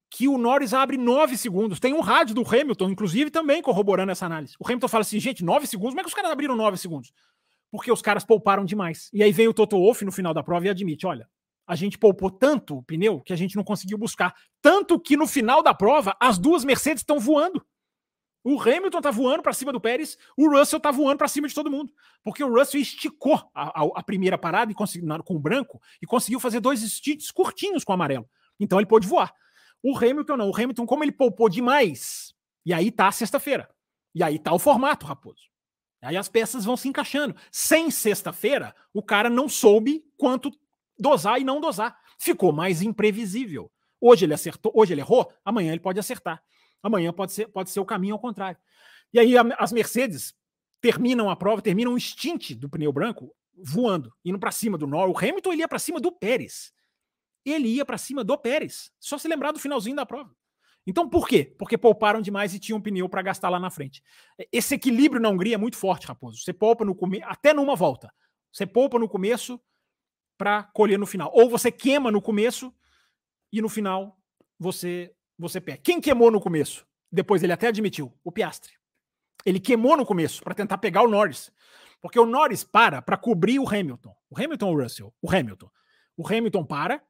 [0.10, 1.80] que o Norris abre 9 segundos.
[1.80, 4.56] Tem um rádio do Hamilton, inclusive, também corroborando essa análise.
[4.60, 5.92] O Hamilton fala assim, gente, 9 segundos?
[5.92, 7.14] Como é que os caras abriram 9 segundos?
[7.72, 9.10] Porque os caras pouparam demais.
[9.14, 11.30] E aí vem o Toto Wolff no final da prova e admite, olha,
[11.68, 14.34] a gente poupou tanto o pneu que a gente não conseguiu buscar.
[14.60, 17.64] Tanto que no final da prova, as duas Mercedes estão voando.
[18.44, 21.54] O Hamilton tá voando para cima do Pérez, o Russell tá voando para cima de
[21.54, 21.94] todo mundo.
[22.24, 26.08] Porque o Russell esticou a, a, a primeira parada e conseguiu, com o branco e
[26.08, 28.28] conseguiu fazer dois stints curtinhos com o amarelo.
[28.60, 29.32] Então ele pôde voar.
[29.84, 30.50] O Hamilton não.
[30.50, 32.34] O Hamilton, como ele poupou demais,
[32.66, 33.70] e aí tá sexta-feira.
[34.14, 35.50] E aí tá o formato, Raposo.
[36.02, 37.36] Aí as peças vão se encaixando.
[37.52, 40.52] Sem sexta-feira, o cara não soube quanto
[40.98, 41.98] dosar e não dosar.
[42.18, 43.72] Ficou mais imprevisível.
[44.00, 46.42] Hoje ele acertou, hoje ele errou, amanhã ele pode acertar.
[46.82, 48.58] Amanhã pode ser, pode ser o caminho ao contrário.
[49.14, 50.34] E aí as Mercedes
[50.80, 55.14] terminam a prova, terminam o stint do pneu branco voando, indo para cima do Norris.
[55.14, 56.72] O Hamilton ele ia para cima do Pérez
[57.46, 58.92] ele ia para cima do Pérez.
[59.00, 60.36] Só se lembrar do finalzinho da prova.
[60.86, 61.56] Então por quê?
[61.58, 64.02] Porque pouparam demais e tinham pneu para gastar lá na frente.
[64.52, 66.42] Esse equilíbrio na Hungria é muito forte, Raposo.
[66.42, 68.12] Você poupa no começo, até numa volta.
[68.52, 69.62] Você poupa no começo
[70.38, 71.32] para colher no final.
[71.34, 72.74] Ou você queima no começo
[73.52, 74.18] e no final
[74.58, 75.80] você você pega.
[75.82, 76.86] Quem queimou no começo?
[77.12, 78.74] Depois ele até admitiu, o Piastre.
[79.46, 81.52] Ele queimou no começo para tentar pegar o Norris.
[82.02, 84.16] Porque o Norris para para cobrir o Hamilton.
[84.30, 85.14] O Hamilton ou o Russell?
[85.22, 85.70] O Hamilton.
[86.18, 87.02] O Hamilton para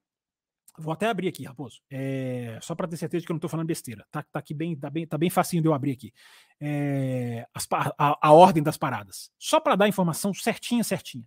[0.78, 1.82] Vou até abrir aqui, Raposo.
[1.90, 4.06] É, só para ter certeza que eu não estou falando besteira.
[4.12, 6.14] Tá, tá aqui bem, tá bem, tá bem facinho de eu abrir aqui.
[6.60, 9.32] É, as, a, a, ordem das paradas.
[9.38, 11.26] Só para dar informação certinha, certinha.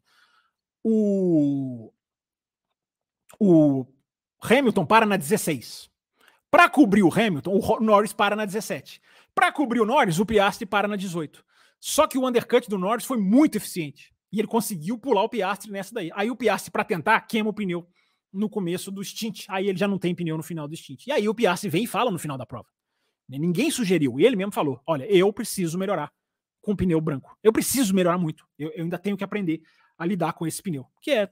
[0.85, 1.93] O,
[3.39, 3.87] o
[4.43, 5.91] Hamilton para na 16.
[6.51, 9.01] Para cobrir o Hamilton, o Norris para na 17.
[9.35, 11.45] Para cobrir o Norris, o Piastri para na 18.
[11.81, 14.15] Só que o undercut do Norris foi muito eficiente.
[14.31, 16.11] E ele conseguiu pular o Piastri nessa daí.
[16.15, 17.87] Aí o Piastri, para tentar, queima o pneu
[18.33, 19.45] no começo do stint.
[19.49, 21.07] Aí ele já não tem pneu no final do stint.
[21.07, 22.69] E aí o Piastri vem e fala no final da prova.
[23.29, 24.19] Ninguém sugeriu.
[24.19, 26.13] Ele mesmo falou: olha, eu preciso melhorar
[26.61, 27.37] com pneu branco.
[27.43, 28.47] Eu preciso melhorar muito.
[28.59, 29.63] Eu, eu ainda tenho que aprender
[29.99, 31.31] a lidar com esse pneu, que é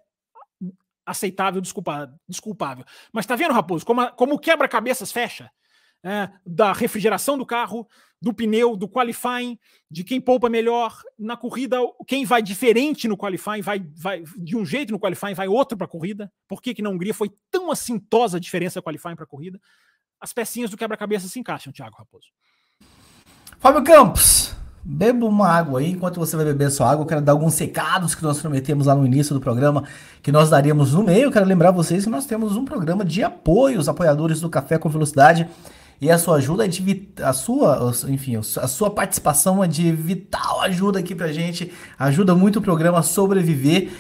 [1.04, 2.84] aceitável, desculpa, desculpável.
[3.12, 5.50] Mas tá vendo, Raposo, como, como o quebra-cabeças fecha?
[6.04, 7.86] É, da refrigeração do carro,
[8.20, 9.58] do pneu, do qualifying,
[9.90, 14.64] de quem poupa melhor na corrida, quem vai diferente no qualifying, vai, vai de um
[14.64, 16.30] jeito no qualifying, vai outro para a corrida.
[16.46, 19.58] Por que, que na Hungria foi tão assintosa a diferença qualifying para a corrida?
[20.20, 22.28] As pecinhas do quebra-cabeça se encaixam, Thiago Raposo.
[23.58, 24.54] Fábio Campos,
[24.84, 25.90] beba uma água aí.
[25.92, 28.94] Enquanto você vai beber sua água, eu quero dar alguns recados que nós prometemos lá
[28.94, 29.84] no início do programa,
[30.22, 31.24] que nós daríamos no meio.
[31.24, 34.78] Eu quero lembrar vocês que nós temos um programa de apoio aos apoiadores do Café
[34.78, 35.48] com Velocidade
[36.00, 40.98] e a sua ajuda de a sua, enfim, a sua participação é de vital ajuda
[40.98, 43.90] aqui pra gente, ajuda muito o programa a sobreviver.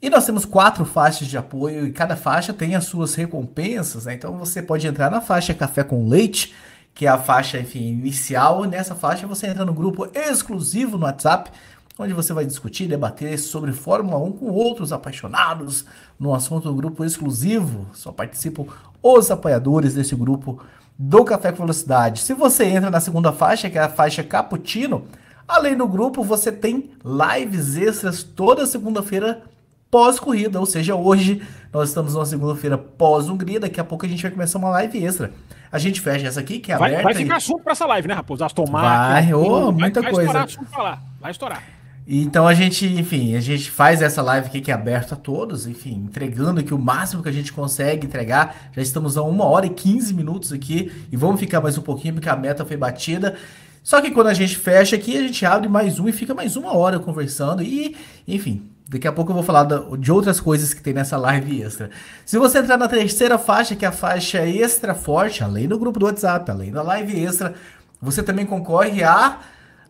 [0.00, 4.14] E nós temos quatro faixas de apoio e cada faixa tem as suas recompensas, né?
[4.14, 6.54] Então você pode entrar na faixa Café com Leite,
[6.94, 8.64] que é a faixa, enfim, inicial.
[8.64, 11.50] Nessa faixa você entra no grupo exclusivo no WhatsApp,
[11.98, 15.84] onde você vai discutir, debater sobre Fórmula 1 com outros apaixonados
[16.18, 17.86] no assunto do grupo exclusivo.
[17.92, 18.66] Só participam
[19.02, 20.62] os apoiadores desse grupo
[20.98, 22.20] do Café com Velocidade.
[22.20, 25.06] Se você entra na segunda faixa, que é a faixa Cappuccino,
[25.46, 29.42] além do grupo, você tem lives extras toda segunda-feira
[29.90, 31.40] pós-corrida, ou seja, hoje
[31.72, 35.32] nós estamos numa segunda-feira pós-Hungria, daqui a pouco a gente vai começar uma live extra.
[35.70, 37.04] A gente fecha essa aqui, que é vai, aberta.
[37.04, 37.36] Vai ficar e...
[37.36, 38.44] assunto para essa live, né, Raposo?
[38.44, 39.30] Aston Martin.
[39.30, 40.32] Vai, oh, muita vai, coisa.
[40.32, 41.62] Vai estourar falar, vai estourar.
[42.06, 45.66] Então a gente, enfim, a gente faz essa live aqui que é aberta a todos,
[45.66, 48.70] enfim, entregando aqui o máximo que a gente consegue entregar.
[48.72, 52.14] Já estamos a uma hora e 15 minutos aqui e vamos ficar mais um pouquinho
[52.14, 53.36] porque a meta foi batida.
[53.82, 56.56] Só que quando a gente fecha aqui, a gente abre mais um e fica mais
[56.56, 57.96] uma hora conversando e,
[58.28, 59.66] enfim, Daqui a pouco eu vou falar
[59.98, 61.88] de outras coisas que tem nessa live extra.
[62.24, 65.98] Se você entrar na terceira faixa, que é a faixa extra forte, além do grupo
[65.98, 67.54] do WhatsApp, além da live extra,
[68.00, 69.38] você também concorre a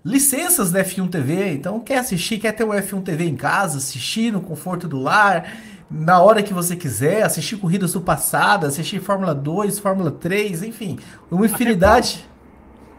[0.04, 1.52] licenças da F1 TV.
[1.52, 5.52] Então, quer assistir, quer ter o F1 TV em casa, assistir no conforto do lar,
[5.90, 10.98] na hora que você quiser, assistir corridas do passado, assistir Fórmula 2, Fórmula 3, enfim,
[11.30, 12.28] uma infinidade.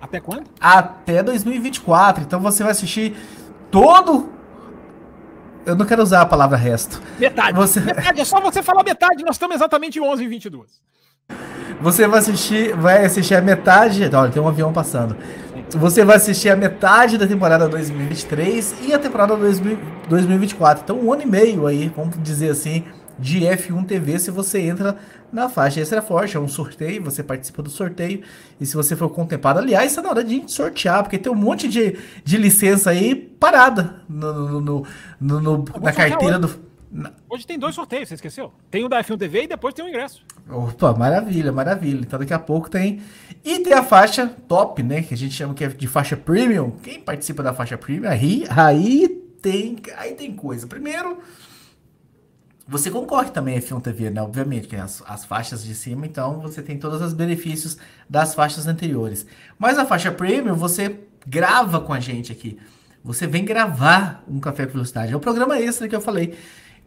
[0.01, 0.45] Até quando?
[0.59, 2.23] Até 2024.
[2.23, 3.15] Então, você vai assistir
[3.69, 4.33] todo
[5.65, 7.01] eu não quero usar a palavra resto.
[7.17, 7.57] Metade.
[7.57, 7.79] Você...
[7.79, 10.79] Metade, é só você falar metade, nós estamos exatamente em 11 e 22.
[11.81, 14.03] Você vai assistir, vai assistir a metade.
[14.13, 15.17] Olha, tem um avião passando.
[15.71, 20.83] Você vai assistir a metade da temporada 2023 e a temporada 2024.
[20.83, 22.83] Então, um ano e meio aí, vamos dizer assim,
[23.17, 24.97] de F1 TV se você entra
[25.31, 26.37] na faixa extra forte.
[26.37, 28.21] É um sorteio, você participa do sorteio.
[28.59, 31.67] E se você for contemplado, aliás, está na hora de sortear, porque tem um monte
[31.67, 34.83] de, de licença aí parada no, no,
[35.19, 36.64] no, no na carteira do.
[37.29, 38.53] Hoje tem dois sorteios, você esqueceu?
[38.71, 40.23] Tem o da F1 TV e depois tem o ingresso.
[40.49, 41.99] Opa, maravilha, maravilha.
[41.99, 43.01] Então daqui a pouco tem.
[43.43, 45.01] E tem a faixa top, né?
[45.01, 46.71] Que a gente chama que é de faixa premium.
[46.81, 49.09] Quem participa da faixa premium, aí, aí
[49.41, 49.77] tem.
[49.97, 50.67] Aí tem coisa.
[50.67, 51.19] Primeiro,
[52.67, 54.21] você concorre também a F1 TV, né?
[54.21, 57.77] Obviamente, que é as, as faixas de cima, então você tem todos os benefícios
[58.09, 59.25] das faixas anteriores.
[59.59, 62.57] Mas a faixa premium, você grava com a gente aqui.
[63.03, 65.13] Você vem gravar um Café com Velocidade.
[65.13, 66.35] É o programa extra que eu falei.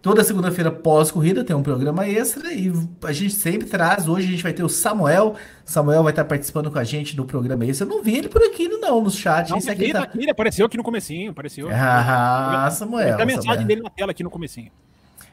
[0.01, 2.73] Toda segunda-feira pós-corrida tem um programa extra e
[3.03, 4.07] a gente sempre traz.
[4.07, 5.35] Hoje a gente vai ter o Samuel.
[5.65, 7.85] Samuel vai estar participando com a gente do programa extra.
[7.85, 9.51] Eu não vi ele por aqui, não, no chat.
[9.51, 10.05] Não, aqui, tá...
[10.05, 11.69] aqui, ele apareceu aqui no comecinho, apareceu.
[11.73, 13.17] Ah, Samuel.
[13.17, 13.67] Tem a mensagem Samuel.
[13.67, 14.71] dele na tela aqui no comecinho.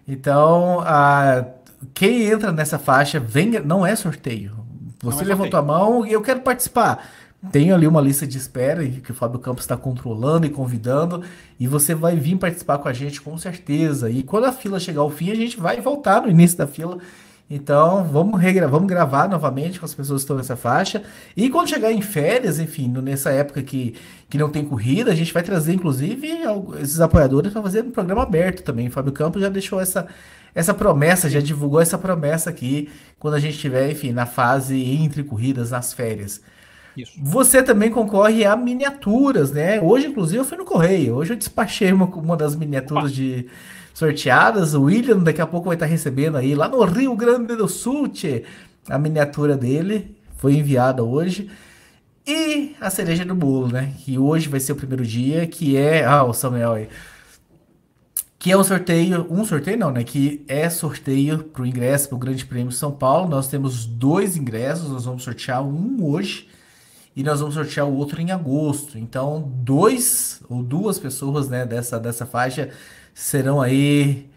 [0.08, 1.46] Então, a,
[1.94, 4.66] quem entra nessa faixa vem, não é sorteio.
[5.04, 5.76] Você é levantou sorteio.
[5.76, 7.08] a mão e eu quero participar.
[7.52, 11.24] Tenho ali uma lista de espera que o Fábio Campos está controlando e convidando,
[11.60, 14.10] e você vai vir participar com a gente com certeza.
[14.10, 16.98] E quando a fila chegar ao fim, a gente vai voltar no início da fila.
[17.48, 18.42] Então, vamos,
[18.72, 21.04] vamos gravar novamente com as pessoas que estão nessa faixa.
[21.38, 23.94] E quando chegar em férias, enfim, nessa época que,
[24.28, 26.28] que não tem corrida, a gente vai trazer, inclusive,
[26.82, 28.88] esses apoiadores para fazer um programa aberto também.
[28.88, 30.08] O Fábio Campos já deixou essa,
[30.56, 32.90] essa promessa, já divulgou essa promessa aqui,
[33.20, 36.42] quando a gente estiver, enfim, na fase entre corridas, nas férias.
[36.96, 37.14] Isso.
[37.22, 39.82] Você também concorre a miniaturas, né?
[39.82, 41.16] Hoje, inclusive, eu fui no correio.
[41.16, 43.48] Hoje eu despachei uma, uma das miniaturas de
[43.94, 44.74] sorteadas.
[44.74, 48.08] O William daqui a pouco vai estar recebendo aí lá no Rio Grande do Sul,
[48.08, 48.44] tchê,
[48.90, 50.16] a miniatura dele.
[50.38, 51.50] Foi enviada hoje.
[52.26, 53.94] E a cereja do bolo, né?
[54.00, 56.06] Que hoje vai ser o primeiro dia, que é.
[56.06, 56.88] Ah, o Samuel aí.
[58.40, 59.28] Que é um sorteio.
[59.30, 60.04] Um sorteio não, né?
[60.04, 63.30] Que é sorteio para o ingresso para o Grande Prêmio de São Paulo.
[63.30, 66.48] Nós temos dois ingressos, nós vamos sortear um hoje
[67.16, 68.98] e nós vamos sortear o outro em agosto.
[68.98, 72.70] Então, dois ou duas pessoas né, dessa, dessa faixa
[73.14, 74.30] serão aí,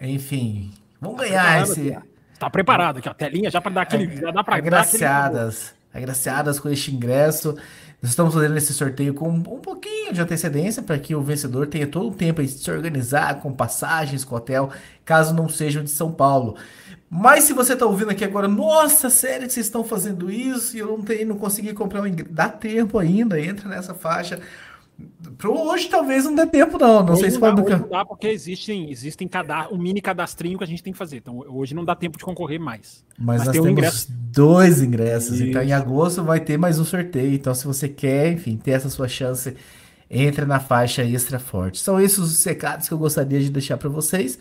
[0.00, 1.96] enfim, vão tá ganhar esse.
[2.32, 4.16] Está preparado aqui, a telinha já para dar aquele.
[4.16, 7.56] Já dá para agraciadas, dar agraciadas com este ingresso.
[8.02, 11.86] Nós estamos fazendo esse sorteio com um pouquinho de antecedência para que o vencedor tenha
[11.86, 14.70] todo o tempo de se organizar com passagens, com hotel,
[15.04, 16.56] caso não sejam de São Paulo.
[17.08, 20.80] Mas se você está ouvindo aqui agora, nossa, sério que vocês estão fazendo isso e
[20.80, 22.32] eu não, tenho, não consegui comprar um ingresso.
[22.32, 24.40] Dá tempo ainda, entra nessa faixa.
[25.36, 27.04] Pro hoje talvez não dê tempo, não.
[27.04, 27.62] Não hoje sei se pode.
[27.62, 31.18] Não dá porque existem, existem cada, um mini cadastrinho que a gente tem que fazer.
[31.18, 33.04] Então hoje não dá tempo de concorrer mais.
[33.16, 34.08] Mas, Mas nós temos um ingresso.
[34.10, 35.34] dois ingressos.
[35.34, 35.44] Isso.
[35.44, 37.34] Então em agosto vai ter mais um sorteio.
[37.34, 39.54] Então se você quer, enfim, ter essa sua chance,
[40.10, 41.78] entre na faixa extra forte.
[41.78, 44.38] São esses os recados que eu gostaria de deixar para vocês.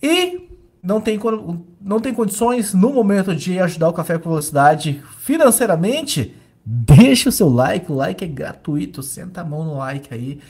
[0.00, 0.48] E
[0.82, 1.18] não tem,
[1.80, 6.34] não tem condições no momento de ajudar o Café com Velocidade financeiramente,
[6.64, 7.90] deixa o seu like.
[7.90, 9.02] O like é gratuito.
[9.02, 10.40] Senta a mão no like aí,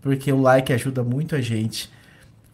[0.00, 1.90] porque o like ajuda muito a gente.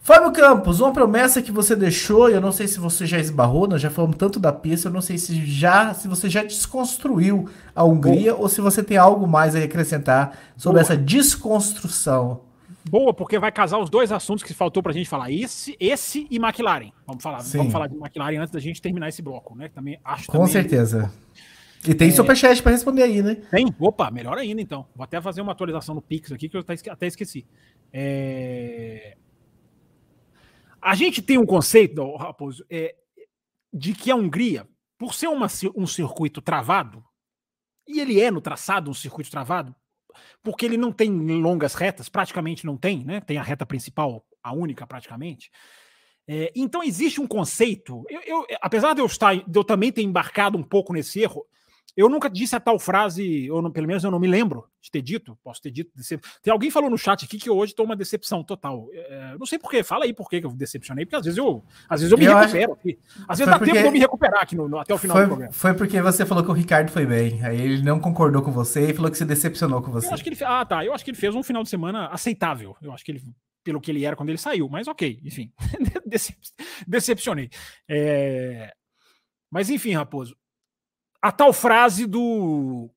[0.05, 3.81] Fábio Campos, uma promessa que você deixou, eu não sei se você já esbarrou, nós
[3.81, 7.83] já falamos tanto da pista, eu não sei se já se você já desconstruiu a
[7.83, 12.41] Hungria ou se você tem algo mais a acrescentar sobre essa desconstrução.
[12.87, 15.31] Boa, porque vai casar os dois assuntos que faltou pra gente falar.
[15.31, 16.91] Esse, esse e McLaren.
[17.07, 17.57] Vamos falar, Sim.
[17.57, 19.69] vamos falar de McLaren antes da gente terminar esse bloco, né?
[19.69, 21.11] Também acho Com também, certeza.
[21.87, 22.11] E tem é...
[22.11, 23.35] superchat para responder aí, né?
[23.35, 23.73] Tem?
[23.79, 24.87] Opa, melhor ainda então.
[24.95, 27.45] Vou até fazer uma atualização no Pix aqui que eu até esqueci.
[27.91, 29.17] É...
[30.79, 32.95] A gente tem um conceito, Raposo, é,
[33.73, 34.67] de que a Hungria,
[34.99, 37.03] por ser uma, um circuito travado,
[37.87, 39.75] e ele é no traçado um circuito travado,
[40.43, 41.09] porque ele não tem
[41.41, 43.21] longas retas, praticamente não tem, né?
[43.21, 45.51] Tem a reta principal, a única praticamente.
[46.27, 48.03] É, então existe um conceito.
[48.09, 51.45] Eu, eu, apesar de eu estar, de eu também ter embarcado um pouco nesse erro,
[51.95, 54.91] eu nunca disse a tal frase, ou não, pelo menos eu não me lembro de
[54.91, 55.91] ter dito, posso ter dito.
[56.43, 58.87] Tem alguém falou no chat aqui que hoje estou uma decepção total.
[58.91, 62.01] É, não sei porquê, fala aí por que eu decepcionei, porque às vezes eu, às
[62.01, 62.81] vezes eu me eu recupero acho...
[62.81, 62.99] aqui.
[63.27, 63.71] Às vezes dá porque...
[63.71, 65.53] tempo de eu me recuperar aqui no, no, até o final foi, do programa.
[65.53, 68.89] Foi porque você falou que o Ricardo foi bem, aí ele não concordou com você
[68.89, 70.07] e falou que se decepcionou com você.
[70.07, 70.83] Eu acho que ele, ah, tá.
[70.83, 72.75] Eu acho que ele fez um final de semana aceitável.
[72.81, 73.23] Eu acho que ele
[73.63, 75.51] pelo que ele era quando ele saiu, mas ok, enfim,
[76.05, 76.37] Decep
[76.87, 77.49] decepcionei.
[77.89, 78.71] É...
[79.49, 80.37] Mas enfim, Raposo,
[81.25, 82.87] a tal frase do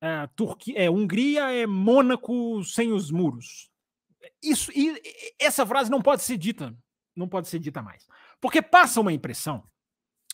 [0.00, 3.70] é, Turquia, é, Hungria é Mônaco sem os muros.
[4.42, 5.00] Isso, e,
[5.38, 6.76] essa frase não pode ser dita,
[7.14, 8.08] não pode ser dita mais,
[8.40, 9.62] porque passa uma impressão.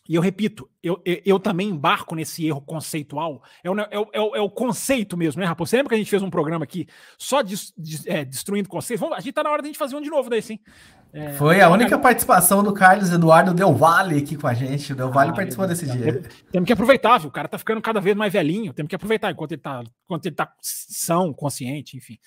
[0.08, 3.42] E eu repito, eu, eu, eu também embarco nesse erro conceitual.
[3.62, 5.68] É o, é, o, é o é conceito mesmo, né, Raposo?
[5.68, 6.86] Você lembra que a gente fez um programa aqui
[7.18, 9.00] só de, de, é, destruindo conceitos?
[9.00, 10.60] Vamos, a gente tá na hora de a gente fazer um de novo desse, hein?
[11.12, 14.94] É, Foi a única participação do Carlos Eduardo Del Valle aqui com a gente.
[14.94, 16.22] O Del Valle ah, participou desse dia.
[16.50, 17.28] Temos que aproveitar, viu?
[17.28, 18.72] O cara tá ficando cada vez mais velhinho.
[18.72, 22.18] Temos que aproveitar enquanto ele tá, enquanto ele tá são, consciente, enfim.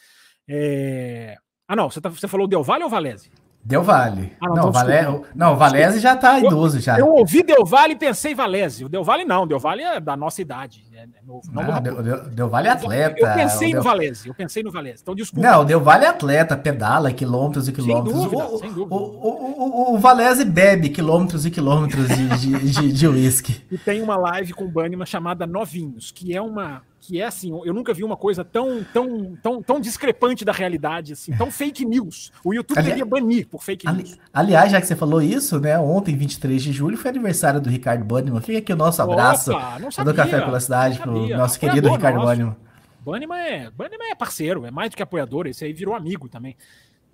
[0.48, 1.36] É...
[1.68, 3.32] Ah, não, você, tá, você falou Del Valle ou Valese?
[3.64, 4.34] Del Valle.
[4.42, 5.22] Ah, não, não, Vale...
[5.36, 6.98] não, Valese já tá idoso já.
[6.98, 8.86] Eu ouvi Del Valle e pensei Valese.
[8.86, 10.84] O Del Valle não, Del Valle é da nossa idade.
[10.92, 13.20] É, é novo, não, não Del, Del, Del Valle é atleta.
[13.20, 13.78] Eu pensei Del...
[13.78, 15.04] no Valese, eu pensei no Valese.
[15.04, 15.48] Então desculpa.
[15.48, 18.14] Não, Del Valle é atleta, pedala quilômetros e quilômetros.
[18.14, 18.96] Sem dúvida, o, sem dúvida.
[18.96, 23.54] O, o, o, o Valese bebe quilômetros e quilômetros de uísque.
[23.54, 26.82] De, de, de e tem uma live com o Banniman chamada Novinhos, que é uma
[27.02, 31.14] que é assim, eu nunca vi uma coisa tão, tão, tão, tão discrepante da realidade,
[31.14, 32.32] assim, tão fake news.
[32.45, 34.19] O YouTube ali, deveria banir por fake ali, news.
[34.32, 38.06] Aliás, já que você falou isso, né, ontem, 23 de julho, foi aniversário do Ricardo
[38.06, 38.40] Banniman.
[38.40, 42.56] Fica aqui o nosso abraço Opa, do Café pela Cidade pro nosso querido Ricardo Banniman.
[42.99, 46.56] Banniman é, Banniman é parceiro, é mais do que apoiador, esse aí virou amigo também.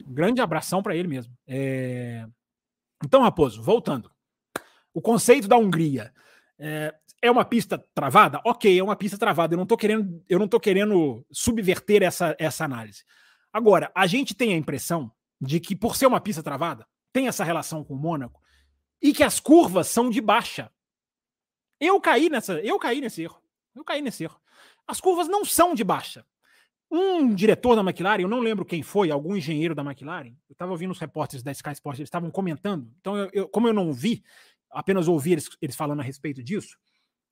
[0.06, 1.34] Um grande abração para ele mesmo.
[1.48, 2.26] É...
[3.04, 4.12] Então, Raposo, voltando.
[4.94, 6.12] O conceito da Hungria.
[6.60, 8.42] É, é uma pista travada?
[8.46, 9.54] Ok, é uma pista travada.
[9.54, 13.04] Eu não estou querendo, eu não querendo subverter essa, essa análise.
[13.52, 17.44] Agora, a gente tem a impressão de que, por ser uma pista travada, tem essa
[17.44, 18.42] relação com o Mônaco
[19.02, 20.72] e que as curvas são de baixa.
[21.80, 23.42] Eu caí nessa, eu caí nesse erro.
[23.76, 24.40] Eu caí nesse erro.
[24.88, 26.26] As curvas não são de baixa.
[26.90, 30.72] Um diretor da McLaren, eu não lembro quem foi, algum engenheiro da McLaren, eu estava
[30.72, 32.90] ouvindo os repórteres da Sky Sports, eles estavam comentando.
[33.00, 34.24] Então, eu, eu, como eu não vi,
[34.72, 36.78] apenas ouvi eles, eles falando a respeito disso,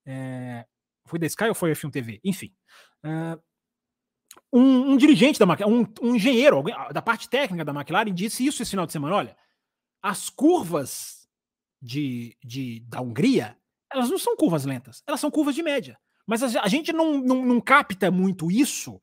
[0.06, 0.66] é,
[1.06, 2.20] foi da Sky ou foi F1 TV?
[2.24, 2.54] Enfim.
[3.04, 3.38] É,
[4.52, 8.46] um, um, dirigente da McLaren, um, um engenheiro alguém, da parte técnica da McLaren disse
[8.46, 9.16] isso esse final de semana.
[9.16, 9.38] Olha,
[10.02, 11.28] as curvas
[11.82, 13.58] de, de, da Hungria,
[13.92, 15.98] elas não são curvas lentas, elas são curvas de média.
[16.26, 19.00] Mas a, a gente não, não, não, capta muito isso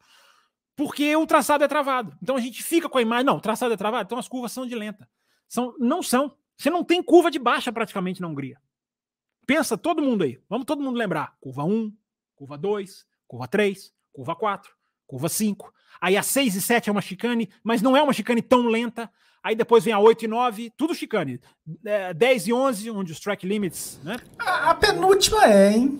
[0.74, 2.16] porque o traçado é travado.
[2.22, 4.52] Então a gente fica com a imagem, não, o traçado é travado, então as curvas
[4.52, 5.08] são de lenta.
[5.48, 6.36] São, não são.
[6.56, 8.58] Você não tem curva de baixa praticamente na Hungria.
[9.46, 10.38] Pensa todo mundo aí.
[10.48, 11.34] Vamos todo mundo lembrar.
[11.40, 11.92] Curva 1,
[12.34, 14.70] curva 2, curva 3, curva 4,
[15.06, 15.72] curva 5.
[16.00, 19.10] Aí a 6 e 7 é uma chicane, mas não é uma chicane tão lenta.
[19.42, 21.40] Aí depois vem a 8 e 9, tudo chicane.
[21.84, 24.16] É, 10 e 11, onde os track limits, né?
[24.38, 25.98] A, a penúltima é, hein?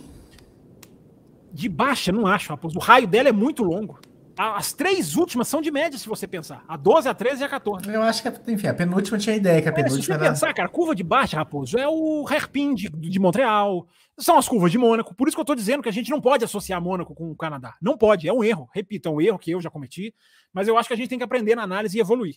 [1.53, 2.75] De baixa, não acho, rapaz.
[2.75, 3.99] O raio dela é muito longo.
[4.37, 6.65] As três últimas são de média, se você pensar.
[6.67, 7.89] A 12, a 13 e a 14.
[7.89, 10.31] Eu acho que, enfim, a penúltima tinha ideia que a penúltima é, se você era...
[10.31, 13.87] pensar, cara, curva de baixa, Raposo, é o hairpin de, de Montreal,
[14.19, 15.15] são as curvas de Mônaco.
[15.15, 17.37] Por isso que eu tô dizendo que a gente não pode associar Mônaco com o
[17.37, 17.75] Canadá.
[17.81, 18.69] Não pode, é um erro.
[18.75, 20.15] Repito, é um erro que eu já cometi,
[20.53, 22.37] mas eu acho que a gente tem que aprender na análise e evoluir.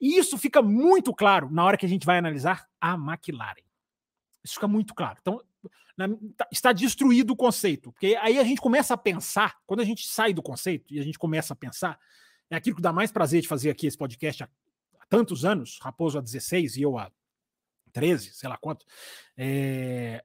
[0.00, 3.62] E isso fica muito claro na hora que a gente vai analisar a McLaren.
[4.44, 5.18] Isso fica muito claro.
[5.20, 5.40] Então,
[5.96, 7.92] na, tá, está destruído o conceito.
[7.92, 11.02] Porque aí a gente começa a pensar, quando a gente sai do conceito e a
[11.02, 11.98] gente começa a pensar,
[12.50, 14.48] é aquilo que dá mais prazer de fazer aqui esse podcast há,
[15.00, 17.10] há tantos anos, Raposo há 16 e eu há
[17.92, 18.84] 13, sei lá quanto.
[19.36, 20.22] É,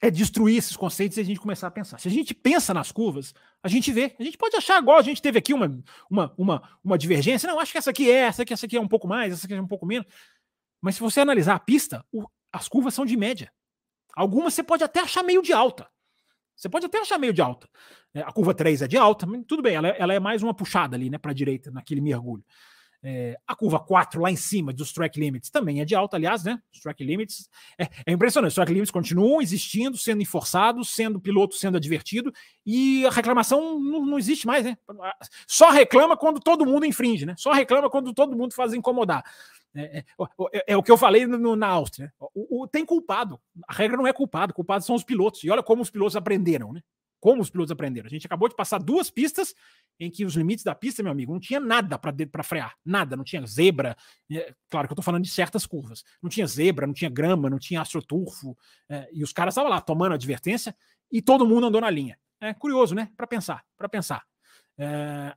[0.00, 1.98] é destruir esses conceitos e a gente começar a pensar.
[1.98, 4.14] Se a gente pensa nas curvas, a gente vê.
[4.18, 7.48] A gente pode achar igual a gente teve aqui uma, uma, uma, uma divergência.
[7.48, 9.46] Não, acho que essa aqui é, essa aqui, essa aqui é um pouco mais, essa
[9.46, 10.06] aqui é um pouco menos.
[10.80, 13.52] Mas se você analisar a pista, o, as curvas são de média.
[14.18, 15.88] Algumas você pode até achar meio de alta.
[16.56, 17.68] Você pode até achar meio de alta.
[18.12, 20.52] É, a curva 3 é de alta, mas tudo bem, ela, é, é mais uma
[20.52, 22.44] puxada ali, né, para a direita, naquele mergulho.
[23.00, 26.42] É, a curva 4 lá em cima dos track limits também é de alta, aliás,
[26.42, 26.60] né?
[26.72, 27.48] Os track limits
[27.78, 28.50] é, é impressionante.
[28.50, 32.32] Os track limits continuam existindo, sendo enforçados, sendo piloto sendo advertido
[32.66, 34.76] e a reclamação não, não, existe mais, né?
[35.46, 37.34] Só reclama quando todo mundo infringe, né?
[37.38, 39.24] Só reclama quando todo mundo faz incomodar.
[39.74, 40.04] É, é,
[40.52, 42.12] é, é o que eu falei no, na Áustria.
[42.34, 43.40] O, o, tem culpado.
[43.66, 45.44] A regra não é culpado, culpados são os pilotos.
[45.44, 46.82] E olha como os pilotos aprenderam, né?
[47.20, 48.06] Como os pilotos aprenderam.
[48.06, 49.54] A gente acabou de passar duas pistas
[49.98, 53.24] em que os limites da pista, meu amigo, não tinha nada para frear, nada, não
[53.24, 53.96] tinha zebra.
[54.30, 56.04] É, claro que eu tô falando de certas curvas.
[56.22, 58.56] Não tinha zebra, não tinha grama, não tinha astroturfo.
[58.88, 60.76] É, e os caras estavam lá tomando advertência
[61.10, 62.18] e todo mundo andou na linha.
[62.40, 63.10] É curioso, né?
[63.16, 64.24] Para pensar, para pensar.
[64.78, 65.34] É...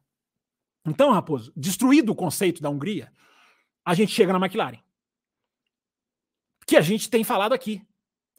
[0.85, 3.11] Então, Raposo, destruído o conceito da Hungria,
[3.83, 4.79] a gente chega na McLaren.
[6.65, 7.85] Que a gente tem falado aqui.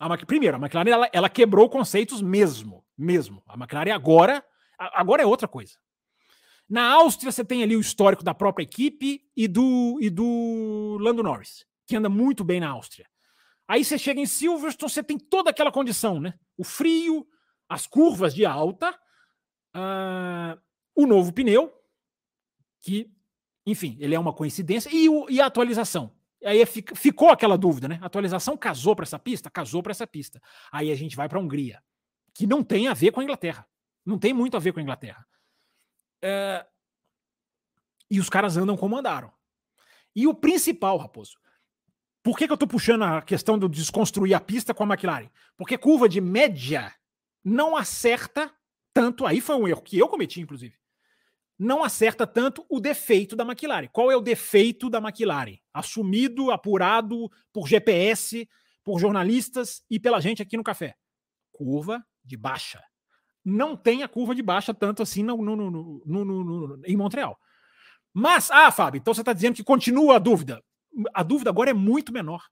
[0.02, 3.40] A, primeiro, a McLaren ela, ela quebrou conceitos mesmo, mesmo.
[3.46, 4.44] A McLaren agora,
[4.76, 5.74] agora é outra coisa.
[6.68, 11.22] Na Áustria, você tem ali o histórico da própria equipe e do, e do Lando
[11.22, 13.06] Norris, que anda muito bem na Áustria.
[13.68, 16.34] Aí você chega em Silverstone, você tem toda aquela condição, né?
[16.56, 17.24] O frio,
[17.68, 18.90] as curvas de alta,
[19.76, 20.60] uh,
[20.96, 21.72] o novo pneu,
[22.80, 23.08] que,
[23.64, 26.12] enfim, ele é uma coincidência, e, o, e a atualização.
[26.44, 27.98] Aí ficou aquela dúvida, né?
[28.02, 29.50] A atualização casou para essa pista?
[29.50, 30.40] Casou para essa pista.
[30.70, 31.82] Aí a gente vai para a Hungria,
[32.34, 33.66] que não tem a ver com a Inglaterra.
[34.04, 35.26] Não tem muito a ver com a Inglaterra.
[36.20, 36.66] É...
[38.10, 39.32] E os caras andam como andaram.
[40.14, 41.38] E o principal, Raposo,
[42.22, 45.30] por que, que eu estou puxando a questão do desconstruir a pista com a McLaren?
[45.56, 46.94] Porque curva de média
[47.44, 48.52] não acerta
[48.92, 49.26] tanto.
[49.26, 50.81] Aí foi um erro que eu cometi, inclusive.
[51.62, 53.88] Não acerta tanto o defeito da McLaren.
[53.92, 55.58] Qual é o defeito da McLaren?
[55.72, 58.48] Assumido, apurado por GPS,
[58.82, 60.96] por jornalistas e pela gente aqui no café.
[61.52, 62.82] Curva de baixa
[63.44, 67.38] não tem a curva de baixa tanto assim no, no, no, em Montreal.
[68.12, 70.62] Mas, ah, Fábio, então você está dizendo que continua a dúvida.
[71.14, 72.44] A dúvida agora é muito menor.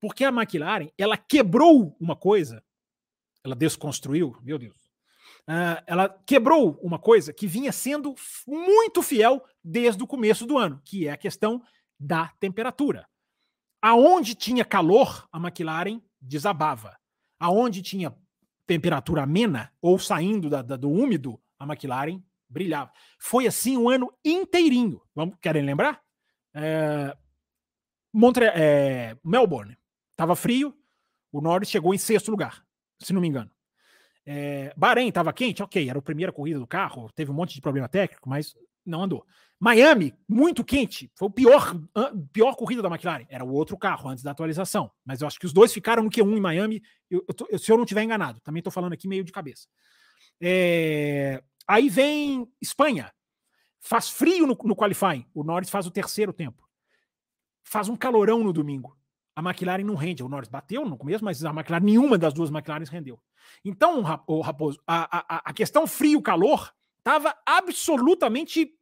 [0.00, 2.62] Porque a McLaren, ela quebrou uma coisa,
[3.44, 4.81] ela desconstruiu, meu Deus.
[5.48, 8.14] Uh, ela quebrou uma coisa que vinha sendo
[8.46, 11.62] muito fiel desde o começo do ano, que é a questão
[11.98, 13.06] da temperatura.
[13.80, 16.96] Aonde tinha calor, a McLaren desabava.
[17.38, 18.14] Aonde tinha
[18.66, 22.92] temperatura amena ou saindo da, da, do úmido, a McLaren brilhava.
[23.18, 25.02] Foi assim o um ano inteirinho.
[25.14, 26.00] Vamos, querem lembrar?
[26.54, 27.16] É,
[28.12, 29.76] Montre é, Melbourne
[30.10, 30.76] estava frio,
[31.32, 32.64] o Norris chegou em sexto lugar,
[33.00, 33.50] se não me engano.
[34.24, 37.60] É, Bahrein estava quente, ok, era a primeira corrida do carro, teve um monte de
[37.60, 38.54] problema técnico, mas
[38.84, 39.26] não andou.
[39.58, 41.80] Miami, muito quente, foi o pior,
[42.32, 43.26] pior corrida da McLaren.
[43.28, 44.90] Era o outro carro antes da atualização.
[45.04, 47.70] Mas eu acho que os dois ficaram no Q1 em Miami, eu, eu tô, se
[47.70, 48.40] eu não estiver enganado.
[48.40, 49.68] Também estou falando aqui meio de cabeça.
[50.40, 53.12] É, aí vem Espanha.
[53.78, 55.24] Faz frio no, no qualifying.
[55.32, 56.68] O Norris faz o terceiro tempo.
[57.62, 58.98] Faz um calorão no domingo.
[59.34, 60.22] A McLaren não rende.
[60.22, 63.20] O Norris bateu no começo, mas a McLaren, nenhuma das duas McLarens rendeu.
[63.64, 68.74] Então, o Raposo, a, a, a questão frio-calor estava absolutamente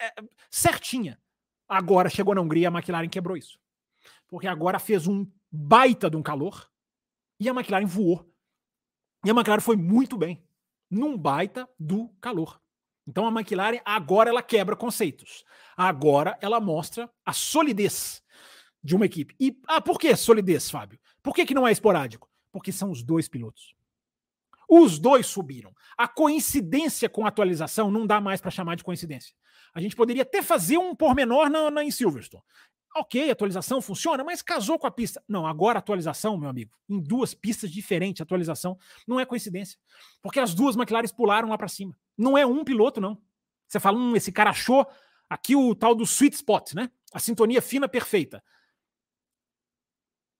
[0.00, 0.12] é,
[0.50, 1.20] certinha.
[1.68, 3.58] Agora chegou na Hungria, a McLaren quebrou isso.
[4.26, 6.70] Porque agora fez um baita de um calor
[7.38, 8.26] e a McLaren voou.
[9.24, 10.42] E a McLaren foi muito bem
[10.90, 12.60] num baita do calor.
[13.06, 15.44] Então a McLaren agora ela quebra conceitos.
[15.76, 18.22] Agora ela mostra a solidez
[18.88, 19.36] de uma equipe.
[19.38, 20.98] E ah, por que solidez, Fábio?
[21.22, 22.26] Por que, que não é esporádico?
[22.50, 23.74] Porque são os dois pilotos.
[24.66, 25.74] Os dois subiram.
[25.96, 29.34] A coincidência com a atualização não dá mais para chamar de coincidência.
[29.74, 32.42] A gente poderia até fazer um pormenor na, na, em Silverstone.
[32.96, 35.22] Ok, atualização funciona, mas casou com a pista.
[35.28, 39.78] Não, agora atualização, meu amigo, em duas pistas diferentes, atualização, não é coincidência.
[40.22, 41.94] Porque as duas McLaren pularam lá para cima.
[42.16, 43.20] Não é um piloto, não.
[43.68, 44.86] Você fala, hum, esse cara achou
[45.28, 46.90] aqui o tal do sweet spot, né?
[47.12, 48.42] A sintonia fina perfeita.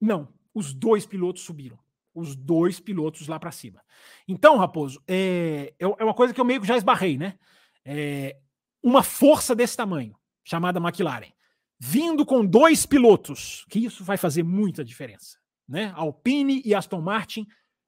[0.01, 1.79] Não, os dois pilotos subiram
[2.19, 3.81] os dois pilotos lá para cima.
[4.27, 7.39] Então, Raposo, é, é, é uma coisa que eu meio que já esbarrei, né?
[7.85, 8.37] É,
[8.83, 11.33] uma força desse tamanho, chamada McLaren,
[11.79, 15.39] vindo com dois pilotos, que isso vai fazer muita diferença.
[15.67, 15.93] Né?
[15.95, 17.47] Alpine e Aston Martin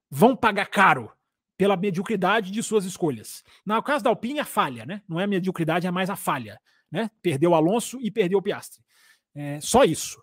[0.09, 1.11] vão pagar caro
[1.57, 3.43] pela mediocridade de suas escolhas.
[3.65, 5.01] No caso da Alpine, a falha, né?
[5.07, 6.59] Não é a mediocridade, é mais a falha.
[6.91, 7.09] Né?
[7.21, 8.83] Perdeu Alonso e perdeu o Piastri.
[9.33, 10.21] É, só isso.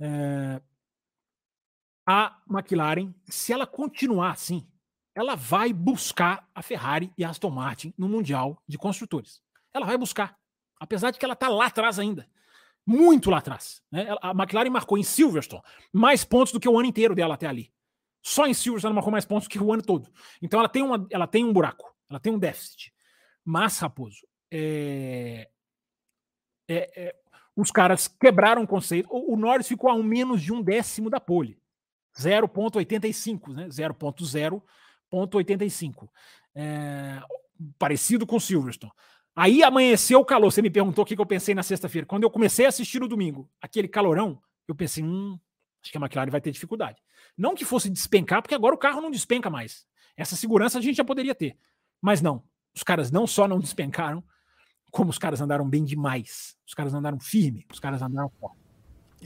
[0.00, 0.60] É,
[2.06, 4.66] a McLaren, se ela continuar assim,
[5.14, 9.42] ela vai buscar a Ferrari e a Aston Martin no Mundial de Construtores.
[9.74, 10.38] Ela vai buscar,
[10.78, 12.28] apesar de que ela está lá atrás ainda.
[12.86, 13.82] Muito lá atrás.
[13.90, 14.06] Né?
[14.22, 15.62] A McLaren marcou em Silverstone
[15.92, 17.72] mais pontos do que o ano inteiro dela até ali.
[18.22, 20.08] Só em Silverstone ela marcou mais pontos que o ano todo.
[20.40, 22.92] Então ela tem, uma, ela tem um buraco, ela tem um déficit.
[23.44, 25.48] Mas, Raposo, é,
[26.68, 27.16] é, é,
[27.56, 29.08] os caras quebraram o conceito.
[29.10, 31.58] O, o Norris ficou a um menos de um décimo da pole.
[32.18, 33.68] 0,85, né?
[33.68, 36.08] 0,0.85.
[36.54, 37.20] É,
[37.78, 38.92] parecido com Silverstone.
[39.34, 40.50] Aí amanheceu o calor.
[40.50, 42.06] Você me perguntou o que eu pensei na sexta-feira.
[42.06, 45.38] Quando eu comecei a assistir no domingo, aquele calorão, eu pensei, hum,
[45.82, 47.02] acho que a McLaren vai ter dificuldade.
[47.36, 49.86] Não que fosse despencar, porque agora o carro não despenca mais.
[50.16, 51.58] Essa segurança a gente já poderia ter.
[52.00, 52.42] Mas não.
[52.74, 54.24] Os caras não só não despencaram,
[54.90, 56.56] como os caras andaram bem demais.
[56.66, 58.65] Os caras andaram firme, os caras andaram forte.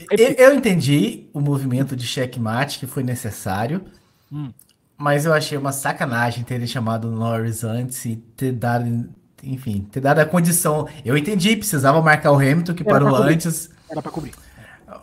[0.09, 3.83] Eu, entendi o movimento de checkmate que foi necessário,
[4.31, 4.51] hum.
[4.97, 9.09] mas eu achei uma sacanagem terem chamado o Norris antes e ter dado,
[9.43, 10.87] enfim, ter dado a condição.
[11.05, 13.69] Eu entendi, precisava marcar o Hamilton que Era parou antes.
[13.89, 14.33] Era para cobrir.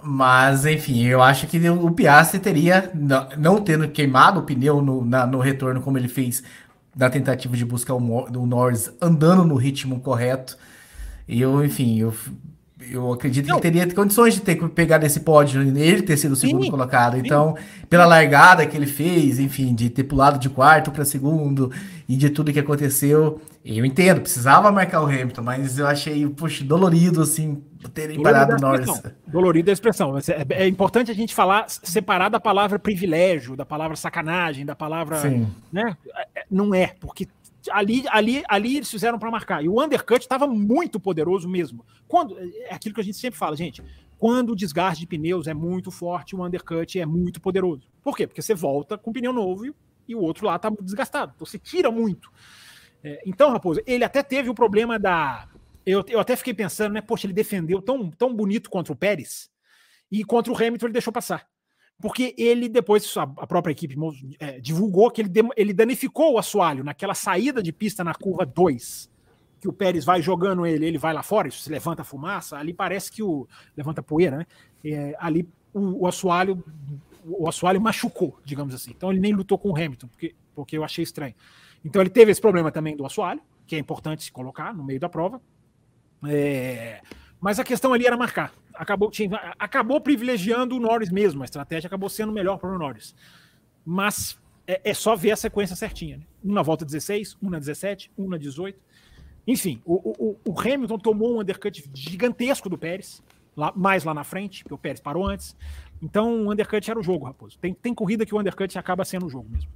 [0.02, 5.04] Mas, enfim, eu acho que o Piastri teria, não, não tendo queimado o pneu no,
[5.04, 6.42] na, no retorno como ele fez
[6.94, 10.58] na tentativa de buscar o, o Norris andando no ritmo correto.
[11.26, 12.12] Eu, enfim, eu
[12.80, 16.36] eu acredito que ele teria condições de ter pegado esse pódio, ele ter sido o
[16.36, 17.14] segundo sim, colocado.
[17.14, 17.22] Sim.
[17.24, 17.56] Então,
[17.90, 21.72] pela largada que ele fez, enfim, de ter pulado de quarto para segundo
[22.08, 26.64] e de tudo que aconteceu, eu entendo, precisava marcar o Hamilton, mas eu achei, puxa,
[26.64, 29.02] dolorido, assim, terem parado o Norris.
[29.26, 30.16] Dolorido a expressão.
[30.16, 35.18] É, é, importante a gente falar, separar da palavra privilégio, da palavra sacanagem, da palavra.
[35.18, 35.48] Sim.
[35.72, 35.96] Né?
[36.34, 37.26] É, não é, porque
[37.70, 39.64] ali, ali, ali eles fizeram para marcar.
[39.64, 41.84] E o undercut estava muito poderoso mesmo.
[42.06, 43.82] Quando é aquilo que a gente sempre fala, gente.
[44.18, 47.88] Quando o desgaste de pneus é muito forte, o undercut é muito poderoso.
[48.02, 48.26] Por quê?
[48.26, 49.64] Porque você volta com pneu novo
[50.08, 51.32] e, o outro lá está desgastado.
[51.34, 52.30] Então você tira muito.
[53.04, 55.48] É, então, Raposo, ele até teve o problema da.
[55.86, 57.00] Eu, eu até fiquei pensando, né?
[57.00, 59.48] Poxa, ele defendeu tão, tão bonito contra o Pérez
[60.10, 61.46] e contra o Hamilton ele deixou passar
[62.00, 63.96] porque ele depois, a própria equipe
[64.38, 69.10] é, divulgou que ele, ele danificou o assoalho naquela saída de pista na curva 2,
[69.60, 72.72] que o Pérez vai jogando ele, ele vai lá fora, isso se levanta fumaça, ali
[72.72, 73.48] parece que o.
[73.76, 74.46] levanta poeira, né?
[74.84, 76.62] É, ali o, o, assoalho
[77.24, 78.92] o assoalho machucou, digamos assim.
[78.92, 81.34] Então ele nem lutou com o Hamilton, porque, porque eu achei estranho.
[81.84, 85.00] Então ele teve esse problema também do assoalho, que é importante se colocar no meio
[85.00, 85.42] da prova.
[86.24, 87.00] É,
[87.40, 91.42] mas a questão ali era marcar acabou, tinha, acabou privilegiando o Norris mesmo.
[91.42, 93.14] A estratégia acabou sendo melhor para o Norris.
[93.84, 96.18] Mas é, é, só ver a sequência certinha.
[96.18, 96.24] Né?
[96.44, 98.78] Um na volta 16, um na 17, um na 18.
[99.46, 103.22] Enfim, o, o, o Hamilton tomou um undercut gigantesco do Pérez,
[103.56, 105.56] lá, mais lá na frente, porque o Pérez parou antes.
[106.02, 107.58] Então o undercut era o jogo, Raposo.
[107.58, 109.70] Tem, tem corrida que o undercut acaba sendo o jogo mesmo.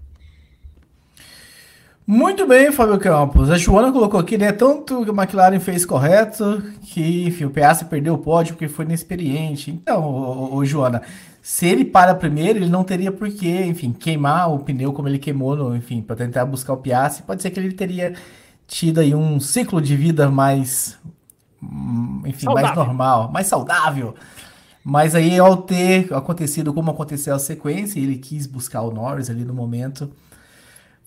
[2.06, 3.48] Muito bem, Fábio Campos.
[3.48, 4.50] A Joana colocou aqui, né?
[4.50, 8.84] Tanto que o McLaren fez correto, que enfim, o Piastri perdeu o pódio porque foi
[8.84, 9.70] inexperiente.
[9.70, 11.02] Então, ô, ô, Joana,
[11.40, 15.18] se ele para primeiro, ele não teria por que, enfim, queimar o pneu como ele
[15.18, 17.22] queimou, no, enfim, para tentar buscar o Piastri.
[17.22, 18.14] Pode ser que ele teria
[18.66, 20.98] tido aí um ciclo de vida mais,
[21.62, 22.66] hum, enfim, saudável.
[22.66, 24.14] mais normal, mais saudável.
[24.84, 29.44] Mas aí, ao ter acontecido como aconteceu a sequência, ele quis buscar o Norris ali
[29.44, 30.10] no momento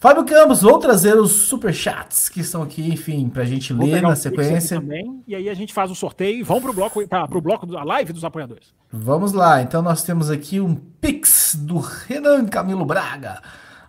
[0.06, 4.04] Fábio Campos, vou trazer os superchats que estão aqui, enfim, para a gente vou ler
[4.04, 4.80] na sequência.
[4.80, 7.42] Também, e aí a gente faz o sorteio e vamos para o bloco, para o
[7.42, 8.72] bloco da live dos apoiadores.
[8.92, 13.42] Vamos lá, então nós temos aqui um Pix do Renan Camilo Braga.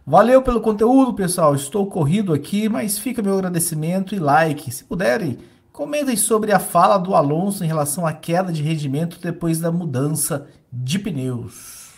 [0.06, 1.54] Valeu pelo conteúdo, pessoal.
[1.54, 4.70] Estou corrido aqui, mas fica meu agradecimento e like.
[4.70, 5.36] Se puderem,
[5.70, 10.48] comentem sobre a fala do Alonso em relação à queda de rendimento depois da mudança
[10.72, 11.92] de pneus.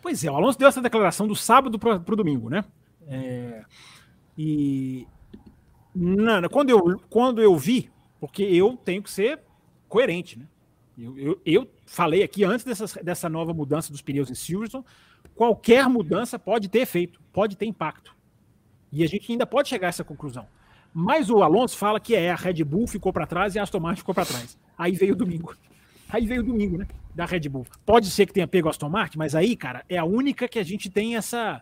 [0.00, 2.64] Pois é, o Alonso deu essa declaração do sábado para o domingo, né?
[3.06, 3.64] É,
[4.36, 5.06] e
[5.94, 9.40] não, quando, eu, quando eu vi, porque eu tenho que ser
[9.88, 10.46] coerente, né?
[10.98, 14.84] Eu, eu, eu falei aqui antes dessa, dessa nova mudança dos pneus em Silverstone,
[15.34, 18.14] qualquer mudança pode ter efeito, pode ter impacto.
[18.92, 20.46] E a gente ainda pode chegar a essa conclusão.
[20.92, 23.80] Mas o Alonso fala que é a Red Bull ficou para trás e a Aston
[23.80, 24.56] Martin ficou para trás.
[24.78, 25.56] Aí veio o domingo.
[26.08, 26.86] Aí veio o domingo, né?
[27.12, 27.66] Da Red Bull.
[27.84, 30.60] Pode ser que tenha pego a Aston Martin, mas aí, cara, é a única que
[30.60, 31.60] a gente tem essa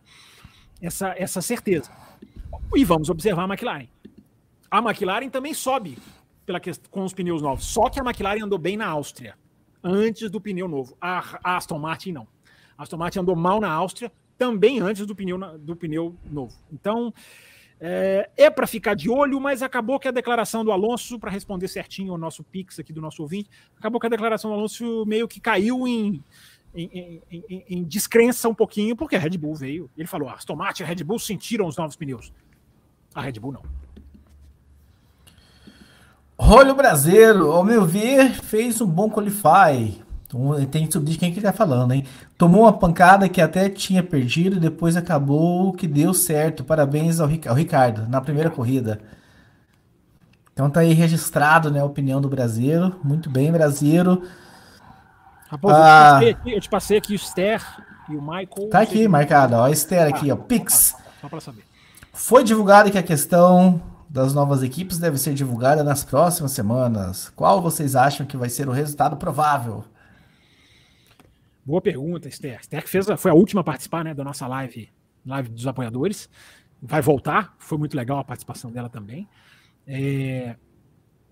[0.83, 1.91] essa, essa certeza.
[2.75, 3.87] E vamos observar a McLaren.
[4.71, 5.97] A McLaren também sobe
[6.45, 7.65] pela questão, com os pneus novos.
[7.65, 9.37] Só que a McLaren andou bem na Áustria,
[9.83, 10.97] antes do pneu novo.
[11.01, 12.27] A, a Aston Martin não.
[12.77, 16.57] A Aston Martin andou mal na Áustria, também antes do pneu, do pneu novo.
[16.73, 17.15] Então,
[17.81, 21.69] é, é para ficar de olho, mas acabou que a declaração do Alonso, para responder
[21.69, 25.29] certinho ao nosso pix aqui do nosso ouvinte, acabou que a declaração do Alonso meio
[25.29, 26.23] que caiu em
[26.75, 29.91] em, em, em, descrença um pouquinho, porque a Red Bull veio.
[29.97, 32.33] Ele falou: ah, Aston Martin e a Red Bull sentiram os novos pneus.
[33.15, 33.63] A Red Bull não.
[36.39, 40.03] Rolho Brasileiro, ao meu ver, fez um bom qualify.
[40.71, 42.07] Tem que subir de quem que tá falando, hein?
[42.39, 46.65] Tomou uma pancada que até tinha perdido, depois acabou que deu certo.
[46.65, 48.99] Parabéns ao, ao Ricardo, na primeira corrida.
[50.53, 52.97] Então tá aí registrado, né, a opinião do brasileiro.
[53.05, 54.23] Muito bem, brasileiro.
[55.53, 57.63] Raposo, ah, eu, te aqui, eu, te passei aqui, o Esther
[58.09, 58.71] e o Michael.
[58.71, 59.69] Tá aqui marcado, ó.
[59.69, 60.37] Esther aqui, ah, ó.
[60.39, 60.97] Pix.
[61.21, 61.63] Só pra saber.
[62.11, 67.29] Foi divulgado que a questão das novas equipes deve ser divulgada nas próximas semanas.
[67.37, 69.85] Qual vocês acham que vai ser o resultado provável?
[71.63, 72.59] Boa pergunta, Esther.
[72.59, 74.89] Esther que fez, foi a última a participar né, da nossa live,
[75.27, 76.31] live dos apoiadores.
[76.81, 79.29] Vai voltar, foi muito legal a participação dela também.
[79.87, 80.57] É,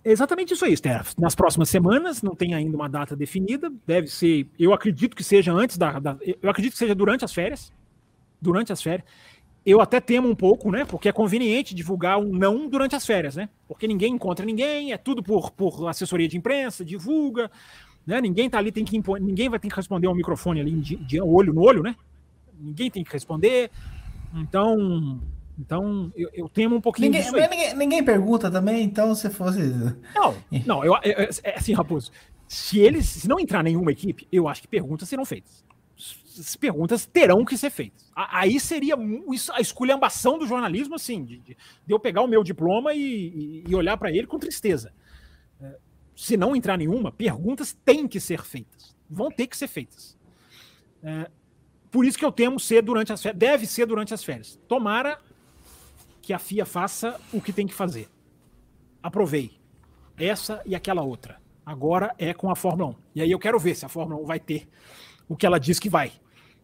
[0.05, 1.05] exatamente isso aí, Esther.
[1.18, 5.52] Nas próximas semanas, não tem ainda uma data definida, deve ser, eu acredito que seja
[5.52, 7.72] antes da, da, eu acredito que seja durante as férias,
[8.40, 9.06] durante as férias.
[9.64, 13.36] Eu até temo um pouco, né, porque é conveniente divulgar um não durante as férias,
[13.36, 17.51] né, porque ninguém encontra ninguém, é tudo por, por assessoria de imprensa, divulga,
[18.06, 20.72] né, ninguém tá ali, tem que impor, ninguém vai ter que responder ao microfone ali
[20.72, 21.94] de, de olho no olho, né,
[22.59, 23.70] ninguém tem que responder,
[24.35, 25.20] então
[25.60, 29.60] então, eu, eu temo um pouquinho ninguém, ninguém, ninguém, pergunta também, então se fosse.
[30.14, 30.34] Não,
[30.64, 32.10] não, eu, eu, é assim, Raposo.
[32.48, 35.62] Se eles se não entrar nenhuma equipe, eu acho que perguntas serão feitas.
[36.38, 38.10] As perguntas terão que ser feitas.
[38.16, 38.94] Aí seria
[39.52, 41.56] a esculhambação do jornalismo, assim, de, de,
[41.86, 44.94] eu pegar o meu diploma e, e, olhar para ele com tristeza.
[45.60, 45.76] É,
[46.16, 48.96] se não entrar nenhuma, perguntas têm que ser feitas.
[49.08, 50.16] Vão ter que ser feitas.
[51.02, 51.30] É,
[51.90, 53.38] por isso que eu temo ser durante as férias.
[53.38, 54.58] Deve ser durante as férias.
[54.66, 55.18] Tomara
[56.31, 58.09] que a FIA faça o que tem que fazer.
[59.02, 59.59] Aprovei.
[60.16, 61.40] Essa e aquela outra.
[61.66, 62.94] Agora é com a Fórmula 1.
[63.16, 64.69] E aí eu quero ver se a Fórmula 1 vai ter
[65.28, 66.12] o que ela diz que vai,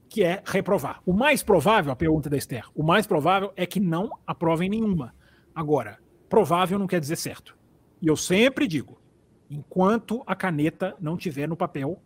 [0.09, 1.03] que é reprovar.
[1.05, 5.13] O mais provável, a pergunta da Esther, o mais provável é que não aprovem nenhuma.
[5.53, 5.99] Agora,
[6.29, 7.59] provável não quer dizer certo.
[8.01, 9.01] E eu sempre digo,
[9.51, 12.01] enquanto a caneta não tiver no papel,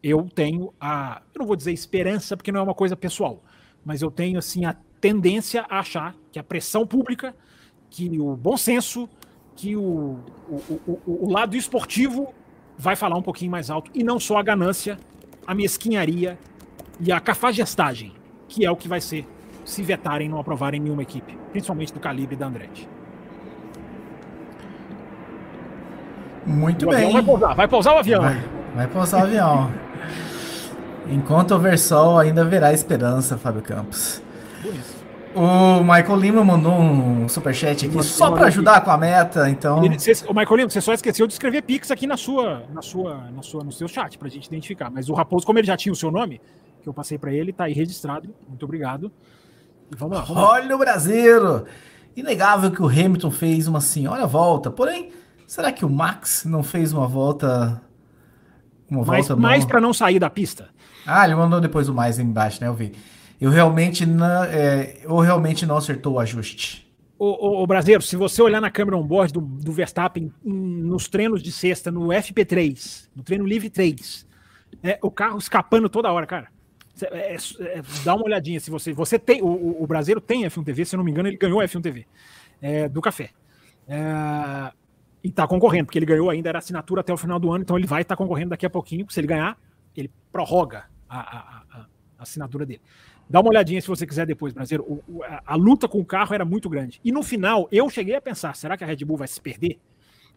[0.00, 3.42] eu tenho a, eu não vou dizer esperança porque não é uma coisa pessoal,
[3.84, 7.34] mas eu tenho assim a tendência a achar que a pressão pública,
[7.90, 9.06] que o bom senso,
[9.54, 10.18] que o,
[10.48, 12.32] o, o, o lado esportivo
[12.78, 14.96] vai falar um pouquinho mais alto, e não só a ganância,
[15.46, 16.38] a mesquinharia
[16.98, 18.14] e a cafajestagem,
[18.48, 19.28] que é o que vai ser
[19.62, 22.88] se vetarem e não aprovarem nenhuma equipe, principalmente do calibre da Andretti.
[26.46, 27.12] Muito o bem.
[27.12, 28.22] Vai pousar, vai pousar o avião.
[28.22, 28.42] Vai,
[28.74, 29.70] vai pousar o avião.
[31.10, 34.22] Enquanto houver sol, ainda haverá esperança, Fábio Campos.
[35.34, 39.80] O Michael Lima mandou um superchat aqui só para ajudar com a meta, então.
[39.80, 43.42] o Michael Lima, você só esqueceu de escrever Pix aqui na sua, na sua, na
[43.42, 44.90] sua, no seu chat pra gente identificar.
[44.90, 46.40] Mas o Raposo, como ele já tinha o seu nome,
[46.80, 48.32] que eu passei para ele, tá aí registrado.
[48.48, 49.10] Muito obrigado.
[49.90, 50.22] E vamos lá.
[50.22, 50.74] Vamos Olha lá.
[50.74, 51.64] o Brasileiro!
[52.16, 54.70] Inegável que o Hamilton fez uma senhora volta.
[54.70, 55.10] Porém,
[55.48, 57.82] será que o Max não fez uma volta?
[58.88, 60.68] Uma mais, volta mais para não sair da pista?
[61.04, 62.68] Ah, ele mandou depois o mais embaixo, né?
[62.68, 62.92] Eu vi
[63.40, 66.84] eu realmente não, é, eu realmente não acertou o ajuste.
[67.18, 71.08] O, o, o brasileiro, se você olhar na câmera on-board do, do Verstappen em, nos
[71.08, 74.26] treinos de sexta, no FP3, no treino livre 3,
[74.82, 76.48] é, o carro escapando toda hora, cara.
[77.10, 78.92] É, é, é, dá uma olhadinha se você.
[78.92, 79.42] Você tem.
[79.42, 82.06] O, o brasileiro tem F1 TV, se eu não me engano, ele ganhou F1 TV
[82.60, 83.30] é, do café.
[83.88, 84.72] É,
[85.22, 87.78] e tá concorrendo, porque ele ganhou ainda, era assinatura até o final do ano, então
[87.78, 89.06] ele vai estar tá concorrendo daqui a pouquinho.
[89.08, 89.58] Se ele ganhar,
[89.96, 91.80] ele prorroga a, a, a,
[92.18, 92.80] a assinatura dele.
[93.28, 94.84] Dá uma olhadinha se você quiser depois, brasileiro.
[94.84, 97.00] O, o, a, a, luta com o carro era muito grande.
[97.04, 99.78] E no final, eu cheguei a pensar: será que a Red Bull vai se perder?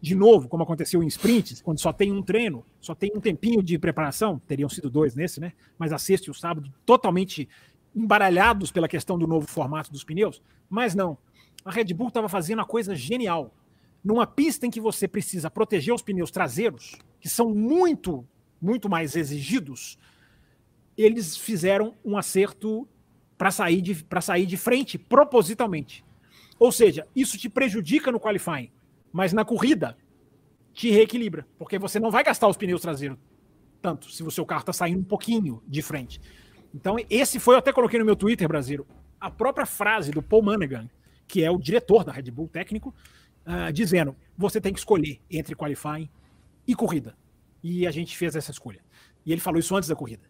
[0.00, 3.62] De novo, como aconteceu em sprints, quando só tem um treino, só tem um tempinho
[3.62, 5.52] de preparação, teriam sido dois nesse, né?
[5.76, 7.48] Mas a sexta e o sábado totalmente
[7.94, 10.40] embaralhados pela questão do novo formato dos pneus.
[10.70, 11.18] Mas não.
[11.64, 13.52] A Red Bull estava fazendo uma coisa genial.
[14.04, 18.24] Numa pista em que você precisa proteger os pneus traseiros, que são muito,
[18.62, 19.98] muito mais exigidos
[20.98, 22.86] eles fizeram um acerto
[23.38, 26.04] para sair, de, sair de frente propositalmente.
[26.58, 28.70] Ou seja, isso te prejudica no qualifying,
[29.12, 29.96] mas na corrida
[30.74, 33.18] te reequilibra, porque você não vai gastar os pneus traseiros
[33.80, 36.20] tanto se o seu carro está saindo um pouquinho de frente.
[36.74, 38.86] Então, esse foi, eu até coloquei no meu Twitter, Brasileiro,
[39.20, 40.88] a própria frase do Paul Manegan,
[41.26, 42.94] que é o diretor da Red Bull técnico,
[43.46, 46.08] uh, dizendo: você tem que escolher entre qualifying
[46.66, 47.16] e corrida.
[47.62, 48.80] E a gente fez essa escolha.
[49.24, 50.22] E ele falou isso antes da corrida.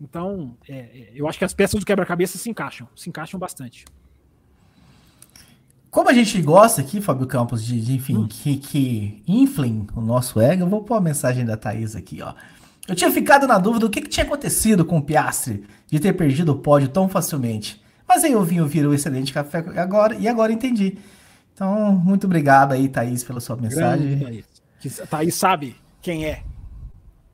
[0.00, 3.84] Então, é, é, eu acho que as peças do quebra-cabeça se encaixam, se encaixam bastante.
[5.90, 8.28] Como a gente gosta aqui, Fábio Campos, de, de enfim, hum.
[8.28, 12.34] que, que inflem o nosso ego, eu vou pôr a mensagem da Thaís aqui, ó.
[12.86, 16.12] Eu tinha ficado na dúvida do que, que tinha acontecido com o Piastri de ter
[16.12, 17.82] perdido o pódio tão facilmente.
[18.06, 20.98] Mas aí eu vim ouvir o excelente café agora, e agora entendi.
[21.54, 24.18] Então, muito obrigado aí, Thaís, pela sua mensagem.
[24.18, 24.44] Grande,
[24.80, 24.98] Thaís.
[25.08, 26.42] Thaís sabe quem é.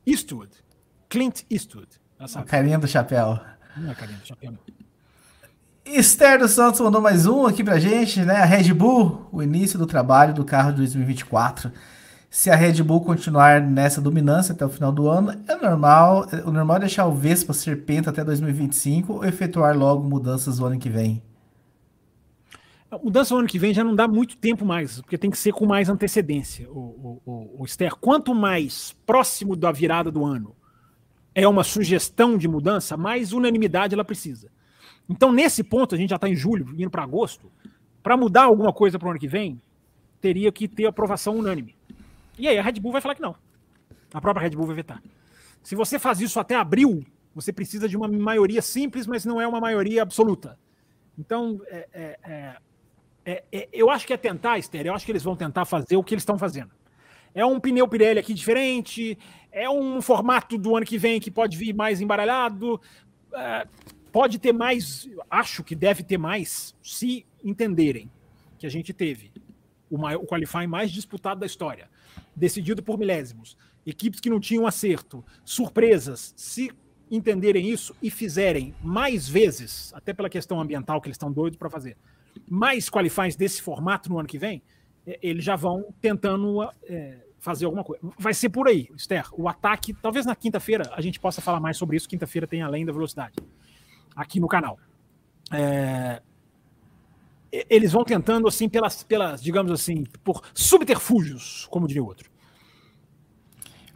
[0.07, 0.51] Eastwood.
[1.09, 2.00] Clint Eastwood.
[2.21, 3.41] A carinha do chapéu.
[3.75, 4.59] Não é a carinha do chapéu, não.
[5.87, 8.37] Esther dos Santos mandou mais um aqui pra gente, né?
[8.37, 11.73] A Red Bull, o início do trabalho do carro de 2024.
[12.29, 16.51] Se a Red Bull continuar nessa dominância até o final do ano, é normal, o
[16.51, 20.79] normal é deixar o Vespa ser penta até 2025 ou efetuar logo mudanças no ano
[20.79, 21.23] que vem.
[22.91, 25.39] A mudança no ano que vem já não dá muito tempo mais, porque tem que
[25.39, 26.71] ser com mais antecedência.
[26.71, 30.55] O, o, o, Esther, quanto mais próximo da virada do ano
[31.35, 34.51] é uma sugestão de mudança, mais unanimidade ela precisa.
[35.09, 37.51] Então, nesse ponto, a gente já está em julho, indo para agosto,
[38.02, 39.61] para mudar alguma coisa para o ano que vem,
[40.20, 41.74] teria que ter aprovação unânime.
[42.39, 43.35] E aí a Red Bull vai falar que não.
[44.12, 45.02] A própria Red Bull vai vetar.
[45.62, 47.05] Se você faz isso até abril,
[47.35, 50.59] você precisa de uma maioria simples, mas não é uma maioria absoluta.
[51.19, 52.57] Então, é, é, é,
[53.24, 55.97] é, é eu acho que é tentar, Esther, eu acho que eles vão tentar fazer
[55.97, 56.70] o que eles estão fazendo.
[57.35, 59.16] É um pneu Pirelli aqui diferente,
[59.53, 62.81] é um formato do ano que vem que pode vir mais embaralhado,
[63.35, 63.67] é,
[64.13, 68.11] pode ter mais, acho que deve ter mais, se entenderem
[68.59, 69.33] que a gente teve
[69.91, 71.89] o, maior, o qualifying mais disputado da história
[72.35, 76.71] decidido por milésimos, equipes que não tinham acerto, surpresas, se
[77.11, 81.69] entenderem isso e fizerem mais vezes, até pela questão ambiental que eles estão doidos para
[81.69, 81.97] fazer,
[82.49, 84.63] mais qualifies desse formato no ano que vem,
[85.07, 88.01] é, eles já vão tentando é, fazer alguma coisa.
[88.19, 89.27] Vai ser por aí, Esther.
[89.33, 92.09] O ataque, talvez na quinta-feira a gente possa falar mais sobre isso.
[92.09, 93.35] Quinta-feira tem além da velocidade
[94.15, 94.79] aqui no canal.
[95.51, 96.23] É,
[97.69, 102.30] eles vão tentando, assim, pelas, pelas, digamos assim, por subterfúgios, como diria o outro.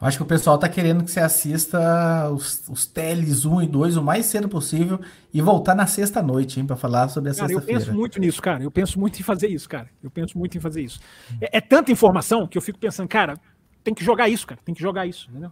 [0.04, 3.96] Acho que o pessoal tá querendo que você assista os, os teles 1 e 2
[3.96, 5.00] o mais cedo possível
[5.32, 7.62] e voltar na sexta noite, hein, para falar sobre a sexta-feira.
[7.62, 8.62] Eu penso muito nisso, cara.
[8.62, 9.88] Eu penso muito em fazer isso, cara.
[10.02, 11.00] Eu penso muito em fazer isso.
[11.40, 13.40] É, é tanta informação que eu fico pensando, cara,
[13.82, 14.60] tem que jogar isso, cara.
[14.62, 15.50] Tem que jogar isso, entendeu?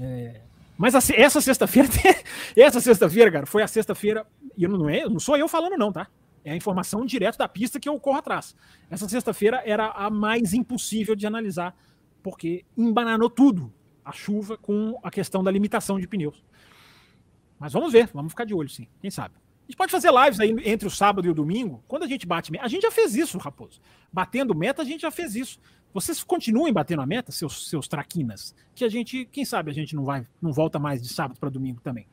[0.00, 0.40] É...
[0.78, 1.86] Mas a, essa sexta-feira,
[2.56, 4.26] essa sexta-feira, cara, foi a sexta-feira,
[4.56, 6.06] e não, é, não sou eu falando, não, tá?
[6.42, 8.56] É a informação direto da pista que eu corro atrás.
[8.90, 11.76] Essa sexta-feira era a mais impossível de analisar,
[12.26, 13.72] porque embananou tudo.
[14.04, 16.44] A chuva com a questão da limitação de pneus.
[17.56, 18.88] Mas vamos ver, vamos ficar de olho, sim.
[19.00, 19.36] Quem sabe?
[19.36, 22.26] A gente pode fazer lives aí entre o sábado e o domingo, quando a gente
[22.26, 22.64] bate meta.
[22.64, 23.80] A gente já fez isso, Raposo.
[24.12, 25.60] Batendo meta, a gente já fez isso.
[25.94, 29.94] Vocês continuem batendo a meta, seus, seus traquinas, que a gente, quem sabe, a gente
[29.94, 32.08] não vai, não volta mais de sábado para domingo também.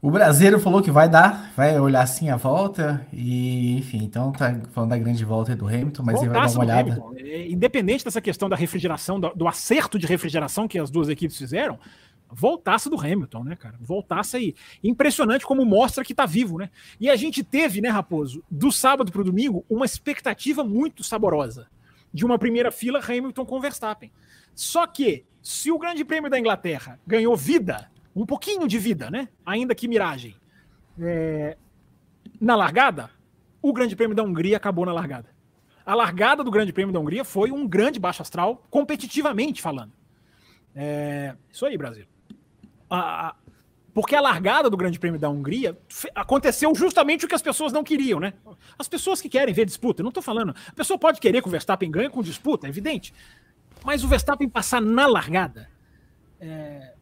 [0.00, 4.54] O brasileiro falou que vai dar, vai olhar assim a volta, e enfim, então tá
[4.70, 6.92] falando da grande volta do Hamilton, mas ele vai dar uma olhada.
[6.92, 7.14] Hamilton.
[7.16, 11.38] É, independente dessa questão da refrigeração, do, do, acerto de refrigeração que as duas equipes
[11.38, 11.78] fizeram,
[12.30, 13.76] voltasse do Hamilton, né, cara?
[13.80, 14.54] Voltasse aí.
[14.84, 16.68] Impressionante como mostra que tá vivo, né?
[17.00, 21.68] E a gente teve, né, Raposo, do sábado para o domingo, uma expectativa muito saborosa
[22.12, 24.12] de uma primeira fila Hamilton com Verstappen.
[24.54, 29.28] Só que, se o Grande Prêmio da Inglaterra ganhou vida um pouquinho de vida, né?
[29.44, 30.34] Ainda que miragem.
[30.98, 31.56] É...
[32.40, 33.10] Na largada,
[33.60, 35.28] o Grande Prêmio da Hungria acabou na largada.
[35.84, 39.92] A largada do Grande Prêmio da Hungria foi um grande baixo astral, competitivamente falando.
[40.74, 41.36] É...
[41.52, 42.06] Isso aí, Brasil.
[42.88, 43.36] A...
[43.92, 45.78] Porque a largada do Grande Prêmio da Hungria
[46.14, 48.34] aconteceu justamente o que as pessoas não queriam, né?
[48.78, 50.54] As pessoas que querem ver disputa, não tô falando.
[50.68, 53.14] A pessoa pode querer que o Verstappen ganhe com disputa, é evidente.
[53.84, 55.70] Mas o Verstappen passar na largada.
[56.38, 56.95] É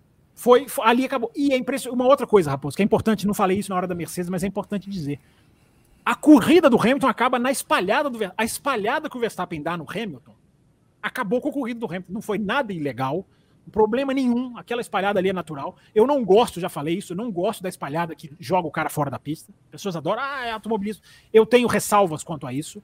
[0.44, 1.32] foi, foi, ali acabou.
[1.34, 1.98] E é impressionante.
[1.98, 4.44] Uma outra coisa, Raposo, que é importante, não falei isso na hora da Mercedes, mas
[4.44, 5.18] é importante dizer.
[6.04, 9.86] A corrida do Hamilton acaba na espalhada do A espalhada que o Verstappen dá no
[9.88, 10.34] Hamilton
[11.02, 12.12] acabou com a corrida do Hamilton.
[12.12, 13.26] Não foi nada ilegal,
[13.72, 14.58] problema nenhum.
[14.58, 15.76] Aquela espalhada ali é natural.
[15.94, 18.90] Eu não gosto, já falei isso, eu não gosto da espalhada que joga o cara
[18.90, 19.50] fora da pista.
[19.70, 21.02] Pessoas adoram, ah, é automobilismo.
[21.32, 22.82] Eu tenho ressalvas quanto a isso.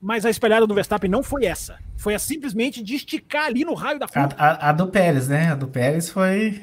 [0.00, 1.78] Mas a espalhada do Verstappen não foi essa.
[1.96, 4.34] Foi a simplesmente de esticar ali no raio da curva.
[4.36, 5.52] A, a, a do Pérez, né?
[5.52, 6.60] A do Pérez foi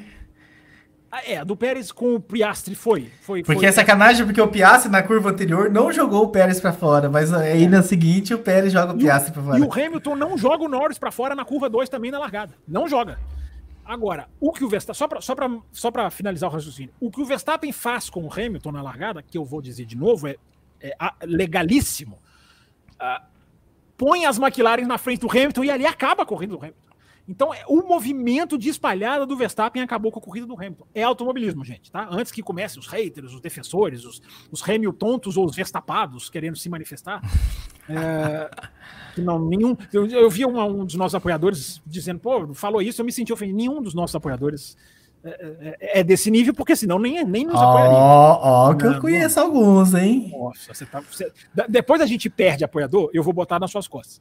[1.24, 3.10] é, a do Pérez com o Piastri foi.
[3.22, 3.68] foi porque foi...
[3.68, 7.32] é sacanagem, porque o Piastri na curva anterior não jogou o Pérez para fora, mas
[7.32, 9.58] aí na seguinte o Pérez joga o Piastri para fora.
[9.58, 12.54] E o Hamilton não joga o Norris para fora na curva 2 também na largada.
[12.66, 13.18] Não joga.
[13.84, 14.98] Agora, o que o Verstappen.
[14.98, 15.34] Só para só
[15.72, 16.92] só pra finalizar o raciocínio.
[17.00, 19.96] O que o Verstappen faz com o Hamilton na largada, que eu vou dizer de
[19.96, 20.36] novo, é,
[20.80, 22.18] é legalíssimo.
[22.94, 23.24] Uh,
[23.96, 26.85] põe as McLaren na frente do Hamilton e ali acaba a corrida do Hamilton.
[27.28, 30.86] Então, é, o movimento de espalhada do Verstappen acabou com a corrida do Hamilton.
[30.94, 32.06] É automobilismo, gente, tá?
[32.10, 36.68] Antes que comecem os haters, os defensores, os, os Hamiltontos ou os Verstapados querendo se
[36.68, 37.20] manifestar.
[37.88, 38.50] É,
[39.16, 39.76] não, nenhum.
[39.92, 43.32] Eu, eu vi um, um, dos nossos apoiadores dizendo, pô, falou isso, eu me senti
[43.32, 43.56] ofendido.
[43.56, 44.76] Nenhum dos nossos apoiadores
[45.26, 47.96] é, é, é desse nível, porque senão nem, nem nos apoiaria.
[47.96, 50.32] Ó, ó, que eu conheço alguns, hein?
[50.32, 51.00] Nossa, você tá.
[51.00, 51.32] Você,
[51.68, 54.20] depois a gente perde apoiador, eu vou botar nas suas costas.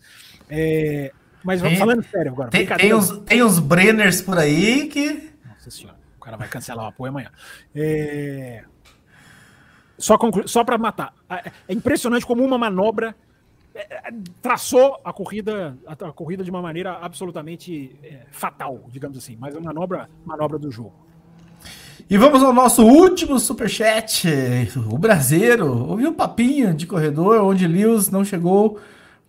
[0.49, 1.11] É,
[1.45, 2.49] mas vamos falando sério agora.
[2.49, 5.31] Tem, tem, uns, tem uns Brenners por aí que.
[5.45, 7.29] Nossa senhora, o cara vai cancelar o apoio amanhã.
[7.73, 8.63] É,
[9.97, 10.47] só, conclu...
[10.47, 11.13] Só para matar.
[11.67, 13.15] É impressionante como uma manobra
[13.75, 14.11] é,
[14.41, 19.59] traçou a corrida, a, corrida de uma maneira absolutamente é, fatal, digamos assim, mas é
[19.59, 20.93] uma manobra, manobra do jogo.
[22.09, 24.27] E vamos ao nosso último superchat.
[24.89, 28.79] O brasileiro ouviu um papinho de corredor onde Lewis não chegou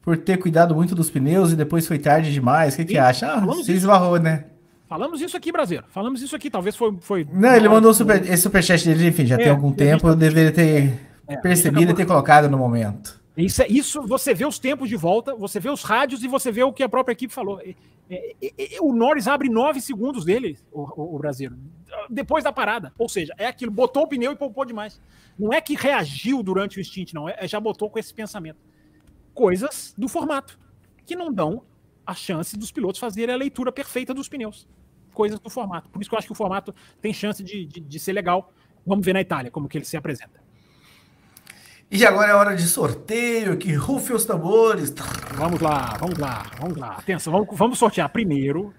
[0.07, 2.74] por ter cuidado muito dos pneus e depois foi tarde demais.
[2.74, 3.27] O que, que acha?
[3.27, 4.45] Ah, se esbarrou, né?
[4.89, 5.85] Falamos isso aqui, brasileiro.
[5.91, 6.49] Falamos isso aqui.
[6.49, 6.97] Talvez foi.
[7.01, 10.07] foi não, ele mandou super, esse superchat dele, enfim, já é, tem algum tempo.
[10.07, 10.97] Eu deveria ter
[11.27, 13.20] é, percebido e ter colocado no momento.
[13.37, 16.53] Isso, é, isso você vê os tempos de volta, você vê os rádios e você
[16.53, 17.61] vê o que a própria equipe falou.
[17.61, 17.74] É,
[18.09, 21.59] é, o Norris abre nove segundos dele, o, o, o brasileiro,
[22.09, 22.93] depois da parada.
[22.97, 25.01] Ou seja, é aquilo, botou o pneu e poupou demais.
[25.37, 28.59] Não é que reagiu durante o stint, não, é, já botou com esse pensamento.
[29.36, 30.58] Coisas do formato
[31.04, 31.62] que não dão
[32.06, 34.66] a chance dos pilotos fazerem a leitura perfeita dos pneus.
[35.12, 35.90] Coisas do formato.
[35.90, 38.50] Por isso que eu acho que o formato tem chance de, de, de ser legal.
[38.86, 40.40] Vamos ver na Itália como que ele se apresenta.
[41.90, 44.92] E agora é hora de sorteio, que rufe os tambores.
[45.34, 46.92] Vamos lá, vamos lá, vamos lá.
[46.92, 48.72] Atenção, vamos, vamos sortear primeiro,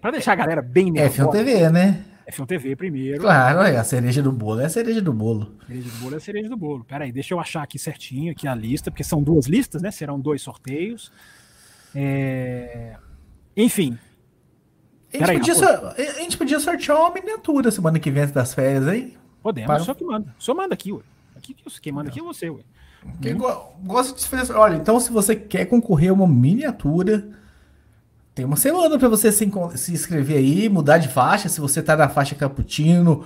[0.00, 1.28] para deixar a galera bem nervosa.
[1.28, 2.02] F1 TV, né?
[2.30, 3.20] F1 TV primeiro.
[3.20, 5.54] Claro, é a cereja do bolo, é a cereja do bolo.
[5.66, 6.84] Cereja do bolo é a cereja do bolo.
[6.84, 9.90] Pera aí, deixa eu achar aqui certinho aqui a lista, porque são duas listas, né?
[9.90, 11.10] Serão dois sorteios.
[11.94, 12.96] É...
[13.56, 13.98] Enfim.
[15.12, 18.86] A gente, aí, podia, a gente, podia, sortear uma miniatura semana que vem das férias,
[18.86, 19.16] hein?
[19.42, 19.80] Podemos, Para...
[19.80, 20.34] só que manda.
[20.38, 21.00] Só manda aqui, ué.
[21.34, 22.60] Aqui, quem manda aqui é você, ué.
[23.22, 24.52] Quem gosta de fazer.
[24.52, 27.26] Olha, então se você quer concorrer a uma miniatura,
[28.38, 31.96] tem uma semana para você se, se inscrever aí, mudar de faixa, se você tá
[31.96, 33.24] na faixa cappuccino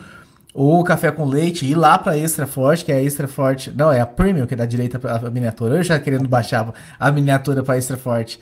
[0.54, 3.70] ou café com leite, ir lá para extra forte, que é a extra forte.
[3.70, 5.76] Não, é a premium que dá direito a miniatura.
[5.76, 8.40] Eu já querendo baixar a miniatura para extra forte.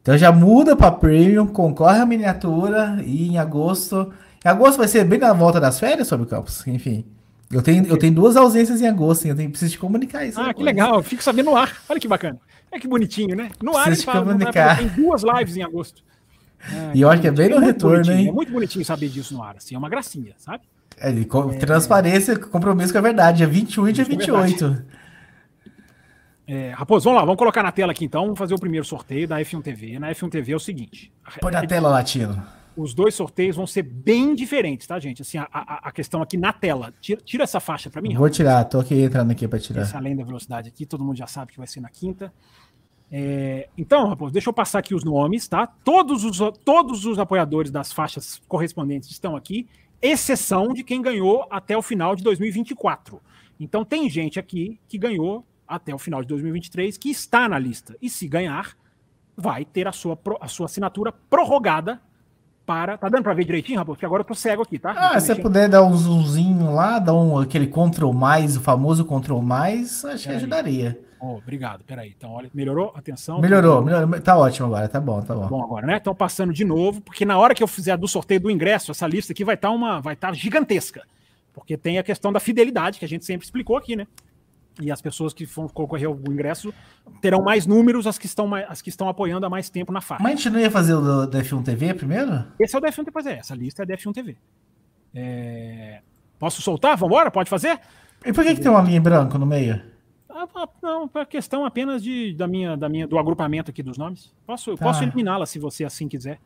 [0.00, 4.10] Então já muda para premium, concorre a miniatura e em agosto.
[4.42, 7.04] Em agosto vai ser bem na volta das férias sobre o campus, enfim.
[7.52, 10.40] Eu tenho, eu tenho duas ausências em agosto, eu tenho, preciso te comunicar isso.
[10.40, 11.76] Ah, que legal, eu fico sabendo no ar.
[11.90, 12.38] Olha que bacana.
[12.72, 13.50] É que bonitinho, né?
[13.62, 14.78] No ar, preciso te fala, comunicar.
[14.78, 16.02] Tem duas lives em agosto.
[16.72, 18.28] É, e eu acho que é bem no é retorno, hein?
[18.28, 20.64] É muito bonitinho saber disso no ar, assim, é uma gracinha, sabe?
[20.98, 24.84] É, é, transparência, compromisso com a verdade, dia 21 e dia 28.
[26.46, 29.26] É, Raposo, vamos lá, vamos colocar na tela aqui então, vamos fazer o primeiro sorteio
[29.26, 29.98] da F1 TV.
[29.98, 31.12] Na F1 TV é o seguinte.
[31.40, 32.42] Põe na tela, Latino
[32.76, 35.22] os dois sorteios vão ser bem diferentes, tá, gente?
[35.22, 36.92] Assim, a, a, a questão aqui na tela.
[37.00, 38.14] Tira, tira essa faixa para mim.
[38.14, 39.82] Vou tirar, tô aqui entrando aqui para tirar.
[39.82, 42.32] Essa além da velocidade aqui, todo mundo já sabe que vai ser na quinta.
[43.12, 45.66] É, então, Raposo, deixa eu passar aqui os nomes, tá?
[45.66, 49.66] Todos os, todos os apoiadores das faixas correspondentes estão aqui,
[50.00, 53.20] exceção de quem ganhou até o final de 2024.
[53.58, 57.96] Então, tem gente aqui que ganhou até o final de 2023 que está na lista.
[58.00, 58.76] E se ganhar,
[59.36, 62.00] vai ter a sua, a sua assinatura prorrogada
[62.64, 62.96] para.
[62.96, 63.96] Tá dando para ver direitinho, Raposo?
[63.96, 64.94] Porque agora eu tô cego aqui, tá?
[64.96, 69.04] Ah, se você puder dar um zoomzinho lá, dar um, aquele Ctrl mais, o famoso
[69.04, 71.09] Ctrl mais, acho que ajudaria.
[71.20, 72.14] Oh, obrigado, peraí.
[72.16, 72.92] Então, olha, melhorou?
[72.96, 73.40] Atenção.
[73.40, 75.46] Melhorou, melhorou, tá ótimo agora, tá bom, tá bom.
[75.48, 75.96] Bom agora, né?
[76.00, 79.06] Então, passando de novo, porque na hora que eu fizer do sorteio do ingresso, essa
[79.06, 81.02] lista aqui vai estar tá uma, vai estar tá gigantesca.
[81.52, 84.06] Porque tem a questão da fidelidade, que a gente sempre explicou aqui, né?
[84.80, 86.72] e as pessoas que vão concorrer ao ingresso
[87.20, 90.00] terão mais números, as que estão, mais, as que estão apoiando há mais tempo na
[90.00, 90.22] faixa.
[90.22, 92.44] Mas a gente não ia fazer o do F1 TV primeiro?
[92.58, 94.36] Esse é o DF1 TV, pois é, essa lista é DF1 TV.
[95.14, 96.00] É...
[96.38, 96.96] Posso soltar?
[96.96, 97.30] Vambora?
[97.30, 97.78] Pode fazer?
[98.24, 99.82] E por que, que tem uma linha em branco no meio?
[100.30, 104.32] Ah, não, a questão apenas de, da minha, da minha, do agrupamento aqui dos nomes.
[104.46, 104.84] Posso, tá.
[104.84, 106.38] posso eliminá-la se você assim quiser.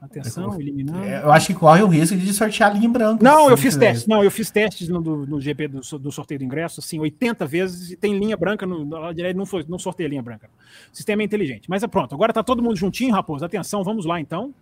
[0.00, 1.02] Atenção, eliminando.
[1.02, 3.22] É, eu acho que corre o risco de sortear a linha em branco.
[3.22, 4.06] Não, eu fiz testes.
[4.06, 7.90] Não, eu fiz testes no, no GP do, do, sorteio do ingresso, assim, 80 vezes
[7.90, 10.48] e tem linha branca no, não foi, não sorteia linha branca.
[10.92, 11.68] O sistema é inteligente.
[11.68, 12.14] Mas é pronto.
[12.14, 13.44] Agora tá todo mundo juntinho, raposo.
[13.44, 14.54] Atenção, vamos lá então.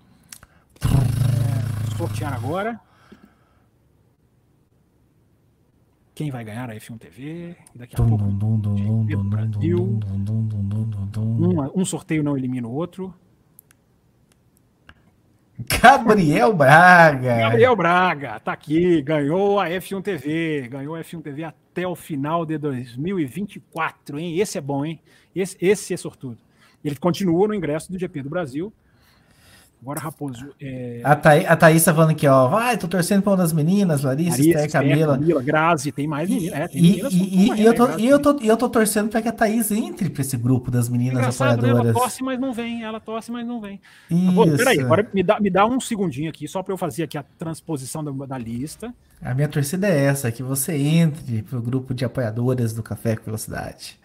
[0.82, 2.80] É, sortear agora.
[6.16, 7.54] Quem vai ganhar a F1 TV?
[7.74, 8.24] Daqui a pouco.
[11.18, 13.14] Um, um sorteio não elimina o outro.
[15.58, 17.36] Gabriel Braga.
[17.36, 22.46] Gabriel Braga, tá aqui, ganhou a F1 TV, ganhou a F1 TV até o final
[22.46, 24.38] de 2024, hein?
[24.38, 24.98] Esse é bom, hein?
[25.34, 26.38] Esse, esse é sortudo.
[26.82, 28.72] Ele continua no ingresso do GP do Brasil.
[29.82, 30.52] Agora, Raposo.
[30.60, 31.00] É...
[31.04, 32.48] A, Thaí, a Thaís tá falando aqui, ó.
[32.48, 35.18] Vai, tô torcendo pra uma das meninas, Larissa, Esther, Camila.
[35.18, 36.58] Camila, Grazi, tem mais meninas.
[36.58, 39.22] É, tem e, meninas e, e, eu tô, e, eu tô, eu tô torcendo pra
[39.22, 41.84] que a Thaís entre pra esse grupo das meninas apoiadoras.
[41.84, 41.90] Né?
[41.90, 42.82] Ela tosse, mas não vem.
[42.82, 43.80] Ela tosse, mas não vem.
[44.10, 44.34] Isso.
[44.34, 47.16] Pô, peraí, agora me dá, me dá um segundinho aqui, só pra eu fazer aqui
[47.16, 48.92] a transposição da, da lista.
[49.22, 53.24] A minha torcida é essa, que você entre pro grupo de apoiadoras do Café com
[53.26, 53.98] Velocidade.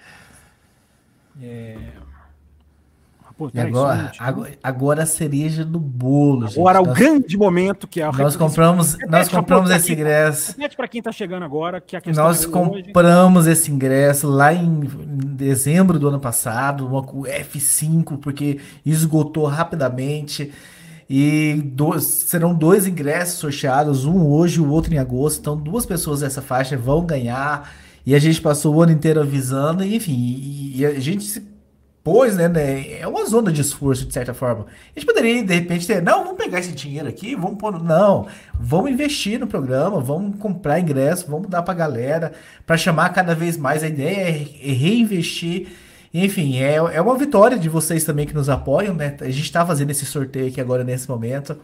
[1.41, 1.77] É...
[3.41, 6.45] Pô, e agora, agora, agora a cereja do bolo.
[6.45, 6.85] Agora gente.
[6.85, 10.55] o nós, grande momento que é o Nós compramos, nós compramos esse ingresso.
[10.77, 13.51] Para quem está chegando agora, que a questão Nós é compramos hoje.
[13.51, 20.51] esse ingresso lá em dezembro do ano passado, uma F5, porque esgotou rapidamente.
[21.09, 25.39] E dois, serão dois ingressos sorteados, um hoje e o outro em agosto.
[25.39, 27.73] Então, duas pessoas dessa faixa vão ganhar.
[28.05, 31.50] E a gente passou o ano inteiro avisando, enfim, e, e a gente se
[32.03, 34.65] Pois, né, né, É uma zona de esforço, de certa forma.
[34.95, 37.81] A gente poderia, de repente, ter, não, vamos pegar esse dinheiro aqui, vamos pôr.
[37.81, 38.27] Não,
[38.59, 42.31] vamos investir no programa, vamos comprar ingresso, vamos dar pra galera,
[42.65, 43.83] para chamar cada vez mais.
[43.83, 45.67] A ideia é reinvestir.
[46.13, 49.15] Enfim, é, é uma vitória de vocês também que nos apoiam, né?
[49.21, 51.55] A gente tá fazendo esse sorteio aqui agora nesse momento.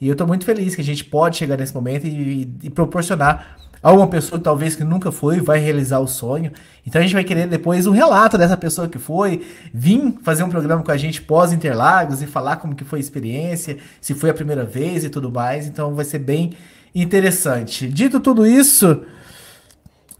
[0.00, 3.58] E eu tô muito feliz que a gente pode chegar nesse momento e, e proporcionar
[3.82, 6.52] a uma pessoa talvez que nunca foi vai realizar o sonho.
[6.86, 10.48] Então a gente vai querer depois um relato dessa pessoa que foi, vir fazer um
[10.50, 14.30] programa com a gente pós Interlagos e falar como que foi a experiência, se foi
[14.30, 15.66] a primeira vez e tudo mais.
[15.66, 16.52] Então vai ser bem
[16.94, 17.88] interessante.
[17.88, 19.02] Dito tudo isso,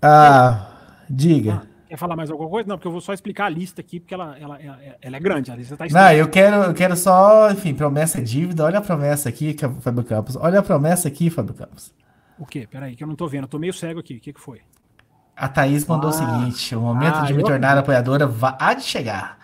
[0.03, 0.67] ah,
[1.09, 1.63] diga.
[1.63, 2.69] Ah, quer falar mais alguma coisa?
[2.69, 5.21] Não, porque eu vou só explicar a lista aqui, porque ela, ela, ela, ela é
[5.21, 5.51] grande.
[5.51, 8.65] A lista tá Não, eu quero, eu quero só, enfim, promessa é dívida.
[8.65, 10.37] Olha a promessa aqui, Fábio Campos.
[10.37, 11.93] Olha a promessa aqui, Fábio Campos.
[12.41, 12.67] O quê?
[12.69, 13.45] Peraí, que eu não tô vendo.
[13.45, 14.17] Eu tô meio cego aqui.
[14.17, 14.63] O que, que foi?
[15.37, 17.81] A Thaís mandou ah, o seguinte: o momento ah, de me tornar eu...
[17.81, 19.39] apoiadora há de chegar.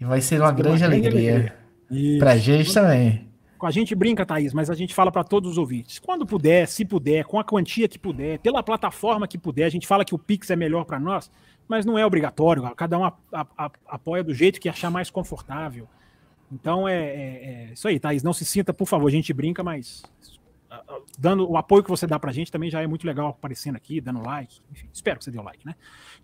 [0.00, 1.54] E vai ser uma grande uma alegria.
[1.90, 2.18] alegria.
[2.20, 3.26] Pra gente também.
[3.58, 5.98] Com a gente brinca, Thaís, mas a gente fala para todos os ouvintes.
[5.98, 9.86] Quando puder, se puder, com a quantia que puder, pela plataforma que puder, a gente
[9.86, 11.30] fala que o Pix é melhor para nós,
[11.66, 12.62] mas não é obrigatório.
[12.76, 15.88] Cada um a, a, a, apoia do jeito que achar mais confortável.
[16.52, 18.22] Então é, é, é, isso aí, Thaís.
[18.22, 20.02] Não se sinta, por favor, a gente brinca, mas
[21.18, 24.00] dando o apoio que você dá pra gente também já é muito legal aparecendo aqui,
[24.00, 25.74] dando like, enfim, espero que você dê o like, né?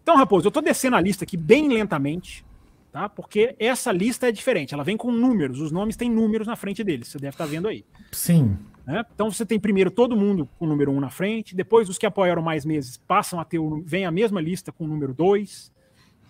[0.03, 2.45] Então, Raposo, eu tô descendo a lista aqui bem lentamente,
[2.91, 3.09] tá?
[3.09, 6.85] Porque essa lista é diferente, ela vem com números, os nomes têm números na frente
[6.85, 7.85] deles, você deve estar tá vendo aí.
[8.13, 8.57] Sim.
[8.87, 9.05] Né?
[9.15, 11.99] Então você tem primeiro todo mundo com o número 1 um na frente, depois os
[11.99, 15.15] que apoiaram mais meses passam a ter o, vem a mesma lista com o número
[15.15, 15.73] 2.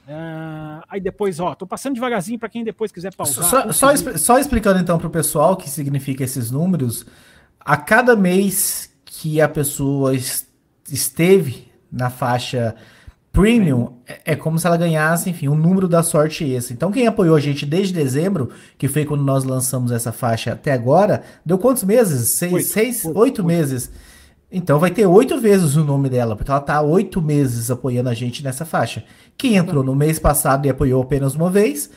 [0.02, 3.44] Uh, ah, aí depois, ó, tô passando devagarzinho para quem depois quiser pausar.
[3.44, 7.06] Só, só, só explicando então para o pessoal o que significa esses números
[7.64, 10.12] a cada mês que a pessoa
[10.90, 12.74] esteve na faixa
[13.32, 16.72] premium, é, é como se ela ganhasse, enfim, um número da sorte esse.
[16.72, 20.72] Então, quem apoiou a gente desde dezembro, que foi quando nós lançamos essa faixa até
[20.72, 22.28] agora, deu quantos meses?
[22.28, 23.90] Seis, oito, seis, oito, oito meses.
[24.55, 28.14] Então vai ter oito vezes o nome dela, porque ela tá oito meses apoiando a
[28.14, 29.02] gente nessa faixa.
[29.39, 31.89] Quem entrou no mês passado e apoiou apenas uma vez,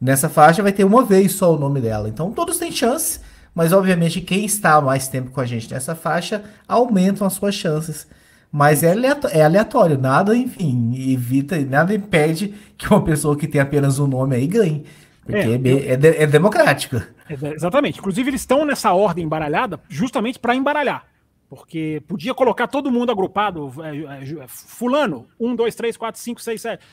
[0.00, 2.08] nessa faixa vai ter uma vez só o nome dela.
[2.08, 3.18] Então todos têm chance
[3.54, 8.06] mas obviamente quem está mais tempo com a gente nessa faixa aumentam as suas chances.
[8.50, 13.60] Mas é aleatório, é aleatório, nada, enfim, evita, nada impede que uma pessoa que tem
[13.60, 14.84] apenas um nome aí ganhe.
[15.24, 16.96] Porque é, é, é, de, é democrático.
[17.28, 17.98] É, exatamente.
[17.98, 21.04] Inclusive, eles estão nessa ordem embaralhada justamente para embaralhar.
[21.48, 23.72] Porque podia colocar todo mundo agrupado.
[23.82, 26.84] É, é, fulano, 1, 2, 3, 4, 5, 6, 7.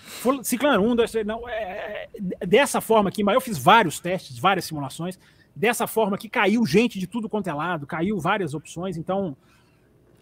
[0.43, 1.27] Ciclano, 1, 2, 3.
[1.27, 2.07] Não, é,
[2.47, 5.19] dessa forma aqui, mas eu fiz vários testes, várias simulações
[5.55, 9.35] dessa forma que caiu gente de tudo quanto é lado, caiu várias opções, então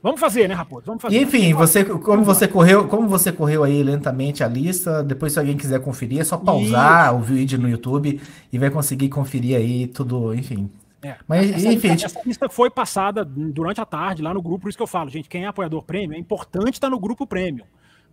[0.01, 0.85] vamos fazer, né, Raposo?
[0.85, 1.22] Vamos fazer.
[1.22, 5.57] Enfim, você como você correu, como você correu aí lentamente a lista, depois se alguém
[5.57, 8.19] quiser conferir, é só pausar o vídeo no YouTube
[8.51, 10.69] e vai conseguir conferir aí tudo, enfim.
[11.01, 14.64] É, Mas, essa, enfim, essa, essa lista foi passada durante a tarde lá no grupo,
[14.64, 17.26] por isso que eu falo, gente, quem é apoiador prêmio, é importante estar no grupo
[17.26, 17.64] prêmio,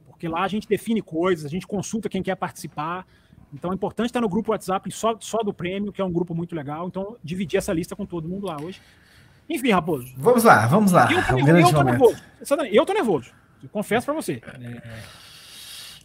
[0.07, 3.05] porque lá a gente define coisas, a gente consulta quem quer participar,
[3.57, 6.35] então é importante estar no grupo WhatsApp só, só do prêmio, que é um grupo
[6.35, 6.87] muito legal.
[6.87, 8.83] Então, dividir essa lista com todo mundo lá hoje.
[9.49, 10.13] Enfim, Raposo.
[10.19, 11.11] Vamos lá, vamos lá.
[11.11, 12.23] Eu tô, eu tô nervoso.
[12.71, 13.33] Eu tô nervoso.
[13.63, 14.43] Eu confesso para você.
[14.45, 14.83] É...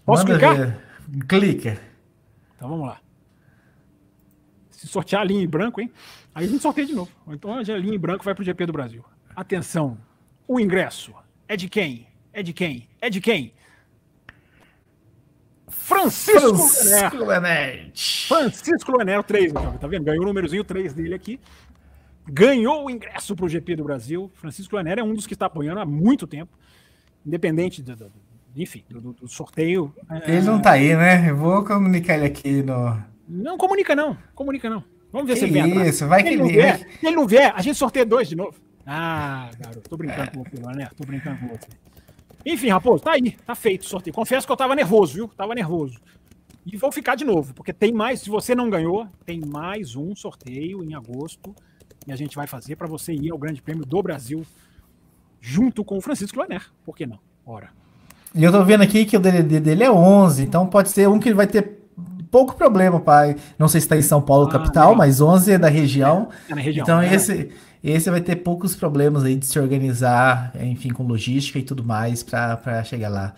[0.05, 0.55] Posso Manda clicar?
[0.55, 1.27] Ver.
[1.27, 1.81] Clica.
[2.55, 2.99] Então vamos lá.
[4.69, 5.91] Se sortear a linha em branco, hein?
[6.33, 7.11] Aí a gente sorteia de novo.
[7.27, 9.03] Então a linha em branco vai pro GP do Brasil.
[9.35, 9.97] Atenção.
[10.47, 11.13] O ingresso
[11.49, 12.07] é de quem?
[12.31, 12.87] É de quem?
[13.01, 13.53] É de quem?
[15.91, 18.27] Francisco, Francisco Lenete.
[18.27, 20.05] Francisco Lenete, 3, tá vendo?
[20.05, 21.39] Ganhou o númerozinho 3 dele aqui.
[22.27, 24.31] Ganhou o ingresso para o GP do Brasil.
[24.35, 26.57] Francisco Lenete é um dos que está apoiando há muito tempo,
[27.25, 28.11] independente do, do
[28.55, 29.93] enfim, do, do, sorteio.
[30.25, 30.41] Ele é...
[30.41, 31.29] não tá aí, né?
[31.29, 32.97] Eu vou comunicar ele aqui no.
[33.27, 34.17] Não comunica, não.
[34.33, 34.83] Comunica, não.
[35.11, 37.27] Vamos ver que se ele vem Isso, vai que ele não vier, se ele não
[37.27, 38.57] vier, a gente sorteia dois de novo.
[38.85, 40.89] Ah, garoto, tô brincando com você, né?
[40.95, 41.67] Tô brincando com você.
[42.45, 44.13] Enfim, Raposo, tá aí, tá feito o sorteio.
[44.13, 45.27] Confesso que eu tava nervoso, viu?
[45.29, 45.99] Tava nervoso.
[46.65, 50.15] E vou ficar de novo, porque tem mais, se você não ganhou, tem mais um
[50.15, 51.55] sorteio em agosto
[52.07, 54.43] e a gente vai fazer para você ir ao Grande Prêmio do Brasil
[55.39, 56.63] junto com o Francisco Laner.
[56.85, 57.19] Por que não?
[57.45, 57.69] Ora.
[58.33, 61.19] E eu tô vendo aqui que o DDD dele é 11, então pode ser um
[61.19, 61.79] que vai ter
[62.29, 63.35] pouco problema, pai.
[63.57, 64.97] Não sei se está em São Paulo, Ah, capital, legal.
[64.97, 66.29] mas 11 é da região.
[66.47, 66.83] É na região.
[66.83, 67.13] então né?
[67.13, 67.51] esse
[67.83, 72.21] esse vai ter poucos problemas aí de se organizar, enfim, com logística e tudo mais
[72.21, 73.33] para chegar lá,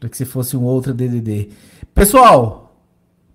[0.00, 1.50] do que se fosse um outro DDD.
[1.94, 2.76] Pessoal,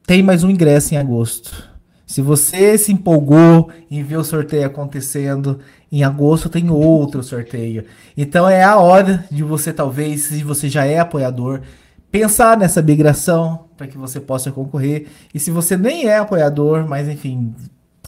[0.05, 1.77] tem mais um ingresso em agosto.
[2.05, 5.59] Se você se empolgou em ver o sorteio acontecendo,
[5.91, 7.83] em agosto tem outro sorteio.
[8.15, 11.61] Então é a hora de você, talvez, se você já é apoiador,
[12.09, 15.07] pensar nessa migração para que você possa concorrer.
[15.33, 17.53] E se você nem é apoiador, mas enfim,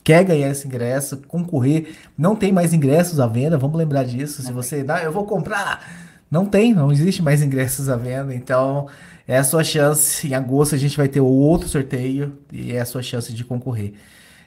[0.10, 4.42] quer ganhar esse ingresso, concorrer, não tem mais ingressos à venda, vamos lembrar disso.
[4.42, 5.88] Se você, ah, eu vou comprar,
[6.32, 8.88] não tem, não existe mais ingressos à venda, então
[9.28, 10.28] é a sua chance.
[10.28, 13.94] Em agosto a gente vai ter outro sorteio e é a sua chance de concorrer.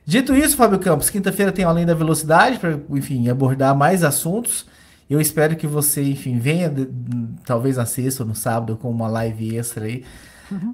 [0.05, 4.67] Dito isso, Fábio Campos, quinta-feira tem Além da Velocidade para, enfim, abordar mais assuntos.
[5.09, 6.89] Eu espero que você, enfim, venha de-
[7.47, 10.03] talvez na sexta ou no sábado com uma live extra aí.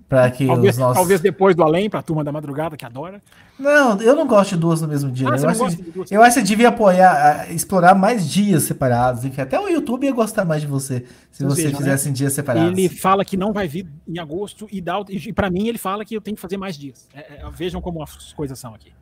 [0.09, 0.97] Para que Talvez, os nossos.
[0.97, 3.23] talvez depois do além, pra turma da madrugada que adora.
[3.59, 5.29] Não, eu não gosto de duas no mesmo dia.
[5.29, 5.43] Ah, né?
[5.43, 9.25] eu, acho de eu acho que você devia apoiar, ah, explorar mais dias separados.
[9.25, 12.13] Enfim, até o YouTube ia gostar mais de você se Ou você seja, fizesse em
[12.13, 12.79] dias separados.
[12.79, 16.05] Ele fala que não vai vir em agosto e, dá, e para mim ele fala
[16.05, 17.09] que eu tenho que fazer mais dias.
[17.15, 18.93] É, é, vejam como as coisas são aqui.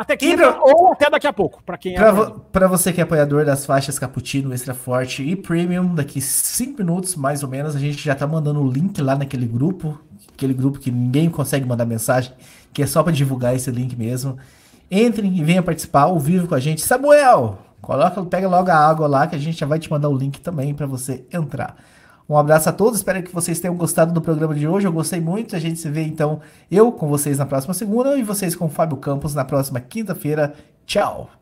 [0.00, 1.98] Até quinta pra- ou até daqui a pouco, para quem é.
[1.98, 2.40] Apoiador.
[2.52, 7.16] vo- você que é apoiador das faixas Cappuccino, Extra Forte e Premium, daqui 5 minutos,
[7.16, 10.00] mais ou menos, a gente já tá mandando o link lá naquele grupo,
[10.32, 12.32] aquele grupo que ninguém consegue mandar mensagem,
[12.72, 14.38] que é só pra divulgar esse link mesmo.
[14.90, 16.80] Entrem e venham participar ao vivo com a gente.
[16.80, 20.16] Samuel, coloca, pega logo a água lá que a gente já vai te mandar o
[20.16, 21.76] link também pra você entrar.
[22.30, 24.86] Um abraço a todos, espero que vocês tenham gostado do programa de hoje.
[24.86, 25.56] Eu gostei muito.
[25.56, 26.40] A gente se vê então,
[26.70, 30.54] eu com vocês na próxima segunda e vocês com o Fábio Campos na próxima quinta-feira.
[30.86, 31.39] Tchau!